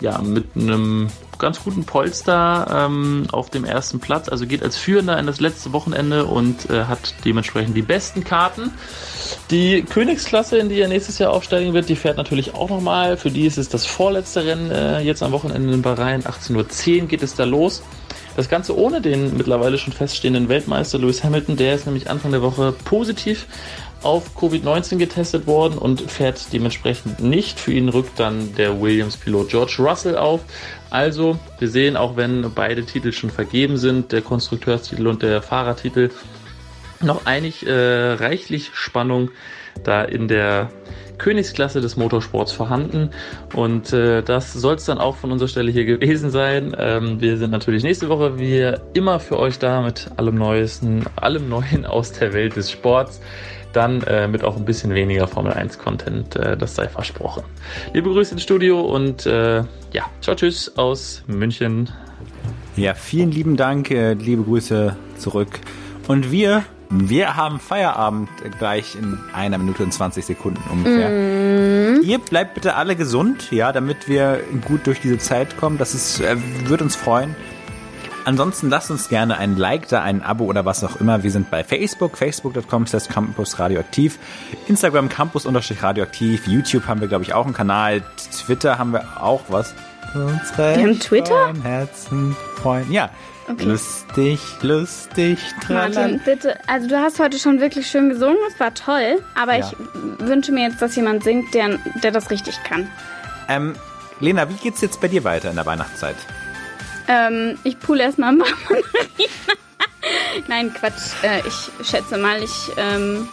ja 0.00 0.20
mit 0.20 0.44
einem 0.54 1.08
ganz 1.38 1.62
guten 1.62 1.84
Polster 1.84 2.86
ähm, 2.88 3.26
auf 3.32 3.50
dem 3.50 3.64
ersten 3.64 4.00
Platz. 4.00 4.28
Also 4.28 4.46
geht 4.46 4.62
als 4.62 4.76
Führender 4.76 5.18
in 5.18 5.26
das 5.26 5.40
letzte 5.40 5.72
Wochenende 5.72 6.26
und 6.26 6.70
äh, 6.70 6.84
hat 6.84 7.14
dementsprechend 7.24 7.76
die 7.76 7.82
besten 7.82 8.24
Karten. 8.24 8.72
Die 9.50 9.82
Königsklasse, 9.82 10.58
in 10.58 10.68
die 10.68 10.80
er 10.80 10.88
nächstes 10.88 11.18
Jahr 11.18 11.32
aufsteigen 11.32 11.74
wird, 11.74 11.88
die 11.88 11.96
fährt 11.96 12.16
natürlich 12.16 12.54
auch 12.54 12.70
nochmal. 12.70 13.16
Für 13.16 13.30
die 13.30 13.46
ist 13.46 13.58
es 13.58 13.68
das 13.68 13.86
vorletzte 13.86 14.44
Rennen 14.44 14.70
äh, 14.70 15.00
jetzt 15.00 15.22
am 15.22 15.32
Wochenende 15.32 15.72
in 15.72 15.82
Bahrain. 15.82 16.22
18.10 16.22 17.02
Uhr 17.02 17.08
geht 17.08 17.22
es 17.22 17.34
da 17.34 17.44
los. 17.44 17.82
Das 18.36 18.50
Ganze 18.50 18.76
ohne 18.76 19.00
den 19.00 19.34
mittlerweile 19.36 19.78
schon 19.78 19.94
feststehenden 19.94 20.50
Weltmeister 20.50 20.98
Lewis 20.98 21.24
Hamilton. 21.24 21.56
Der 21.56 21.74
ist 21.74 21.86
nämlich 21.86 22.10
Anfang 22.10 22.32
der 22.32 22.42
Woche 22.42 22.74
positiv 22.84 23.46
auf 24.02 24.36
Covid-19 24.36 24.98
getestet 24.98 25.46
worden 25.46 25.78
und 25.78 26.00
fährt 26.00 26.52
dementsprechend 26.52 27.20
nicht. 27.20 27.58
Für 27.58 27.72
ihn 27.72 27.88
rückt 27.88 28.18
dann 28.20 28.54
der 28.54 28.80
Williams-Pilot 28.80 29.48
George 29.48 29.76
Russell 29.78 30.16
auf. 30.16 30.42
Also, 30.90 31.38
wir 31.58 31.68
sehen, 31.68 31.96
auch 31.96 32.16
wenn 32.16 32.52
beide 32.54 32.84
Titel 32.84 33.12
schon 33.12 33.30
vergeben 33.30 33.76
sind, 33.76 34.12
der 34.12 34.22
Konstrukteurstitel 34.22 35.06
und 35.06 35.22
der 35.22 35.42
Fahrertitel, 35.42 36.10
noch 37.00 37.26
eigentlich 37.26 37.66
äh, 37.66 38.12
reichlich 38.12 38.70
Spannung 38.74 39.30
da 39.84 40.02
in 40.02 40.28
der 40.28 40.70
Königsklasse 41.18 41.80
des 41.80 41.96
Motorsports 41.96 42.52
vorhanden. 42.52 43.10
Und 43.54 43.92
äh, 43.92 44.22
das 44.22 44.52
soll 44.52 44.76
es 44.76 44.84
dann 44.84 44.98
auch 44.98 45.16
von 45.16 45.32
unserer 45.32 45.48
Stelle 45.48 45.70
hier 45.70 45.84
gewesen 45.84 46.30
sein. 46.30 46.76
Ähm, 46.78 47.20
wir 47.20 47.36
sind 47.36 47.50
natürlich 47.50 47.82
nächste 47.82 48.08
Woche 48.08 48.38
wie 48.38 48.72
immer 48.94 49.20
für 49.20 49.38
euch 49.38 49.58
da 49.58 49.82
mit 49.82 50.10
allem 50.16 50.36
Neuesten, 50.36 51.04
allem 51.16 51.48
Neuen 51.48 51.86
aus 51.86 52.12
der 52.12 52.32
Welt 52.32 52.56
des 52.56 52.70
Sports. 52.70 53.20
Dann 53.76 54.00
äh, 54.04 54.26
mit 54.26 54.42
auch 54.42 54.56
ein 54.56 54.64
bisschen 54.64 54.94
weniger 54.94 55.28
Formel 55.28 55.52
1 55.52 55.78
Content, 55.78 56.34
äh, 56.34 56.56
das 56.56 56.74
sei 56.76 56.88
versprochen. 56.88 57.42
Liebe 57.92 58.08
Grüße 58.08 58.32
ins 58.32 58.42
Studio 58.42 58.80
und 58.80 59.26
äh, 59.26 59.58
ja, 59.92 60.04
ciao, 60.22 60.34
tschüss 60.34 60.78
aus 60.78 61.22
München. 61.26 61.90
Ja, 62.76 62.94
vielen 62.94 63.30
lieben 63.30 63.58
Dank, 63.58 63.90
äh, 63.90 64.14
liebe 64.14 64.44
Grüße 64.44 64.96
zurück. 65.18 65.60
Und 66.08 66.30
wir 66.30 66.64
wir 66.88 67.36
haben 67.36 67.58
Feierabend 67.58 68.28
gleich 68.58 68.94
in 68.94 69.18
einer 69.34 69.58
Minute 69.58 69.82
und 69.82 69.92
20 69.92 70.24
Sekunden 70.24 70.62
ungefähr. 70.70 71.10
Mm. 71.10 72.02
Ihr 72.02 72.18
bleibt 72.18 72.54
bitte 72.54 72.76
alle 72.76 72.94
gesund, 72.96 73.50
ja, 73.50 73.72
damit 73.72 74.08
wir 74.08 74.40
gut 74.66 74.86
durch 74.86 75.00
diese 75.00 75.18
Zeit 75.18 75.56
kommen. 75.58 75.78
Das 75.78 75.94
ist, 75.94 76.20
äh, 76.20 76.36
wird 76.68 76.82
uns 76.82 76.94
freuen. 76.94 77.34
Ansonsten 78.26 78.68
lasst 78.70 78.90
uns 78.90 79.08
gerne 79.08 79.38
ein 79.38 79.56
Like 79.56 79.86
da, 79.86 80.02
ein 80.02 80.20
Abo 80.20 80.46
oder 80.46 80.64
was 80.64 80.82
auch 80.82 80.96
immer. 80.96 81.22
Wir 81.22 81.30
sind 81.30 81.48
bei 81.48 81.62
Facebook, 81.62 82.18
facebook.com 82.18 82.84
slash 82.88 83.06
Campus 83.06 83.60
Radioaktiv, 83.60 84.18
Instagram 84.66 85.08
Campus 85.08 85.46
Radioaktiv, 85.46 86.48
YouTube 86.48 86.88
haben 86.88 87.00
wir, 87.00 87.06
glaube 87.06 87.22
ich, 87.22 87.34
auch 87.34 87.44
einen 87.44 87.54
Kanal, 87.54 88.02
Twitter 88.32 88.78
haben 88.78 88.92
wir 88.92 89.22
auch 89.22 89.42
was. 89.46 89.74
Wir 90.12 90.22
haben 90.22 90.98
Twitter? 90.98 91.52
Herzen, 91.62 92.36
Freund. 92.56 92.90
Ja, 92.90 93.10
Okay. 93.48 93.62
Lustig, 93.62 94.40
lustig. 94.62 95.38
Martin, 95.68 96.20
bitte, 96.24 96.58
also 96.66 96.88
du 96.88 96.98
hast 96.98 97.20
heute 97.20 97.38
schon 97.38 97.60
wirklich 97.60 97.86
schön 97.86 98.08
gesungen, 98.08 98.38
es 98.48 98.58
war 98.58 98.74
toll, 98.74 99.22
aber 99.36 99.56
ja. 99.56 99.70
ich 99.70 100.26
wünsche 100.26 100.50
mir 100.50 100.68
jetzt, 100.68 100.82
dass 100.82 100.96
jemand 100.96 101.22
singt, 101.22 101.54
der, 101.54 101.78
der 102.02 102.10
das 102.10 102.32
richtig 102.32 102.60
kann. 102.64 102.90
Ähm, 103.48 103.76
Lena, 104.18 104.48
wie 104.48 104.54
geht's 104.54 104.80
jetzt 104.80 105.00
bei 105.00 105.06
dir 105.06 105.22
weiter 105.22 105.48
in 105.50 105.54
der 105.54 105.64
Weihnachtszeit? 105.64 106.16
Ähm, 107.08 107.58
ich 107.64 107.78
pool 107.78 108.00
erstmal 108.00 108.30
ein 108.30 108.38
paar 108.38 108.48
Nein, 110.48 110.72
Quatsch. 110.72 111.22
Äh, 111.22 111.40
ich 111.46 111.88
schätze 111.88 112.16
mal, 112.16 112.42
ich 112.42 112.70
ähm, 112.76 113.28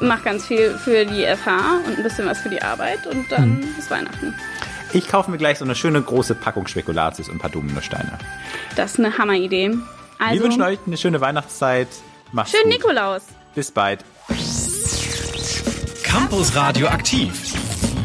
mache 0.00 0.22
ganz 0.22 0.46
viel 0.46 0.76
für 0.78 1.04
die 1.04 1.24
FH 1.24 1.80
und 1.86 1.98
ein 1.98 2.02
bisschen 2.02 2.26
was 2.26 2.40
für 2.40 2.48
die 2.48 2.62
Arbeit 2.62 3.06
und 3.06 3.30
dann 3.30 3.62
hm. 3.62 3.74
ist 3.78 3.90
Weihnachten. 3.90 4.34
Ich 4.92 5.08
kaufe 5.08 5.30
mir 5.30 5.38
gleich 5.38 5.58
so 5.58 5.64
eine 5.64 5.76
schöne 5.76 6.02
große 6.02 6.34
Packung 6.34 6.66
Spekulatius 6.66 7.28
und 7.28 7.36
ein 7.36 7.38
paar 7.38 7.50
Dominosteine. 7.50 8.18
Das 8.74 8.92
ist 8.92 8.98
eine 8.98 9.16
Hammeridee. 9.16 9.76
Also, 10.18 10.34
Wir 10.34 10.42
wünschen 10.42 10.62
euch 10.62 10.78
eine 10.86 10.96
schöne 10.96 11.20
Weihnachtszeit. 11.20 11.88
Macht's 12.32 12.50
Schönen 12.50 12.70
gut. 12.70 12.72
Nikolaus. 12.72 13.22
Bis 13.54 13.70
bald. 13.70 14.04
Campus 16.02 16.54
Radio 16.54 16.88
aktiv. 16.88 17.54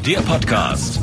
Der 0.06 0.20
Podcast. 0.22 1.00